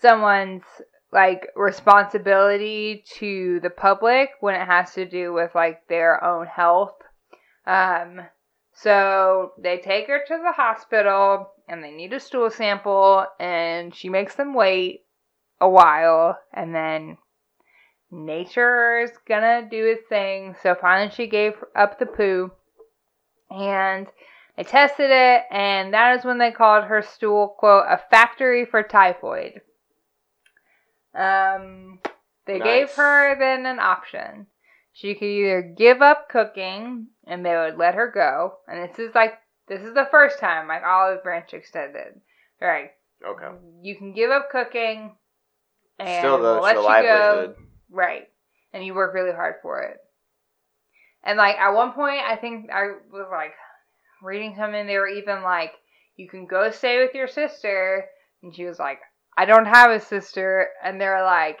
someone's 0.00 0.62
like 1.10 1.48
responsibility 1.56 3.04
to 3.16 3.60
the 3.60 3.70
public 3.70 4.30
when 4.40 4.54
it 4.54 4.64
has 4.66 4.94
to 4.94 5.04
do 5.04 5.32
with 5.32 5.54
like 5.54 5.86
their 5.88 6.22
own 6.22 6.46
health. 6.46 6.94
Um, 7.66 8.22
so 8.72 9.52
they 9.58 9.78
take 9.78 10.06
her 10.06 10.20
to 10.26 10.40
the 10.42 10.52
hospital 10.52 11.50
and 11.68 11.82
they 11.82 11.90
need 11.90 12.12
a 12.12 12.20
stool 12.20 12.50
sample, 12.50 13.26
and 13.38 13.94
she 13.94 14.08
makes 14.08 14.34
them 14.34 14.54
wait 14.54 15.04
a 15.60 15.68
while, 15.68 16.38
and 16.52 16.74
then 16.74 17.16
nature 18.10 18.98
is 18.98 19.12
gonna 19.26 19.68
do 19.70 19.86
its 19.86 20.06
thing. 20.08 20.54
So 20.62 20.74
finally, 20.74 21.10
she 21.10 21.26
gave 21.26 21.54
up 21.74 21.98
the 21.98 22.06
poo, 22.06 22.50
and 23.52 24.06
they 24.56 24.64
tested 24.64 25.10
it, 25.10 25.42
and 25.50 25.94
that 25.94 26.18
is 26.18 26.24
when 26.24 26.38
they 26.38 26.50
called 26.50 26.84
her 26.84 27.02
stool 27.02 27.54
quote 27.58 27.84
a 27.88 28.00
factory 28.10 28.64
for 28.64 28.82
typhoid. 28.82 29.60
Um, 31.14 32.00
they 32.46 32.58
gave 32.58 32.90
her 32.92 33.38
then 33.38 33.66
an 33.66 33.78
option. 33.78 34.46
She 34.92 35.14
could 35.14 35.26
either 35.26 35.62
give 35.62 36.02
up 36.02 36.28
cooking 36.28 37.08
and 37.26 37.44
they 37.44 37.54
would 37.54 37.78
let 37.78 37.94
her 37.94 38.10
go. 38.12 38.54
And 38.68 38.88
this 38.88 38.98
is 38.98 39.14
like 39.14 39.34
this 39.68 39.80
is 39.80 39.94
the 39.94 40.08
first 40.10 40.38
time 40.38 40.68
like 40.68 40.82
Olive 40.84 41.22
Branch 41.22 41.52
extended. 41.52 42.20
Right. 42.60 42.90
Okay. 43.26 43.56
You 43.82 43.96
can 43.96 44.12
give 44.12 44.30
up 44.30 44.50
cooking 44.50 45.16
and 45.98 46.20
Still, 46.20 46.42
though, 46.42 46.60
we'll 46.60 46.84
let 46.84 47.02
you 47.02 47.08
go. 47.08 47.54
Right. 47.90 48.28
And 48.72 48.84
you 48.84 48.94
work 48.94 49.14
really 49.14 49.32
hard 49.32 49.56
for 49.62 49.82
it. 49.82 49.98
And 51.24 51.38
like 51.38 51.56
at 51.56 51.70
one 51.70 51.92
point 51.92 52.20
I 52.20 52.36
think 52.36 52.70
I 52.70 52.92
was 53.10 53.26
like 53.30 53.52
reading 54.22 54.54
something 54.56 54.86
they 54.86 54.96
were 54.98 55.08
even 55.08 55.42
like 55.42 55.72
you 56.16 56.28
can 56.28 56.46
go 56.46 56.70
stay 56.70 57.02
with 57.02 57.14
your 57.14 57.28
sister 57.28 58.04
and 58.42 58.54
she 58.54 58.64
was 58.64 58.78
like 58.78 58.98
I 59.36 59.44
don't 59.44 59.66
have 59.66 59.90
a 59.90 60.00
sister 60.00 60.68
and 60.82 61.00
they're 61.00 61.24
like 61.24 61.58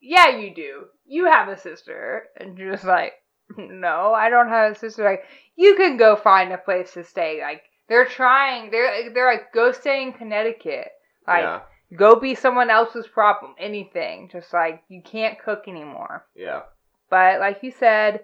yeah 0.00 0.28
you 0.28 0.54
do. 0.54 0.84
You 1.04 1.26
have 1.26 1.48
a 1.48 1.58
sister 1.58 2.24
and 2.38 2.56
she 2.56 2.64
was 2.64 2.84
like 2.84 3.12
no, 3.56 4.14
I 4.14 4.30
don't 4.30 4.48
have 4.48 4.72
a 4.72 4.78
sister 4.78 5.04
like 5.04 5.24
you 5.56 5.76
can 5.76 5.96
go 5.96 6.16
find 6.16 6.52
a 6.52 6.58
place 6.58 6.94
to 6.94 7.04
stay 7.04 7.40
like 7.42 7.62
they're 7.88 8.06
trying 8.06 8.70
they're 8.70 9.12
they're 9.12 9.30
like 9.30 9.52
go 9.52 9.72
stay 9.72 10.02
in 10.02 10.12
Connecticut. 10.12 10.88
Like 11.26 11.42
yeah. 11.42 11.60
go 11.96 12.16
be 12.16 12.34
someone 12.34 12.70
else's 12.70 13.06
problem 13.06 13.54
anything 13.58 14.30
just 14.32 14.52
like 14.52 14.82
you 14.88 15.02
can't 15.04 15.38
cook 15.38 15.64
anymore 15.68 16.26
Yeah. 16.34 16.62
but 17.10 17.38
like 17.40 17.58
you 17.62 17.70
said 17.70 18.20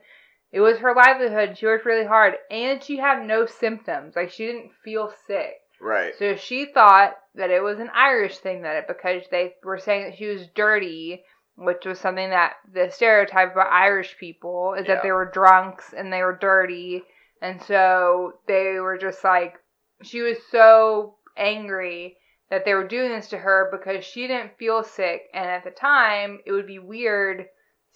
it 0.53 0.61
was 0.61 0.79
her 0.79 0.95
livelihood 0.95 1.57
she 1.57 1.67
worked 1.67 1.85
really 1.87 2.07
hard 2.07 2.35
and 2.51 2.83
she 2.83 2.97
had 2.97 3.25
no 3.27 3.47
symptoms 3.47 4.15
like 4.17 4.31
she 4.31 4.47
didn't 4.47 4.71
feel 4.85 5.13
sick 5.27 5.55
Right. 5.81 6.13
so 6.19 6.35
she 6.37 6.67
thought 6.67 7.17
that 7.35 7.51
it 7.51 7.63
was 7.63 7.79
an 7.79 7.91
irish 7.95 8.39
thing 8.39 8.63
that 8.63 8.77
it 8.77 8.85
because 8.89 9.23
they 9.31 9.55
were 9.63 9.79
saying 9.79 10.05
that 10.11 10.17
she 10.19 10.27
was 10.27 10.47
dirty 10.55 11.23
which 11.59 11.85
was 11.85 11.99
something 11.99 12.31
that 12.31 12.53
the 12.73 12.89
stereotype 12.89 13.51
about 13.51 13.73
Irish 13.73 14.17
people 14.17 14.75
is 14.75 14.87
Yeah. 14.87 14.95
that 14.95 15.03
they 15.03 15.11
were 15.11 15.25
drunks 15.29 15.93
and 15.93 16.13
they 16.13 16.23
were 16.23 16.39
dirty. 16.41 17.03
And 17.43 17.61
so 17.61 18.35
they 18.47 18.79
were 18.79 18.97
just 18.97 19.25
like, 19.25 19.59
she 20.05 20.21
was 20.23 20.37
so 20.53 21.17
angry 21.37 22.17
that 22.49 22.65
they 22.65 22.75
were 22.75 22.87
doing 22.87 23.09
this 23.11 23.29
to 23.31 23.39
her 23.39 23.69
because 23.73 24.05
she 24.05 24.29
didn't 24.29 24.57
feel 24.57 24.85
sick. 24.85 25.23
And 25.35 25.47
at 25.51 25.65
the 25.65 25.73
time, 25.73 26.39
it 26.47 26.53
would 26.53 26.69
be 26.69 26.79
weird 26.79 27.47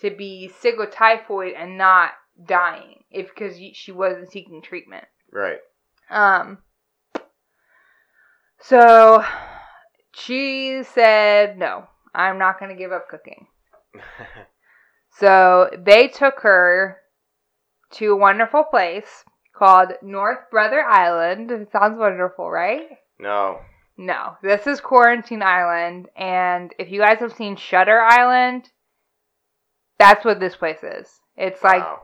to 0.00 0.10
be 0.10 0.48
sick 0.48 0.76
with 0.76 0.90
typhoid 0.90 1.52
and 1.52 1.78
not 1.78 2.10
dying 2.46 3.04
if 3.10 3.28
because 3.28 3.56
she 3.74 3.92
wasn't 3.92 4.30
seeking 4.30 4.62
treatment. 4.62 5.04
Right. 5.32 5.58
Um. 6.10 6.58
So 8.60 9.24
she 10.14 10.82
said, 10.84 11.58
"No, 11.58 11.84
I'm 12.14 12.38
not 12.38 12.58
going 12.58 12.70
to 12.70 12.78
give 12.78 12.92
up 12.92 13.08
cooking." 13.08 13.46
So 15.18 15.68
they 15.78 16.08
took 16.08 16.40
her 16.40 16.98
to 17.92 18.12
a 18.12 18.16
wonderful 18.16 18.64
place 18.64 19.24
called 19.54 19.92
North 20.02 20.50
Brother 20.50 20.82
Island. 20.82 21.50
It 21.50 21.70
sounds 21.70 21.98
wonderful, 21.98 22.50
right? 22.50 22.88
no. 23.18 23.60
No, 23.98 24.38
this 24.42 24.66
is 24.66 24.80
Quarantine 24.80 25.42
Island, 25.42 26.08
and 26.16 26.74
if 26.78 26.90
you 26.90 26.98
guys 26.98 27.18
have 27.18 27.34
seen 27.34 27.56
Shutter 27.56 28.00
Island, 28.00 28.70
that's 29.98 30.24
what 30.24 30.40
this 30.40 30.56
place 30.56 30.82
is. 30.82 31.20
It's 31.36 31.62
like 31.62 31.82
Wow. 31.82 32.00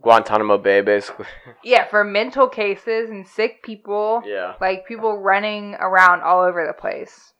Guantanamo 0.00 0.58
Bay, 0.58 0.80
basically. 0.80 1.26
yeah, 1.64 1.86
for 1.86 2.04
mental 2.04 2.48
cases 2.48 3.10
and 3.10 3.26
sick 3.26 3.62
people. 3.62 4.22
yeah. 4.24 4.54
like 4.60 4.86
people 4.86 5.18
running 5.18 5.74
around 5.74 6.22
all 6.22 6.42
over 6.42 6.66
the 6.66 6.72
place. 6.72 7.32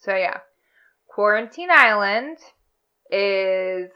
So 0.00 0.14
yeah, 0.14 0.38
Quarantine 1.08 1.70
Island 1.70 2.38
is 3.10 3.90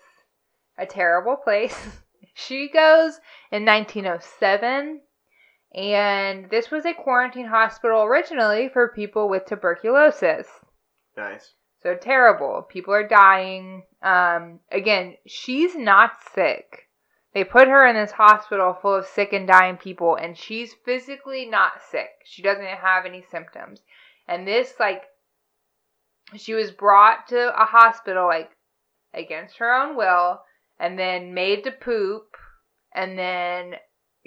a 0.79 0.87
terrible 0.87 1.37
place. 1.37 1.77
she 2.35 2.69
goes 2.69 3.21
in 3.51 3.65
1907 3.65 5.01
and 5.75 6.51
this 6.51 6.71
was 6.71 6.85
a 6.85 6.93
quarantine 6.93 7.47
hospital 7.47 8.03
originally 8.03 8.69
for 8.69 8.89
people 8.89 9.29
with 9.29 9.47
tuberculosis. 9.47 10.47
Nice. 11.17 11.53
So 11.83 11.97
terrible. 11.97 12.67
People 12.69 12.95
are 12.95 13.07
dying. 13.07 13.83
Um, 14.03 14.61
again, 14.71 15.17
she's 15.27 15.75
not 15.75 16.13
sick. 16.35 16.89
They 17.35 17.45
put 17.45 17.69
her 17.69 17.87
in 17.87 17.97
this 17.97 18.13
hospital 18.13 18.77
full 18.81 18.95
of 18.95 19.07
sick 19.07 19.33
and 19.33 19.49
dying 19.49 19.79
people, 19.79 20.17
and 20.17 20.37
she's 20.37 20.75
physically 20.85 21.47
not 21.47 21.73
sick. 21.91 22.11
She 22.25 22.43
doesn't 22.43 22.65
have 22.65 23.07
any 23.07 23.25
symptoms. 23.31 23.81
And 24.29 24.47
this, 24.47 24.75
like, 24.79 25.03
she 26.37 26.55
was 26.55 26.71
brought 26.71 27.29
to 27.29 27.61
a 27.61 27.65
hospital, 27.65 28.27
like, 28.27 28.51
against 29.15 29.59
her 29.59 29.73
own 29.73 29.97
will, 29.97 30.41
and 30.79 30.99
then 30.99 31.35
made 31.35 31.65
to 31.65 31.73
poop, 31.73 32.37
and 32.95 33.19
then 33.19 33.75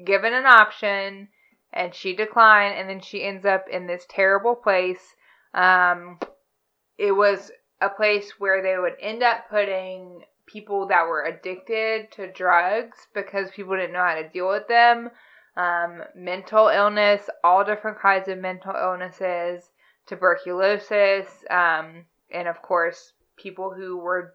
given 0.03 0.33
an 0.33 0.45
option, 0.45 1.29
and 1.71 1.93
she 1.93 2.15
declined, 2.15 2.75
and 2.77 2.89
then 2.89 3.01
she 3.01 3.23
ends 3.23 3.45
up 3.45 3.65
in 3.71 3.85
this 3.85 4.05
terrible 4.09 4.55
place. 4.55 5.15
Um, 5.53 6.19
it 6.97 7.11
was 7.11 7.51
a 7.81 7.89
place 7.89 8.31
where 8.39 8.61
they 8.61 8.77
would 8.77 8.95
end 8.99 9.23
up 9.23 9.49
putting 9.49 10.23
people 10.45 10.87
that 10.87 11.07
were 11.07 11.23
addicted 11.23 12.11
to 12.11 12.31
drugs 12.31 12.97
because 13.13 13.49
people 13.51 13.75
didn't 13.75 13.93
know 13.93 14.03
how 14.03 14.15
to 14.15 14.29
deal 14.29 14.47
with 14.47 14.67
them. 14.67 15.09
Um, 15.57 16.03
mental 16.15 16.67
illness, 16.67 17.29
all 17.43 17.63
different 17.63 17.99
kinds 17.99 18.27
of 18.27 18.37
mental 18.39 18.73
illnesses, 18.73 19.63
tuberculosis, 20.05 21.27
um, 21.49 22.05
and 22.31 22.47
of 22.47 22.61
course, 22.61 23.13
people 23.37 23.73
who 23.73 23.97
were 23.97 24.33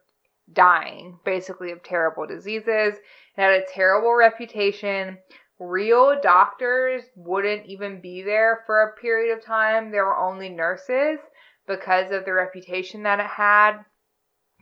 dying 0.52 1.18
basically 1.24 1.70
of 1.72 1.82
terrible 1.82 2.26
diseases. 2.26 2.94
It 2.94 3.02
had 3.36 3.52
a 3.52 3.66
terrible 3.72 4.14
reputation. 4.14 5.18
Real 5.58 6.18
doctors 6.22 7.02
wouldn't 7.14 7.66
even 7.66 8.00
be 8.00 8.22
there 8.22 8.62
for 8.66 8.82
a 8.82 9.00
period 9.00 9.36
of 9.36 9.44
time. 9.44 9.90
There 9.90 10.06
were 10.06 10.18
only 10.18 10.48
nurses 10.48 11.18
because 11.76 12.10
of 12.10 12.24
the 12.24 12.32
reputation 12.32 13.04
that 13.04 13.20
it 13.20 13.26
had. 13.26 13.78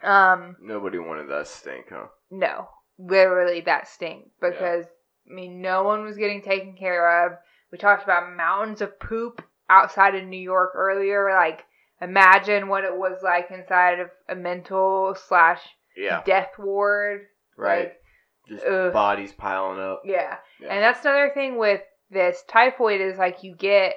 Um, 0.03 0.57
Nobody 0.61 0.99
wanted 0.99 1.29
that 1.31 1.49
stink, 1.49 1.87
huh? 1.91 2.07
no, 2.31 2.69
literally 2.99 3.63
that 3.63 3.89
stink 3.89 4.27
because 4.41 4.85
I 5.29 5.33
mean 5.35 5.61
no 5.61 5.83
one 5.85 6.05
was 6.05 6.17
getting 6.17 6.43
taken 6.43 6.77
care 6.77 7.27
of. 7.27 7.33
We 7.73 7.79
talked 7.79 8.05
about 8.05 8.37
mountains 8.37 8.81
of 8.81 8.99
poop 9.01 9.43
outside 9.69 10.15
of 10.15 10.25
New 10.25 10.39
York 10.41 10.73
earlier. 10.75 11.31
Like 11.33 11.65
imagine 12.01 12.69
what 12.69 12.85
it 12.85 12.97
was 12.97 13.19
like 13.25 13.51
inside 13.51 13.99
of 13.99 14.11
a 14.29 14.35
mental 14.37 15.17
slash 15.27 15.61
Yeah. 15.97 16.23
death 16.25 16.53
ward. 16.59 17.23
Right. 17.57 17.79
Like, 17.89 18.01
Just 18.49 18.65
ugh. 18.67 18.93
bodies 18.93 19.33
piling 19.33 19.81
up. 19.81 20.03
yeah. 20.05 20.37
Yeah. 20.61 20.69
and 20.73 20.83
that's 20.83 21.05
another 21.05 21.31
thing 21.35 21.59
with 21.59 21.81
this 22.11 22.43
typhoid 22.49 23.01
is 23.01 23.19
like 23.19 23.43
you 23.43 23.55
get 23.57 23.95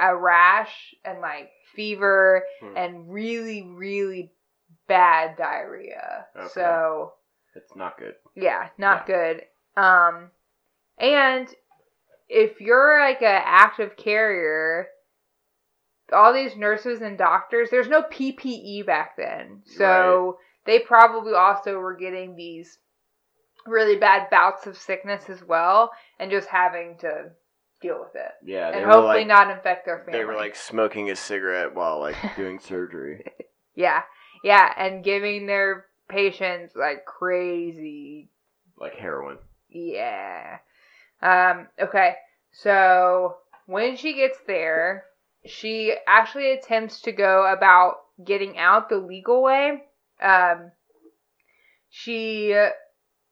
a 0.00 0.14
rash 0.16 0.94
and 1.04 1.20
like 1.20 1.48
fever 1.74 2.44
Hmm. 2.60 2.76
and 2.76 3.12
really 3.12 3.62
really 3.62 4.32
bad 4.88 5.36
diarrhea. 5.36 6.26
Okay. 6.36 6.48
So 6.48 7.12
It's 7.54 7.74
not 7.76 7.98
good. 7.98 8.14
yeah, 8.34 8.68
not 8.78 9.06
good. 9.06 9.42
Um, 9.76 10.30
and 10.98 11.48
if 12.28 12.60
you're 12.60 13.00
like 13.00 13.22
a 13.22 13.26
active 13.26 13.96
carrier, 13.96 14.88
all 16.12 16.32
these 16.32 16.56
nurses 16.56 17.00
and 17.00 17.16
doctors, 17.16 17.70
there's 17.70 17.88
no 17.88 18.02
PPE 18.02 18.84
back 18.86 19.16
then, 19.16 19.62
so 19.66 20.38
they 20.66 20.78
probably 20.78 21.32
also 21.34 21.78
were 21.78 21.94
getting 21.96 22.36
these 22.36 22.78
really 23.66 23.96
bad 23.96 24.28
bouts 24.30 24.66
of 24.66 24.76
sickness 24.76 25.30
as 25.30 25.42
well, 25.42 25.90
and 26.18 26.30
just 26.30 26.48
having 26.48 26.96
to 26.98 27.30
deal 27.82 27.98
with 28.00 28.14
it, 28.14 28.32
Yeah. 28.44 28.70
They 28.70 28.78
and 28.78 28.86
hopefully 28.90 29.18
like 29.18 29.26
not 29.26 29.50
infect 29.50 29.84
their 29.84 29.98
family. 30.04 30.18
they 30.18 30.24
were 30.24 30.34
like 30.36 30.56
smoking 30.56 31.10
a 31.10 31.16
cigarette 31.16 31.74
while 31.74 31.98
like 32.00 32.16
doing 32.36 32.58
surgery. 32.58 33.24
yeah, 33.74 34.02
yeah, 34.44 34.72
and 34.76 35.04
giving 35.04 35.46
their 35.46 35.86
patients 36.08 36.74
like 36.76 37.04
crazy 37.04 38.30
Like 38.78 38.94
heroin. 38.94 39.38
Yeah. 39.68 40.58
Um, 41.20 41.68
okay. 41.80 42.14
So 42.52 43.36
when 43.66 43.96
she 43.96 44.12
gets 44.14 44.38
there, 44.46 45.04
she 45.46 45.94
actually 46.06 46.52
attempts 46.52 47.00
to 47.02 47.12
go 47.12 47.50
about 47.50 47.96
getting 48.24 48.58
out 48.58 48.88
the 48.88 48.96
legal 48.98 49.42
way. 49.42 49.82
Um, 50.20 50.70
she 51.88 52.54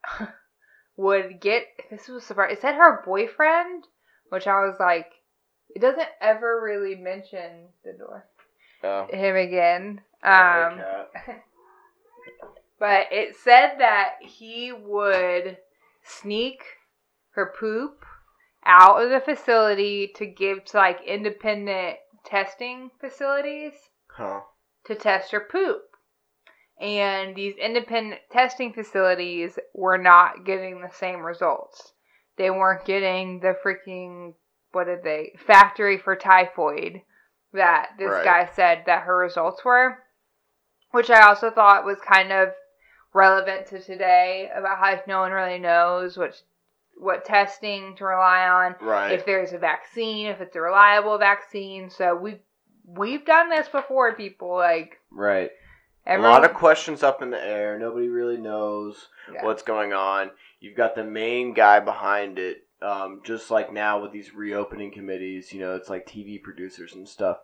would 0.97 1.41
get 1.41 1.65
this 1.91 2.09
was 2.09 2.25
surprising. 2.25 2.57
Is 2.57 2.63
that 2.63 2.75
her 2.75 3.03
boyfriend, 3.05 3.85
which 4.31 4.47
I 4.47 4.61
was 4.65 4.77
like, 4.81 5.13
it 5.75 5.81
doesn't 5.81 6.09
ever 6.21 6.61
really 6.63 6.97
mention 6.97 7.69
the 7.85 7.93
door 7.93 8.27
Oh. 8.83 9.07
him 9.13 9.37
again. 9.37 10.01
Um, 10.23 10.81
but 12.79 13.09
it 13.13 13.37
said 13.37 13.77
that 13.79 14.15
he 14.23 14.73
would 14.73 15.59
sneak 16.03 16.63
her 17.33 17.53
poop 17.59 18.05
out 18.65 19.03
of 19.03 19.11
the 19.11 19.21
facility 19.21 20.13
to 20.17 20.27
give 20.27 20.65
to 20.67 20.77
like 20.79 21.01
independent 21.07 21.99
testing 22.25 22.91
facilities 23.01 23.73
Huh. 24.09 24.41
to 24.87 24.95
test 24.95 25.33
her 25.33 25.41
poop. 25.41 25.83
And 26.81 27.37
these 27.37 27.57
independent 27.57 28.23
testing 28.31 28.73
facilities 28.73 29.59
were 29.75 29.99
not 29.99 30.45
getting 30.47 30.81
the 30.81 30.91
same 30.91 31.21
results. 31.21 31.93
They 32.37 32.51
weren't 32.51 32.85
getting 32.85 33.41
the 33.41 33.57
freaking, 33.65 34.35
what 34.73 34.85
did 34.85 35.03
they, 35.03 35.35
factory 35.47 35.99
for 35.99 36.17
typhoid 36.17 37.03
that 37.53 37.91
this 37.99 38.11
Right. 38.11 38.25
guy 38.25 38.47
said 38.55 38.85
that 38.87 39.03
her 39.03 39.17
results 39.17 39.65
were. 39.65 40.03
Which 40.93 41.11
I 41.11 41.23
also 41.29 41.51
thought 41.51 41.85
was 41.85 42.01
kind 42.01 42.33
of 42.33 42.53
relevant 43.13 43.67
to 43.67 43.81
today 43.81 44.51
about 44.55 44.79
how 44.79 45.01
no 45.07 45.21
one 45.21 45.33
really 45.33 45.59
knows 45.59 46.17
what 46.17 46.41
what 46.97 47.25
testing 47.25 47.97
to 47.97 48.05
rely 48.05 48.47
on 48.47 48.77
Right. 48.81 49.13
if 49.13 49.25
there's 49.25 49.55
a 49.55 49.59
vaccine, 49.59 50.27
if 50.27 50.41
it's 50.43 50.55
a 50.55 50.61
reliable 50.61 51.17
vaccine. 51.17 51.89
So 51.91 52.15
we've 52.15 52.41
we've 52.85 53.25
done 53.25 53.49
this 53.49 53.69
before, 53.69 54.15
people. 54.15 54.55
Like 54.55 54.99
right. 55.11 55.51
everyone, 56.07 56.31
a 56.31 56.35
lot 56.35 56.45
of 56.45 56.55
questions 56.55 57.03
up 57.03 57.23
in 57.23 57.31
the 57.31 57.43
air. 57.43 57.79
Nobody 57.79 58.09
really 58.09 58.37
knows 58.37 59.09
Yeah. 59.33 59.45
what's 59.45 59.63
going 59.63 59.93
on. 59.93 60.31
You've 60.61 60.77
got 60.77 60.95
the 60.95 61.05
main 61.05 61.55
guy 61.55 61.81
behind 61.81 62.39
it. 62.39 62.59
Um, 62.83 63.21
just 63.25 63.51
like 63.51 63.73
now 63.73 64.01
with 64.01 64.13
these 64.13 64.35
reopening 64.35 64.91
committees, 64.93 65.53
you 65.53 65.61
know, 65.61 65.75
it's 65.75 65.91
like 65.91 66.07
TV 66.07 66.43
producers 66.43 66.95
and 66.95 67.07
stuff. 67.07 67.39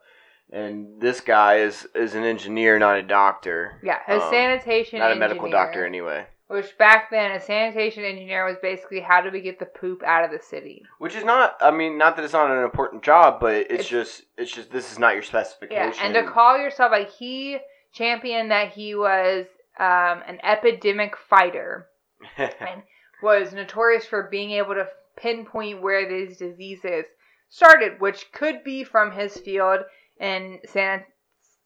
And 0.50 1.00
this 1.00 1.20
guy 1.20 1.56
is 1.56 1.86
is 1.94 2.14
an 2.14 2.22
engineer, 2.24 2.78
not 2.78 2.98
a 2.98 3.02
doctor. 3.02 3.80
yeah, 3.82 3.98
a 4.08 4.22
um, 4.22 4.30
sanitation 4.30 5.00
Not 5.00 5.12
a 5.12 5.16
medical 5.16 5.46
engineer, 5.46 5.64
doctor, 5.64 5.86
anyway. 5.86 6.26
Which 6.48 6.78
back 6.78 7.10
then, 7.10 7.32
a 7.32 7.40
sanitation 7.40 8.04
engineer 8.04 8.46
was 8.46 8.56
basically 8.62 9.00
how 9.00 9.20
do 9.20 9.30
we 9.30 9.40
get 9.40 9.58
the 9.58 9.66
poop 9.66 10.04
out 10.04 10.24
of 10.24 10.30
the 10.30 10.38
city? 10.38 10.84
Which 10.98 11.16
is 11.16 11.24
not. 11.24 11.56
I 11.60 11.72
mean, 11.72 11.98
not 11.98 12.14
that 12.16 12.24
it's 12.24 12.32
not 12.32 12.50
an 12.50 12.62
important 12.62 13.02
job, 13.02 13.40
but 13.40 13.54
it's, 13.54 13.72
It's- 13.72 13.88
just. 13.88 14.22
It's 14.38 14.52
just. 14.52 14.70
This 14.70 14.92
is 14.92 14.98
not 14.98 15.14
your 15.14 15.24
specification. 15.24 15.94
Yeah, 15.98 16.04
and 16.04 16.14
to 16.14 16.30
call 16.30 16.56
yourself 16.56 16.92
like 16.92 17.10
he 17.10 17.58
championed 17.92 18.52
that 18.52 18.72
he 18.72 18.94
was 18.94 19.46
um, 19.80 20.22
an 20.28 20.38
epidemic 20.44 21.16
fighter 21.16 21.88
and 22.38 22.82
was 23.26 23.52
notorious 23.52 24.06
for 24.06 24.28
being 24.30 24.52
able 24.52 24.74
to 24.74 24.86
pinpoint 25.16 25.82
where 25.82 26.08
these 26.08 26.36
diseases 26.36 27.06
started, 27.48 28.00
which 28.00 28.30
could 28.32 28.62
be 28.62 28.84
from 28.84 29.10
his 29.10 29.36
field 29.36 29.80
in 30.20 30.60
san- 30.64 31.04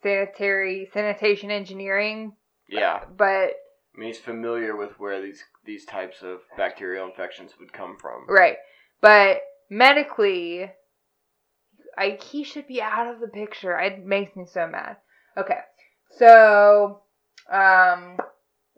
sanitary 0.03 0.89
sanitation 0.95 1.51
engineering. 1.51 2.33
yeah. 2.67 3.05
But 3.15 3.51
I 3.95 3.99
mean, 3.99 4.07
he's 4.07 4.19
familiar 4.19 4.75
with 4.75 4.99
where 4.99 5.21
these 5.21 5.45
these 5.67 5.85
types 5.85 6.23
of 6.23 6.39
bacterial 6.57 7.07
infections 7.07 7.53
would 7.61 7.75
come 7.75 7.99
from. 8.01 8.25
right, 8.27 8.57
but 9.03 9.43
medically, 9.69 10.71
I 11.99 12.19
he 12.23 12.43
should 12.43 12.69
be 12.69 12.81
out 12.81 13.13
of 13.15 13.21
the 13.21 13.29
picture. 13.29 13.79
It 13.79 14.03
makes 14.03 14.35
me 14.35 14.47
so 14.47 14.67
mad. 14.67 14.97
Okay, 15.37 15.61
so 16.17 17.03
um, 17.53 18.17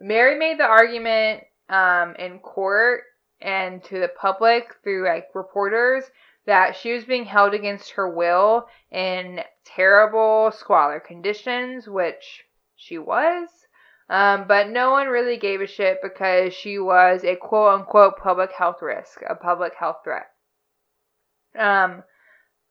Mary 0.00 0.36
made 0.36 0.58
the 0.58 0.64
argument 0.64 1.44
um, 1.68 2.14
in 2.18 2.38
court 2.38 3.02
and 3.40 3.82
to 3.84 3.98
the 3.98 4.08
public 4.08 4.76
through 4.82 5.06
like 5.06 5.28
reporters 5.34 6.04
that 6.46 6.76
she 6.76 6.92
was 6.92 7.04
being 7.04 7.24
held 7.24 7.54
against 7.54 7.92
her 7.92 8.08
will 8.08 8.66
in 8.90 9.40
terrible 9.64 10.50
squalor 10.52 11.00
conditions, 11.00 11.88
which 11.88 12.44
she 12.76 12.98
was. 12.98 13.48
Um, 14.08 14.46
but 14.46 14.68
no 14.68 14.90
one 14.90 15.06
really 15.06 15.38
gave 15.38 15.60
a 15.60 15.66
shit 15.66 15.98
because 16.02 16.52
she 16.52 16.78
was 16.78 17.24
a 17.24 17.36
quote 17.36 17.80
unquote 17.80 18.18
public 18.18 18.52
health 18.52 18.82
risk, 18.82 19.22
a 19.28 19.34
public 19.34 19.74
health 19.74 19.98
threat. 20.04 20.26
Um, 21.58 22.02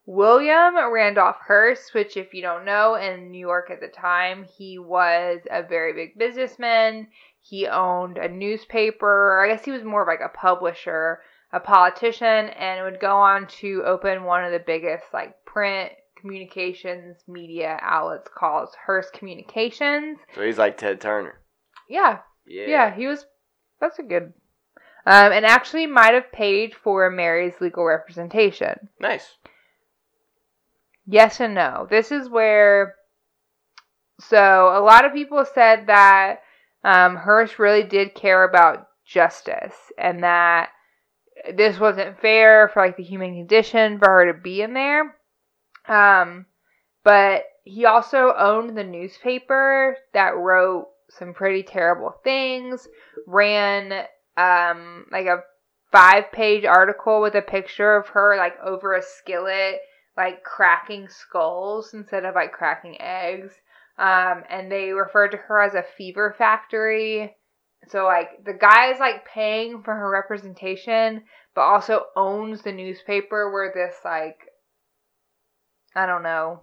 William 0.06 0.76
Randolph 0.92 1.38
Hearst, 1.48 1.94
which, 1.94 2.18
if 2.18 2.34
you 2.34 2.42
don't 2.42 2.66
know, 2.66 2.96
in 2.96 3.32
New 3.32 3.40
York 3.40 3.70
at 3.72 3.80
the 3.80 3.88
time, 3.88 4.44
he 4.44 4.78
was 4.78 5.40
a 5.50 5.64
very 5.64 5.94
big 5.94 6.18
businessman. 6.18 7.08
He 7.42 7.68
owned 7.68 8.18
a 8.18 8.30
newspaper. 8.30 9.40
I 9.44 9.48
guess 9.50 9.66
he 9.66 9.72
was 9.72 9.84
more 9.84 10.04
of 10.04 10.08
like 10.08 10.20
a 10.24 10.30
publisher, 10.36 11.20
a 11.52 11.60
politician, 11.60 12.28
and 12.50 12.84
would 12.86 13.00
go 13.02 13.18
on 13.18 13.48
to 13.60 13.84
open 13.86 14.24
one 14.24 14.44
of 14.44 14.52
the 14.52 14.60
biggest 14.60 15.06
like 15.14 15.44
print 15.46 15.92
communications 16.20 17.18
media 17.28 17.80
outlets 17.82 18.30
called 18.34 18.70
Hearst 18.86 19.12
Communications. 19.14 20.20
So 20.36 20.44
he's 20.44 20.60
like 20.60 20.78
Ted 20.78 21.02
Turner. 21.02 21.40
Yeah, 21.90 22.20
Yeah. 22.46 22.68
yeah, 22.68 22.96
he 22.96 23.08
was. 23.08 23.26
That's 23.80 23.98
a 24.00 24.04
good. 24.04 24.34
Um, 25.08 25.32
and 25.32 25.46
actually 25.46 25.88
might 25.88 26.14
have 26.14 26.32
paid 26.32 26.76
for 26.76 27.10
Mary's 27.10 27.60
legal 27.60 27.84
representation. 27.84 28.88
Nice. 29.00 29.36
Yes 31.08 31.40
and 31.40 31.56
no. 31.56 31.88
This 31.90 32.12
is 32.12 32.30
where. 32.30 32.96
So 34.20 34.38
a 34.78 34.80
lot 34.84 35.06
of 35.06 35.14
people 35.14 35.44
said 35.44 35.88
that 35.88 36.42
um, 36.84 37.16
Hearst 37.16 37.60
really 37.60 37.84
did 37.84 38.16
care 38.16 38.44
about 38.44 38.88
justice 39.06 39.76
and 39.98 40.24
that 40.24 40.70
this 41.56 41.80
wasn't 41.80 42.20
fair 42.20 42.70
for 42.70 42.82
like 42.86 42.98
the 42.98 43.04
human 43.04 43.36
condition 43.36 44.00
for 44.00 44.08
her 44.08 44.32
to 44.32 44.40
be 44.40 44.62
in 44.62 44.74
there. 44.74 45.16
Um, 45.88 46.46
but 47.04 47.44
he 47.64 47.86
also 47.86 48.34
owned 48.38 48.78
the 48.78 48.84
newspaper 48.84 49.98
that 50.14 50.36
wrote 50.36 50.88
some 51.10 51.34
pretty 51.34 51.64
terrible 51.64 52.14
things. 52.24 52.88
Ran 53.28 54.06
um 54.38 55.06
like 55.12 55.26
a 55.26 55.44
five 55.92 56.32
page 56.32 56.64
article 56.64 57.22
with 57.22 57.36
a 57.36 57.42
picture 57.42 57.96
of 57.96 58.08
her 58.08 58.38
like 58.38 58.56
over 58.64 58.96
a 58.96 59.02
skillet 59.02 59.82
like 60.16 60.44
cracking 60.44 61.10
skulls 61.10 61.94
instead 61.94 62.26
of 62.26 62.36
like 62.36 62.52
cracking 62.52 63.00
eggs. 63.02 63.54
Um, 64.02 64.44
and 64.50 64.72
they 64.72 64.90
referred 64.92 65.30
to 65.30 65.38
her 65.38 65.62
as 65.62 65.76
a 65.76 65.86
fever 65.96 66.34
factory. 66.36 67.36
So 67.90 68.06
like 68.06 68.44
the 68.44 68.54
guy 68.54 68.92
is 68.92 69.00
like 69.00 69.28
paying 69.28 69.84
for 69.84 69.94
her 69.94 70.10
representation, 70.10 71.24
but 71.54 71.62
also 71.62 72.06
owns 72.16 72.64
the 72.64 72.72
newspaper 72.72 73.52
where 73.52 73.72
this 73.74 73.96
like 74.04 74.38
I 75.96 76.08
don't 76.08 76.24
know 76.24 76.62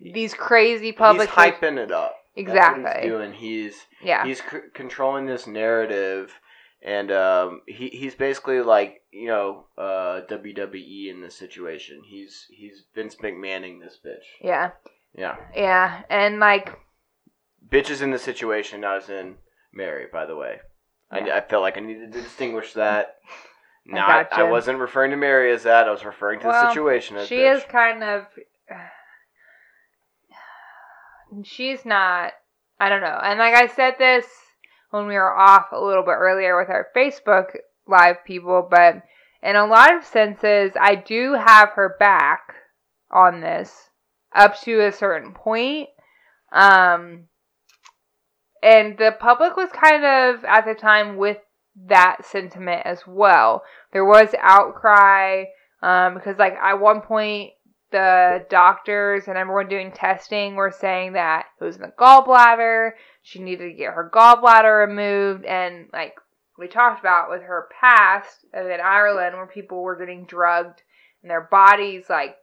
these 0.00 0.34
crazy 0.34 0.92
public 0.92 1.28
He's 1.30 1.36
hyping 1.36 1.78
it 1.78 1.90
up. 1.90 2.14
That's 2.36 2.48
exactly 2.48 3.02
he's 3.02 3.10
doing. 3.10 3.32
He's 3.32 3.74
yeah 4.02 4.24
he's 4.26 4.38
c- 4.38 4.68
controlling 4.74 5.26
this 5.26 5.46
narrative, 5.46 6.32
and 6.82 7.10
um, 7.10 7.62
he 7.66 7.88
he's 7.88 8.14
basically 8.14 8.60
like 8.60 9.00
you 9.10 9.28
know 9.28 9.64
uh, 9.76 10.20
WWE 10.30 11.10
in 11.10 11.22
this 11.22 11.34
situation. 11.34 12.02
He's 12.06 12.46
he's 12.50 12.84
Vince 12.94 13.16
McMahoning 13.16 13.80
this 13.80 13.98
bitch. 14.04 14.24
yeah 14.46 14.70
Yeah, 15.18 15.36
yeah 15.54 16.02
and 16.08 16.38
like 16.38 16.70
bitch 17.68 17.90
is 17.90 18.02
in 18.02 18.12
the 18.12 18.18
situation, 18.18 18.80
not 18.80 18.98
as 19.02 19.10
in 19.10 19.34
Mary. 19.72 20.06
By 20.12 20.26
the 20.26 20.36
way, 20.36 20.58
Yeah. 21.12 21.34
I, 21.34 21.38
I 21.38 21.40
felt 21.40 21.62
like 21.62 21.76
I 21.76 21.80
needed 21.80 22.12
to 22.12 22.22
distinguish 22.22 22.72
that. 22.74 23.16
I 23.90 23.94
Not, 23.94 24.10
I, 24.10 24.22
gotcha. 24.24 24.46
wasn't 24.46 24.78
referring 24.78 25.10
to 25.12 25.16
Mary 25.16 25.50
as 25.52 25.62
that. 25.64 25.88
I 25.88 25.90
was 25.90 26.04
referring 26.04 26.40
to 26.40 26.46
the 26.46 26.68
situation 26.68 27.16
as 27.16 27.26
she 27.26 27.36
bitch. 27.36 27.56
is 27.56 27.64
kind 27.64 28.04
of 28.04 28.26
she's 31.44 31.84
not 31.84 32.32
i 32.80 32.88
don't 32.88 33.02
know 33.02 33.18
and 33.22 33.38
like 33.38 33.54
i 33.54 33.66
said 33.66 33.94
this 33.98 34.26
when 34.90 35.06
we 35.06 35.14
were 35.14 35.36
off 35.36 35.66
a 35.72 35.80
little 35.80 36.02
bit 36.02 36.14
earlier 36.16 36.58
with 36.58 36.70
our 36.70 36.86
facebook 36.96 37.56
live 37.86 38.16
people 38.24 38.66
but 38.70 39.02
in 39.42 39.56
a 39.56 39.66
lot 39.66 39.94
of 39.94 40.04
senses 40.04 40.72
i 40.80 40.94
do 40.94 41.34
have 41.34 41.70
her 41.70 41.96
back 41.98 42.54
on 43.10 43.40
this 43.40 43.87
up 44.34 44.60
to 44.62 44.80
a 44.80 44.92
certain 44.92 45.32
point. 45.32 45.88
Um 46.52 47.24
and 48.62 48.98
the 48.98 49.14
public 49.18 49.56
was 49.56 49.70
kind 49.70 50.04
of 50.04 50.44
at 50.44 50.64
the 50.64 50.74
time 50.74 51.16
with 51.16 51.38
that 51.86 52.24
sentiment 52.24 52.82
as 52.84 53.06
well. 53.06 53.62
There 53.92 54.04
was 54.04 54.34
outcry 54.40 55.44
um, 55.82 56.14
because 56.14 56.38
like 56.38 56.54
at 56.54 56.80
one 56.80 57.02
point 57.02 57.52
the 57.90 58.44
doctors 58.50 59.28
and 59.28 59.38
everyone 59.38 59.68
doing 59.68 59.92
testing 59.92 60.56
were 60.56 60.74
saying 60.76 61.14
that 61.14 61.46
it 61.60 61.64
was 61.64 61.76
in 61.76 61.82
the 61.82 61.92
gallbladder. 61.98 62.90
She 63.22 63.38
needed 63.38 63.70
to 63.70 63.76
get 63.76 63.94
her 63.94 64.10
gallbladder 64.12 64.88
removed. 64.88 65.44
And 65.44 65.86
like 65.92 66.14
we 66.58 66.66
talked 66.66 67.00
about 67.00 67.30
with 67.30 67.42
her 67.42 67.68
past 67.80 68.44
in 68.52 68.80
ireland 68.84 69.36
where 69.36 69.46
people 69.46 69.82
were 69.82 69.96
getting 69.96 70.26
drugged 70.26 70.82
and 71.22 71.30
their 71.30 71.48
bodies 71.50 72.06
like 72.10 72.34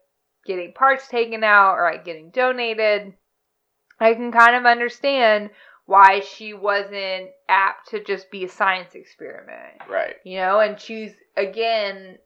getting 0.45 0.73
parts 0.73 1.07
taken 1.07 1.43
out 1.43 1.75
or 1.75 1.89
like 1.91 2.05
getting 2.05 2.29
donated 2.29 3.13
i 3.99 4.13
can 4.13 4.31
kind 4.31 4.55
of 4.55 4.65
understand 4.65 5.49
why 5.87 6.19
she 6.19 6.53
wasn't 6.53 7.29
apt 7.47 7.89
to 7.89 8.03
just 8.03 8.31
be 8.31 8.43
a 8.43 8.49
science 8.49 8.95
experiment 8.95 9.75
right. 9.89 10.15
you 10.23 10.37
know, 10.37 10.59
and 10.59 10.79
she's 10.79 11.11
again 11.37 12.17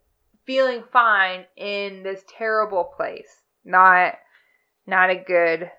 feeling 0.50 0.84
fine 0.92 1.46
in 1.58 2.02
this 2.02 2.24
terrible 2.28 2.84
place. 2.84 3.44
Not 3.64 4.16
not 4.88 5.12
a 5.12 5.16
good 5.16 5.70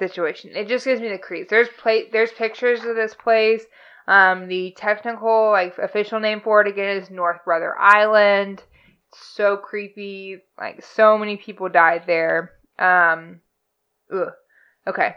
situation. 0.00 0.50
It 0.56 0.66
just 0.66 0.84
gives 0.84 1.00
me 1.00 1.10
the 1.10 1.18
creeps. 1.18 1.48
There's 1.48 1.68
pla- 1.78 2.10
there's 2.10 2.32
pictures 2.32 2.84
of 2.84 2.96
this 2.96 3.14
place. 3.14 3.62
Um, 4.08 4.48
the 4.48 4.74
technical 4.76 5.52
like 5.52 5.78
official 5.78 6.18
name 6.18 6.40
for 6.40 6.60
it 6.60 6.66
again 6.66 6.96
is 6.96 7.08
North 7.08 7.44
Brother 7.44 7.78
Island. 7.78 8.64
So 9.34 9.56
creepy. 9.56 10.38
Like 10.58 10.84
so 10.84 11.18
many 11.18 11.36
people 11.36 11.68
died 11.68 12.04
there. 12.06 12.52
Um, 12.78 13.40
ugh. 14.12 14.32
Okay, 14.86 15.14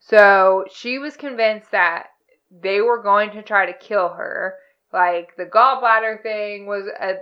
so 0.00 0.64
she 0.72 0.98
was 0.98 1.16
convinced 1.16 1.70
that 1.70 2.08
they 2.50 2.80
were 2.80 3.02
going 3.02 3.30
to 3.32 3.42
try 3.42 3.66
to 3.66 3.72
kill 3.72 4.08
her. 4.10 4.54
Like 4.92 5.36
the 5.36 5.46
gallbladder 5.46 6.22
thing 6.22 6.66
was 6.66 6.86
a 7.00 7.14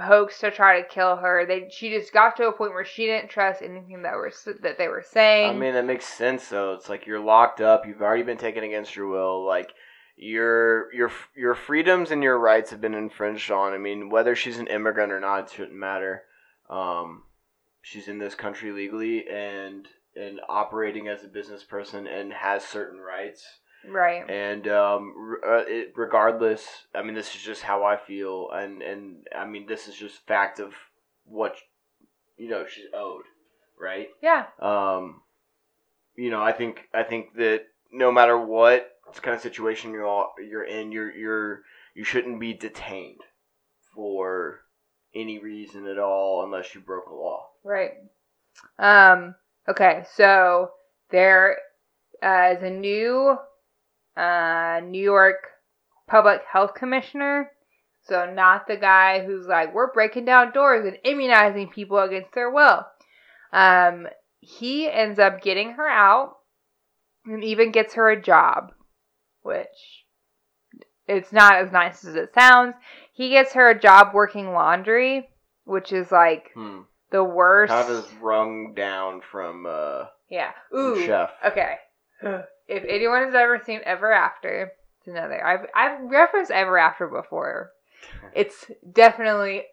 hoax 0.00 0.40
to 0.40 0.50
try 0.50 0.80
to 0.80 0.88
kill 0.88 1.16
her. 1.16 1.46
They 1.46 1.68
she 1.70 1.90
just 1.90 2.12
got 2.12 2.36
to 2.36 2.48
a 2.48 2.52
point 2.52 2.72
where 2.72 2.84
she 2.84 3.06
didn't 3.06 3.30
trust 3.30 3.62
anything 3.62 4.02
that 4.02 4.14
were 4.14 4.32
that 4.62 4.78
they 4.78 4.88
were 4.88 5.04
saying. 5.06 5.50
I 5.50 5.58
mean, 5.58 5.74
that 5.74 5.84
makes 5.84 6.06
sense 6.06 6.48
though. 6.48 6.72
It's 6.72 6.88
like 6.88 7.06
you're 7.06 7.20
locked 7.20 7.60
up. 7.60 7.86
You've 7.86 8.02
already 8.02 8.22
been 8.22 8.38
taken 8.38 8.64
against 8.64 8.96
your 8.96 9.08
will. 9.08 9.44
Like 9.44 9.72
your 10.22 10.92
your 10.94 11.10
your 11.34 11.54
freedoms 11.54 12.10
and 12.10 12.22
your 12.22 12.38
rights 12.38 12.70
have 12.70 12.80
been 12.80 12.94
infringed 12.94 13.50
on. 13.50 13.72
I 13.72 13.78
mean, 13.78 14.08
whether 14.08 14.36
she's 14.36 14.58
an 14.58 14.68
immigrant 14.68 15.12
or 15.12 15.20
not, 15.20 15.44
it 15.44 15.50
shouldn't 15.50 15.74
matter. 15.74 16.22
Um, 16.70 17.24
she's 17.82 18.08
in 18.08 18.18
this 18.18 18.34
country 18.34 18.70
legally 18.70 19.26
and 19.28 19.88
and 20.14 20.40
operating 20.48 21.08
as 21.08 21.24
a 21.24 21.28
business 21.28 21.64
person 21.64 22.06
and 22.06 22.32
has 22.32 22.64
certain 22.64 23.00
rights. 23.00 23.44
right. 23.88 24.28
And 24.30 24.68
um, 24.68 25.36
uh, 25.44 25.64
it, 25.66 25.92
regardless, 25.96 26.66
I 26.94 27.02
mean, 27.02 27.14
this 27.14 27.34
is 27.34 27.42
just 27.42 27.62
how 27.62 27.84
I 27.84 27.96
feel, 27.96 28.48
and 28.52 28.80
and 28.80 29.26
I 29.36 29.44
mean, 29.46 29.66
this 29.66 29.88
is 29.88 29.96
just 29.96 30.26
fact 30.26 30.60
of 30.60 30.72
what 31.24 31.56
you 32.36 32.48
know 32.48 32.64
she's 32.68 32.86
owed, 32.94 33.24
right? 33.80 34.08
Yeah. 34.22 34.46
um, 34.60 35.22
you 36.16 36.30
know, 36.30 36.42
I 36.42 36.52
think 36.52 36.88
I 36.94 37.02
think 37.02 37.34
that 37.36 37.64
no 37.90 38.12
matter 38.12 38.38
what 38.38 38.91
kind 39.20 39.34
of 39.34 39.42
situation 39.42 39.92
you're 39.92 40.26
you're 40.38 40.64
in, 40.64 40.92
you're 40.92 41.12
you're 41.12 41.62
you 41.94 42.04
shouldn't 42.04 42.40
be 42.40 42.54
detained 42.54 43.20
for 43.94 44.60
any 45.14 45.38
reason 45.38 45.86
at 45.86 45.98
all 45.98 46.44
unless 46.44 46.74
you 46.74 46.80
broke 46.80 47.08
a 47.08 47.14
law. 47.14 47.46
Right. 47.64 47.92
Um. 48.78 49.34
Okay. 49.68 50.04
So 50.14 50.70
there 51.10 51.58
uh, 52.22 52.54
is 52.56 52.62
a 52.62 52.70
new 52.70 53.36
uh, 54.16 54.80
New 54.84 55.02
York 55.02 55.48
Public 56.08 56.42
Health 56.50 56.74
Commissioner. 56.74 57.50
So 58.04 58.30
not 58.32 58.66
the 58.66 58.76
guy 58.76 59.24
who's 59.24 59.46
like, 59.46 59.74
we're 59.74 59.92
breaking 59.92 60.24
down 60.24 60.52
doors 60.52 60.84
and 60.84 60.98
immunizing 61.04 61.70
people 61.70 61.98
against 61.98 62.34
their 62.34 62.50
will. 62.50 62.84
Um, 63.52 64.08
he 64.40 64.90
ends 64.90 65.18
up 65.18 65.40
getting 65.40 65.72
her 65.72 65.88
out 65.88 66.36
and 67.24 67.44
even 67.44 67.70
gets 67.70 67.94
her 67.94 68.10
a 68.10 68.20
job, 68.20 68.72
which 69.42 70.04
it's 71.08 71.32
not 71.32 71.54
as 71.56 71.72
nice 71.72 72.04
as 72.04 72.14
it 72.14 72.32
sounds. 72.34 72.74
He 73.12 73.30
gets 73.30 73.52
her 73.54 73.70
a 73.70 73.78
job 73.78 74.14
working 74.14 74.52
laundry, 74.52 75.28
which 75.64 75.92
is 75.92 76.10
like 76.12 76.50
Hmm. 76.54 76.82
the 77.10 77.24
worst. 77.24 77.72
Of 77.72 77.90
is 77.90 78.12
rung 78.20 78.74
down 78.74 79.20
from 79.20 79.66
uh, 79.66 80.06
yeah. 80.30 80.52
from 80.70 80.78
Ooh. 80.80 81.06
Chef. 81.06 81.30
Okay. 81.44 81.76
if 82.68 82.84
anyone 82.88 83.24
has 83.24 83.34
ever 83.34 83.60
seen 83.64 83.80
Ever 83.84 84.12
After, 84.12 84.72
it's 84.98 85.08
another. 85.08 85.44
I've 85.44 85.66
I've 85.74 86.10
referenced 86.10 86.50
Ever 86.50 86.78
After 86.78 87.06
before. 87.08 87.72
It's 88.34 88.70
definitely 88.92 89.64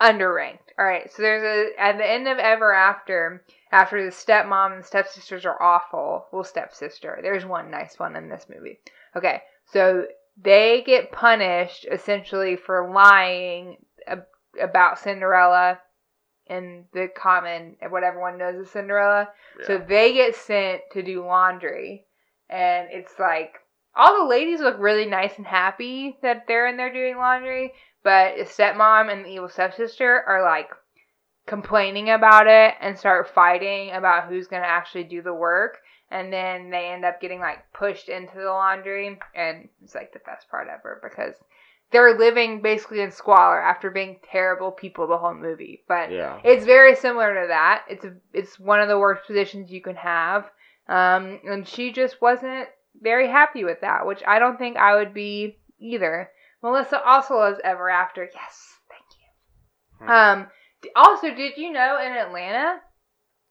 underranked. 0.00 0.70
All 0.78 0.84
right. 0.84 1.12
So 1.12 1.22
there's 1.22 1.42
a 1.76 1.80
at 1.80 1.98
the 1.98 2.08
end 2.08 2.26
of 2.26 2.38
Ever 2.38 2.72
After, 2.72 3.44
after 3.70 4.02
the 4.04 4.10
stepmom 4.10 4.74
and 4.76 4.84
stepsisters 4.84 5.44
are 5.44 5.60
awful. 5.62 6.26
Well, 6.32 6.44
stepsister. 6.44 7.18
There's 7.22 7.44
one 7.44 7.70
nice 7.70 7.98
one 7.98 8.16
in 8.16 8.28
this 8.28 8.46
movie. 8.48 8.78
Okay. 9.18 9.42
So 9.66 10.06
they 10.40 10.82
get 10.86 11.12
punished 11.12 11.86
essentially 11.90 12.56
for 12.56 12.90
lying 12.92 13.76
ab- 14.06 14.26
about 14.60 14.98
Cinderella 14.98 15.80
and 16.46 16.84
the 16.92 17.08
common 17.14 17.76
what 17.90 18.04
everyone 18.04 18.38
knows 18.38 18.60
as 18.60 18.70
Cinderella. 18.70 19.28
So 19.66 19.78
they 19.78 20.14
get 20.14 20.34
sent 20.34 20.82
to 20.92 21.02
do 21.02 21.24
laundry, 21.26 22.06
and 22.48 22.88
it's 22.90 23.18
like 23.18 23.58
all 23.94 24.22
the 24.22 24.28
ladies 24.28 24.60
look 24.60 24.76
really 24.78 25.06
nice 25.06 25.36
and 25.36 25.46
happy 25.46 26.16
that 26.22 26.44
they're 26.46 26.68
in 26.68 26.76
there 26.76 26.92
doing 26.92 27.16
laundry, 27.16 27.72
but 28.04 28.36
the 28.36 28.44
stepmom 28.44 29.12
and 29.12 29.24
the 29.24 29.30
evil 29.30 29.48
stepsister 29.48 30.22
are 30.26 30.42
like 30.42 30.70
complaining 31.46 32.10
about 32.10 32.46
it 32.46 32.74
and 32.80 32.96
start 32.96 33.28
fighting 33.28 33.90
about 33.90 34.28
who's 34.28 34.46
gonna 34.46 34.64
actually 34.64 35.04
do 35.04 35.20
the 35.22 35.34
work, 35.34 35.78
and 36.10 36.32
then 36.32 36.70
they 36.70 36.86
end 36.86 37.04
up 37.04 37.20
getting 37.20 37.40
like 37.40 37.72
pushed 37.72 38.08
into 38.08 38.36
the 38.36 38.46
laundry, 38.46 39.18
and 39.34 39.68
it's 39.82 39.94
like 39.94 40.12
the 40.12 40.20
best 40.20 40.48
part 40.50 40.68
ever 40.68 41.00
because 41.02 41.34
they're 41.90 42.18
living 42.18 42.60
basically 42.60 43.00
in 43.00 43.10
squalor 43.10 43.60
after 43.60 43.90
being 43.90 44.18
terrible 44.30 44.70
people 44.70 45.06
the 45.06 45.18
whole 45.18 45.34
movie, 45.34 45.82
but. 45.88 46.10
yeah. 46.10 46.38
It's 46.44 46.64
very 46.64 46.94
similar 46.94 47.42
to 47.42 47.48
that. 47.48 47.84
It's 47.88 48.04
a, 48.04 48.14
it's 48.32 48.58
one 48.58 48.80
of 48.80 48.88
the 48.88 48.98
worst 48.98 49.26
positions 49.26 49.70
you 49.70 49.80
can 49.80 49.96
have. 49.96 50.50
Um, 50.88 51.40
and 51.44 51.68
she 51.68 51.92
just 51.92 52.20
wasn't 52.20 52.68
very 53.00 53.28
happy 53.28 53.64
with 53.64 53.80
that, 53.82 54.06
which 54.06 54.22
I 54.26 54.38
don't 54.38 54.58
think 54.58 54.76
I 54.76 54.96
would 54.96 55.14
be 55.14 55.58
either. 55.78 56.30
Melissa 56.62 57.02
also 57.02 57.36
loves 57.36 57.60
Ever 57.62 57.88
After. 57.88 58.28
Yes, 58.34 58.78
thank 58.88 59.04
you. 60.00 60.06
Hmm. 60.06 60.10
Um, 60.10 60.46
also, 60.96 61.34
did 61.34 61.56
you 61.56 61.72
know 61.72 61.98
in 62.00 62.12
Atlanta 62.12 62.80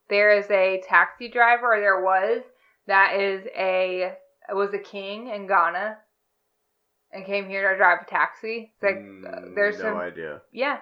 there 0.09 0.31
is 0.37 0.49
a 0.51 0.81
taxi 0.87 1.29
driver, 1.29 1.73
or 1.75 1.79
there 1.79 2.01
was 2.01 2.41
that 2.87 3.15
is 3.19 3.45
a 3.57 4.13
was 4.53 4.73
a 4.73 4.77
king 4.79 5.27
in 5.29 5.47
Ghana 5.47 5.97
and 7.11 7.25
came 7.25 7.47
here 7.49 7.71
to 7.71 7.77
drive 7.77 7.99
a 8.01 8.09
taxi. 8.09 8.71
It's 8.75 8.83
like 8.83 8.95
Mm, 8.95 9.55
there's 9.55 9.77
no 9.79 9.83
some 9.85 9.97
idea. 9.97 10.41
yeah. 10.51 10.79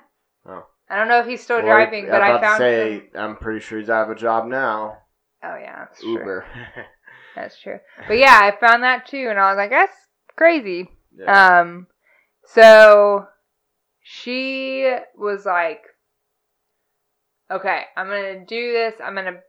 Oh. 0.48 0.66
I 0.90 0.98
don't 0.98 1.08
know 1.08 1.20
if 1.20 1.26
he's 1.26 1.42
still 1.42 1.58
Well, 1.58 1.66
driving, 1.66 2.06
but 2.06 2.22
I'm 2.22 2.24
I 2.24 2.28
about 2.30 2.40
to 2.42 2.46
found 2.46 2.58
say 2.60 3.04
some- 3.14 3.22
I'm 3.22 3.36
pretty 3.38 3.60
sure 3.60 3.80
he's 3.80 3.90
out 3.90 4.04
of 4.10 4.16
a 4.16 4.20
job 4.20 4.46
now. 4.46 4.98
Oh 5.44 5.56
yeah, 5.60 5.86
that's 5.86 6.00
true. 6.02 6.12
Uber. 6.14 6.46
That's 7.36 7.60
true. 7.60 7.80
But 8.08 8.18
yeah, 8.18 8.40
I 8.42 8.56
found 8.66 8.84
that 8.84 9.08
too, 9.08 9.28
and 9.30 9.38
I 9.38 9.50
was 9.50 9.58
like, 9.58 9.70
that's 9.70 9.92
crazy. 10.38 10.90
yeah. 11.18 11.60
Um, 11.60 11.88
so 12.46 13.28
she 14.02 14.96
was 15.18 15.46
like, 15.46 15.82
okay, 17.50 17.84
I'm 17.96 18.08
gonna 18.08 18.46
do 18.46 18.72
this. 18.74 18.96
I'm 19.04 19.16
gonna 19.16 19.40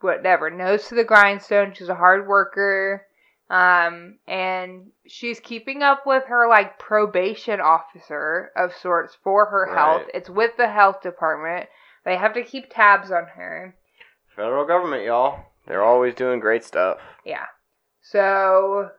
whatever. 0.00 0.50
Nose 0.50 0.88
to 0.88 0.94
the 0.94 1.04
grindstone. 1.04 1.74
She's 1.74 1.88
a 1.88 1.94
hard 1.94 2.26
worker. 2.26 3.06
Um, 3.50 4.18
and 4.26 4.90
she's 5.06 5.38
keeping 5.38 5.82
up 5.82 6.06
with 6.06 6.24
her 6.28 6.48
like 6.48 6.78
probation 6.78 7.60
officer 7.60 8.50
of 8.56 8.74
sorts 8.74 9.14
for 9.22 9.46
her 9.46 9.66
Right. 9.66 9.76
health. 9.76 10.02
It's 10.14 10.30
with 10.30 10.56
the 10.56 10.68
health 10.68 11.02
department. 11.02 11.68
They 12.04 12.16
have 12.16 12.32
to 12.34 12.42
keep 12.44 12.72
tabs 12.72 13.10
on 13.10 13.26
her. 13.26 13.76
Federal 14.34 14.64
government, 14.64 15.04
y'all. 15.04 15.44
They're 15.66 15.84
always 15.84 16.14
doing 16.14 16.40
great 16.40 16.64
stuff. 16.64 16.98
Yeah. 17.24 17.46
So 18.00 18.90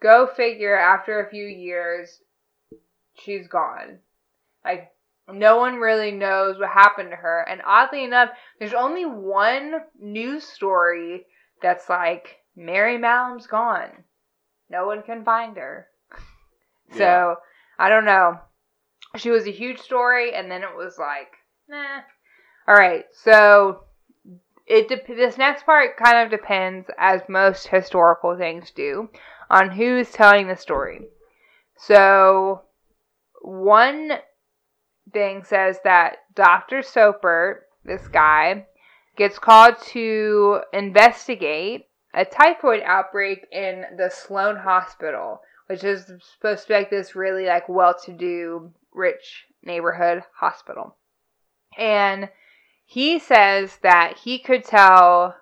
go 0.00 0.26
figure 0.28 0.76
after 0.78 1.20
a 1.20 1.28
few 1.30 1.44
years 1.44 2.20
she's 3.14 3.48
gone. 3.48 3.98
Like 4.64 4.92
no 5.32 5.58
one 5.58 5.76
really 5.76 6.10
knows 6.10 6.58
what 6.58 6.70
happened 6.70 7.10
to 7.10 7.16
her. 7.16 7.46
And 7.48 7.60
oddly 7.66 8.04
enough, 8.04 8.30
there's 8.58 8.74
only 8.74 9.04
one 9.04 9.74
news 10.00 10.44
story 10.44 11.26
that's 11.62 11.88
like 11.88 12.36
Mary 12.56 12.98
Mallon's 12.98 13.46
gone. 13.46 13.90
No 14.70 14.86
one 14.86 15.02
can 15.02 15.24
find 15.24 15.56
her. 15.56 15.86
So 16.92 17.36
I 17.78 17.88
don't 17.88 18.04
know. 18.04 18.38
She 19.16 19.30
was 19.30 19.46
a 19.46 19.52
huge 19.52 19.78
story, 19.78 20.34
and 20.34 20.50
then 20.50 20.62
it 20.62 20.76
was 20.76 20.98
like, 20.98 21.32
nah. 21.68 22.00
All 22.66 22.74
right, 22.74 23.04
so 23.12 23.84
it 24.66 24.88
dep 24.88 25.06
this 25.06 25.38
next 25.38 25.64
part 25.64 25.96
kind 25.96 26.18
of 26.18 26.30
depends, 26.30 26.88
as 26.98 27.22
most 27.28 27.68
historical 27.68 28.36
things 28.36 28.70
do, 28.70 29.08
on 29.48 29.70
who's 29.70 30.10
telling 30.10 30.48
the 30.48 30.56
story. 30.56 31.08
So 31.76 32.62
one 33.40 34.12
thing 35.12 35.44
says 35.44 35.78
that 35.84 36.18
Dr. 36.34 36.82
Soper, 36.82 37.66
this 37.84 38.06
guy, 38.08 38.66
gets 39.16 39.38
called 39.38 39.76
to 39.88 40.60
investigate 40.72 41.86
a 42.14 42.24
typhoid 42.24 42.82
outbreak 42.84 43.46
in 43.52 43.84
the 43.96 44.10
Sloane 44.10 44.56
Hospital, 44.56 45.40
which 45.66 45.84
is 45.84 46.06
supposed 46.34 46.62
to 46.62 46.68
be 46.68 46.74
like 46.74 46.90
this 46.90 47.14
really 47.14 47.46
like 47.46 47.68
well-to-do, 47.68 48.72
rich 48.94 49.44
neighborhood 49.62 50.22
hospital. 50.34 50.96
And 51.76 52.30
he 52.86 53.18
says 53.18 53.78
that 53.82 54.18
he 54.24 54.38
could 54.38 54.64
tell 54.64 55.36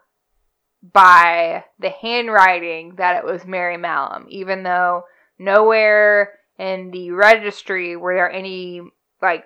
by 0.82 1.64
the 1.78 1.90
handwriting 1.90 2.96
that 2.96 3.16
it 3.16 3.24
was 3.24 3.46
Mary 3.46 3.76
Mallon, 3.76 4.26
even 4.28 4.62
though 4.62 5.04
nowhere 5.38 6.32
in 6.58 6.90
the 6.90 7.10
registry 7.10 7.96
were 7.96 8.14
there 8.14 8.30
any 8.30 8.80
like 9.20 9.44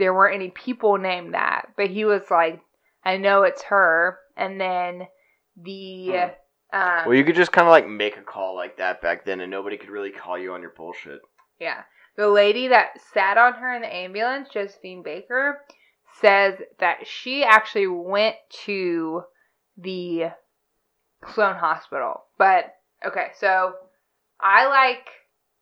there 0.00 0.12
weren't 0.12 0.34
any 0.34 0.50
people 0.50 0.98
named 0.98 1.34
that. 1.34 1.66
But 1.76 1.90
he 1.90 2.04
was 2.04 2.22
like, 2.28 2.60
I 3.04 3.18
know 3.18 3.44
it's 3.44 3.62
her. 3.64 4.18
And 4.36 4.60
then 4.60 5.06
the 5.56 6.32
um, 6.72 7.04
Well, 7.06 7.14
you 7.14 7.24
could 7.24 7.36
just 7.36 7.52
kind 7.52 7.68
of 7.68 7.70
like 7.70 7.88
make 7.88 8.16
a 8.16 8.22
call 8.22 8.56
like 8.56 8.78
that 8.78 9.02
back 9.02 9.24
then, 9.24 9.40
and 9.40 9.50
nobody 9.50 9.76
could 9.76 9.90
really 9.90 10.10
call 10.10 10.38
you 10.38 10.52
on 10.52 10.62
your 10.62 10.74
bullshit. 10.76 11.20
Yeah. 11.60 11.82
The 12.16 12.28
lady 12.28 12.68
that 12.68 13.00
sat 13.12 13.38
on 13.38 13.54
her 13.54 13.74
in 13.74 13.82
the 13.82 13.94
ambulance, 13.94 14.48
Josephine 14.52 15.02
Baker, 15.02 15.60
says 16.20 16.54
that 16.78 17.06
she 17.06 17.44
actually 17.44 17.86
went 17.86 18.36
to 18.64 19.22
the 19.76 20.30
Sloane 21.34 21.56
Hospital. 21.56 22.24
But, 22.38 22.74
okay, 23.06 23.28
so 23.38 23.74
I 24.40 24.66
like 24.66 25.06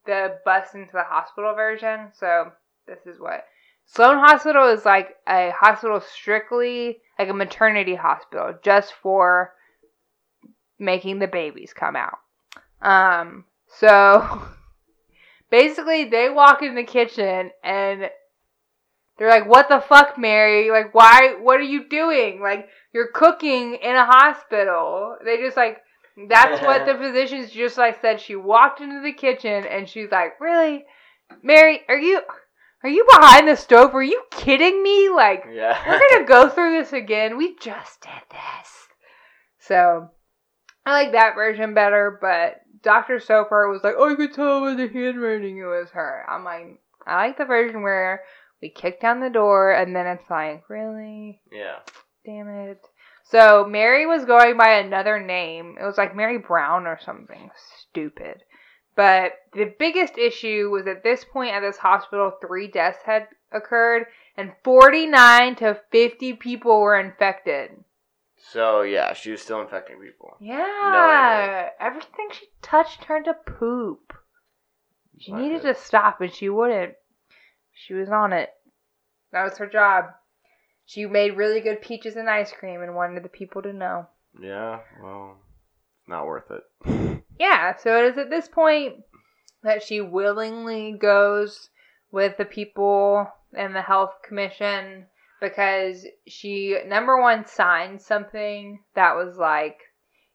the 0.07 0.39
bus 0.45 0.75
into 0.75 0.93
the 0.93 1.05
hospital 1.05 1.55
version. 1.55 2.09
So, 2.15 2.53
this 2.87 3.01
is 3.07 3.21
what. 3.21 3.45
Sloane 3.89 4.19
Hospital 4.19 4.69
is 4.69 4.85
like 4.85 5.17
a 5.27 5.51
hospital 5.51 6.01
strictly, 6.01 7.01
like 7.19 7.31
a 7.31 7.35
maternity 7.35 7.95
hospital, 7.95 8.55
just 8.63 8.93
for 8.93 9.55
making 10.79 11.19
the 11.19 11.27
babies 11.27 11.73
come 11.73 11.97
out. 11.97 12.19
Um, 12.83 13.45
so 13.67 14.43
basically 15.51 16.05
they 16.05 16.29
walk 16.29 16.63
in 16.63 16.75
the 16.75 16.85
kitchen 16.85 17.51
and 17.65 18.11
they're 19.17 19.31
like, 19.31 19.49
"What 19.49 19.71
the 19.71 19.81
fuck, 19.81 20.19
Mary? 20.19 20.71
Like, 20.71 20.95
why? 20.95 21.37
What 21.41 21.59
are 21.59 21.63
you 21.63 21.89
doing? 21.89 22.41
Like, 22.43 22.69
you're 22.93 23.11
cooking 23.13 23.75
in 23.75 23.97
a 23.97 24.05
hospital." 24.05 25.17
They 25.25 25.39
just 25.39 25.57
like, 25.57 25.79
that's 26.29 26.61
what 26.63 26.85
the 26.85 26.95
physicians 27.03 27.51
just 27.51 27.79
like 27.79 28.03
said. 28.03 28.21
She 28.21 28.37
walked 28.37 28.83
into 28.83 29.01
the 29.03 29.13
kitchen 29.13 29.65
and 29.65 29.89
she's 29.89 30.11
like, 30.11 30.39
"Really, 30.41 30.85
Mary? 31.43 31.81
Are 31.89 31.99
you, 31.99 32.21
are 32.83 32.89
you 32.91 33.05
behind 33.11 33.49
the 33.49 33.57
stove? 33.57 33.95
Are 33.95 34.03
you 34.03 34.23
kidding 34.31 34.83
me? 34.83 35.09
Like, 35.09 35.45
Yeah. 35.51 35.79
we're 35.87 36.01
gonna 36.11 36.25
go 36.29 36.49
through 36.49 36.79
this 36.79 36.93
again. 36.93 37.37
We 37.37 37.57
just 37.57 38.01
did 38.03 38.23
this." 38.31 38.89
So, 39.61 40.11
I 40.87 40.93
like 40.93 41.13
that 41.13 41.35
version 41.35 41.75
better, 41.75 42.19
but 42.21 42.61
Dr. 42.83 43.21
Soper 43.21 43.69
was 43.69 43.83
like, 43.85 43.95
oh, 43.99 44.09
you 44.09 44.17
could 44.17 44.33
tell 44.33 44.61
by 44.61 44.75
the 44.75 44.89
handwriting 44.89 45.59
it 45.59 45.65
was 45.65 45.91
her. 45.91 46.25
I'm 46.29 46.45
like, 46.45 46.81
I 47.07 47.27
like 47.27 47.37
the 47.37 47.45
version 47.45 47.83
where 47.83 48.23
we 48.63 48.71
kick 48.71 49.01
down 49.01 49.21
the 49.21 49.29
door 49.31 49.73
and 49.73 49.95
then 49.95 50.07
it's 50.07 50.31
like, 50.31 50.63
really? 50.71 51.41
yeah. 51.53 51.81
Damn 52.25 52.49
it. 52.49 52.81
So 53.25 53.67
Mary 53.69 54.07
was 54.07 54.25
going 54.25 54.57
by 54.57 54.75
another 54.79 55.21
name. 55.21 55.77
It 55.81 55.85
was 55.85 55.99
like 55.99 56.15
Mary 56.17 56.39
Brown 56.39 56.87
or 56.87 56.99
something 57.05 57.51
stupid. 57.91 58.43
But 58.99 59.35
the 59.53 59.73
biggest 59.79 60.19
issue 60.19 60.71
was 60.73 60.89
at 60.89 61.05
this 61.05 61.25
point 61.25 61.55
at 61.55 61.61
this 61.61 61.77
hospital, 61.77 62.33
three 62.41 62.67
deaths 62.67 62.99
had 63.07 63.29
occurred, 63.53 64.07
and 64.37 64.51
49 64.65 65.55
to 65.55 65.81
50 65.93 66.33
people 66.33 66.81
were 66.81 66.99
infected. 66.99 67.71
So 68.51 68.83
yeah, 68.83 69.13
she 69.13 69.31
was 69.31 69.41
still 69.41 69.61
infecting 69.61 70.01
people. 70.01 70.37
Yeah, 70.41 71.69
everything 71.79 72.31
she 72.33 72.47
touched 72.61 73.03
turned 73.03 73.27
to 73.27 73.35
poop. 73.35 74.15
She 75.17 75.31
needed 75.31 75.63
to 75.63 75.77
stop, 75.77 76.21
and 76.21 76.35
she 76.35 76.49
wouldn't. 76.49 76.95
She 77.73 77.95
was 77.95 78.09
on 78.09 78.33
it. 78.33 78.51
That 79.31 79.45
was 79.45 79.59
her 79.59 79.69
job. 79.69 80.07
She 80.87 81.07
made 81.07 81.37
really 81.37 81.61
good 81.61 81.83
peaches 81.83 82.17
and 82.17 82.29
ice 82.29 82.51
cream, 82.51 82.83
and 82.83 82.97
wanted 82.97 83.23
the 83.23 83.29
people 83.29 83.63
to 83.63 83.73
know. 83.73 84.09
Yeah, 84.43 84.81
well, 85.01 85.37
not 86.09 86.27
worth 86.27 86.51
it. 86.51 87.08
Yeah, 87.39 87.77
so 87.77 87.97
it 87.97 88.13
is 88.13 88.19
at 88.19 88.31
this 88.31 88.49
point 88.49 88.97
that 89.63 89.83
she 89.83 90.01
willingly 90.01 90.93
goes 90.93 91.71
with 92.11 92.37
the 92.37 92.45
people 92.45 93.29
and 93.57 93.75
the 93.75 93.83
health 93.83 94.15
commission 94.27 95.07
because 95.41 96.05
she 96.27 96.77
number 96.87 97.21
one 97.21 97.47
signed 97.47 98.03
something 98.03 98.81
that 98.95 99.15
was 99.15 99.37
like 99.37 99.79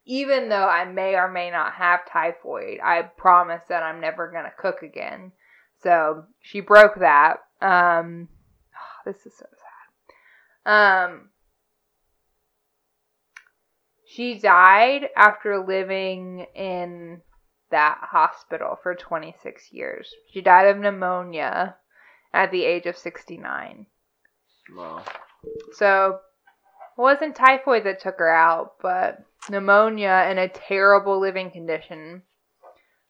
even 0.05 0.49
though 0.49 0.67
I 0.67 0.85
may 0.85 1.15
or 1.15 1.29
may 1.29 1.49
not 1.49 1.73
have 1.73 2.05
typhoid, 2.05 2.79
I 2.83 3.03
promise 3.03 3.63
that 3.69 3.83
I'm 3.83 4.01
never 4.01 4.29
going 4.29 4.43
to 4.43 4.51
cook 4.51 4.83
again. 4.83 5.31
So 5.81 6.25
she 6.41 6.59
broke 6.59 6.99
that. 6.99 7.37
Um, 7.61 8.27
this 9.05 9.25
is 9.25 9.33
so 9.37 9.45
sad. 10.65 11.05
Um, 11.05 11.29
she 14.13 14.37
died 14.37 15.09
after 15.15 15.65
living 15.65 16.45
in 16.55 17.21
that 17.71 17.97
hospital 18.01 18.77
for 18.83 18.93
26 18.93 19.71
years. 19.71 20.13
She 20.31 20.41
died 20.41 20.67
of 20.67 20.77
pneumonia 20.77 21.75
at 22.31 22.51
the 22.51 22.63
age 22.63 22.85
of 22.85 22.95
69. 22.95 23.87
well, 24.75 25.03
So 25.73 26.19
it 26.97 27.01
wasn't 27.01 27.35
typhoid 27.35 27.85
that 27.85 28.01
took 28.01 28.19
her 28.19 28.29
out, 28.29 28.73
but 28.81 29.17
pneumonia 29.49 30.25
and 30.27 30.37
a 30.37 30.47
terrible 30.47 31.19
living 31.19 31.49
condition. 31.49 32.21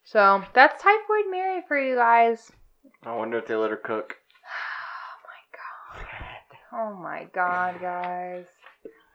So 0.05 0.41
that's 0.53 0.81
typhoid 0.81 1.25
Mary 1.29 1.63
for 1.67 1.77
you 1.77 1.95
guys. 1.95 2.49
I 3.05 3.13
wonder 3.13 3.37
if 3.37 3.47
they 3.47 3.55
let 3.55 3.71
her 3.71 3.77
cook. 3.77 4.15
Oh 6.75 6.85
my 6.85 6.93
god. 6.93 6.95
Oh 6.95 7.01
my 7.01 7.27
god, 7.33 7.81
guys. 7.81 8.45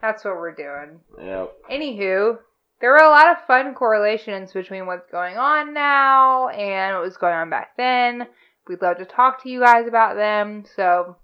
That's 0.01 0.25
what 0.25 0.37
we're 0.37 0.55
doing. 0.55 1.01
Yep. 1.21 1.55
Anywho, 1.71 2.39
there 2.81 2.91
were 2.91 2.99
a 2.99 3.11
lot 3.11 3.31
of 3.31 3.47
fun 3.47 3.75
correlations 3.75 4.53
between 4.53 4.87
what's 4.87 5.11
going 5.11 5.37
on 5.37 5.75
now 5.75 6.49
and 6.49 6.95
what 6.95 7.05
was 7.05 7.17
going 7.17 7.35
on 7.35 7.51
back 7.51 7.77
then. 7.77 8.27
We'd 8.69 8.83
love 8.83 8.99
to 8.99 9.05
talk 9.05 9.43
to 9.43 9.51
you 9.51 9.61
guys 9.61 9.89
about 9.89 10.17
them. 10.17 10.65
So 10.77 11.17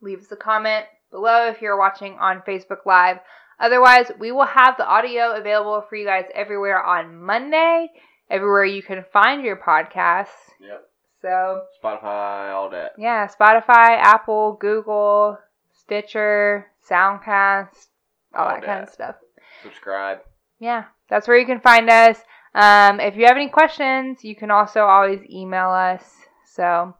leave 0.00 0.20
us 0.20 0.32
a 0.32 0.36
comment 0.36 0.86
below 1.10 1.48
if 1.48 1.62
you're 1.62 1.78
watching 1.78 2.14
on 2.18 2.42
Facebook 2.46 2.86
Live. 2.86 3.18
Otherwise, 3.60 4.10
we 4.18 4.32
will 4.32 4.46
have 4.46 4.76
the 4.76 4.86
audio 4.86 5.36
available 5.36 5.84
for 5.88 5.94
you 5.94 6.04
guys 6.04 6.24
everywhere 6.34 6.82
on 6.82 7.22
Monday, 7.22 7.88
everywhere 8.28 8.64
you 8.64 8.82
can 8.82 9.04
find 9.12 9.44
your 9.44 9.56
podcasts. 9.56 10.50
Yep. 10.60 10.88
So, 11.22 11.62
Spotify, 11.82 12.52
all 12.52 12.68
that. 12.70 12.92
yeah, 12.98 13.28
Spotify, 13.28 13.96
Apple, 13.96 14.58
Google, 14.60 15.38
Stitcher, 15.84 16.66
Soundcast, 16.88 17.88
all, 18.34 18.46
All 18.46 18.54
that 18.54 18.64
kind 18.64 18.82
of 18.82 18.88
stuff. 18.90 19.16
Subscribe. 19.62 20.18
Yeah, 20.58 20.84
that's 21.08 21.28
where 21.28 21.38
you 21.38 21.46
can 21.46 21.60
find 21.60 21.90
us. 21.90 22.18
Um, 22.54 23.00
if 23.00 23.16
you 23.16 23.26
have 23.26 23.36
any 23.36 23.48
questions, 23.48 24.24
you 24.24 24.36
can 24.36 24.50
also 24.50 24.82
always 24.82 25.20
email 25.30 25.70
us. 25.70 26.04
So 26.46 26.94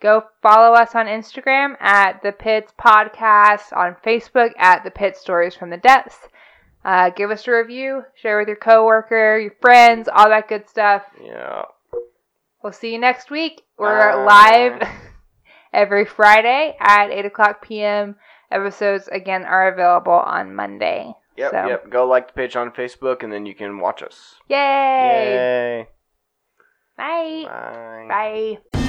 go 0.00 0.24
follow 0.42 0.74
us 0.74 0.94
on 0.94 1.06
Instagram 1.06 1.80
at 1.80 2.22
the 2.22 2.32
Pits 2.32 2.72
Podcast, 2.78 3.76
on 3.76 3.96
Facebook 4.04 4.52
at 4.58 4.82
the 4.84 4.90
Pit 4.90 5.16
Stories 5.16 5.54
from 5.54 5.70
the 5.70 5.76
Depths. 5.76 6.18
Uh, 6.84 7.10
give 7.10 7.30
us 7.30 7.46
a 7.48 7.52
review, 7.52 8.02
share 8.14 8.38
with 8.38 8.48
your 8.48 8.56
coworker, 8.58 9.38
your 9.38 9.54
friends, 9.60 10.08
all 10.12 10.28
that 10.28 10.48
good 10.48 10.68
stuff. 10.68 11.02
Yeah. 11.22 11.62
We'll 12.62 12.72
see 12.72 12.92
you 12.92 12.98
next 12.98 13.30
week. 13.30 13.62
We're 13.78 14.12
Bye. 14.26 14.78
live 14.78 14.88
every 15.74 16.04
Friday 16.06 16.76
at 16.80 17.10
8 17.10 17.26
o'clock 17.26 17.62
p.m. 17.62 18.16
Episodes, 18.50 19.08
again, 19.10 19.44
are 19.44 19.72
available 19.72 20.12
on 20.12 20.54
Monday. 20.54 21.12
Yep. 21.36 21.50
So- 21.50 21.66
Yep. 21.66 21.90
Go 21.90 22.06
like 22.06 22.28
the 22.28 22.32
page 22.34 22.54
on 22.56 22.70
Facebook, 22.70 23.22
and 23.22 23.32
then 23.32 23.44
you 23.46 23.54
can 23.54 23.78
watch 23.80 24.02
us. 24.02 24.36
Yay! 24.48 24.56
Yay. 24.56 25.88
Bye. 26.96 27.44
Bye. 28.08 28.58
Bye. 28.72 28.83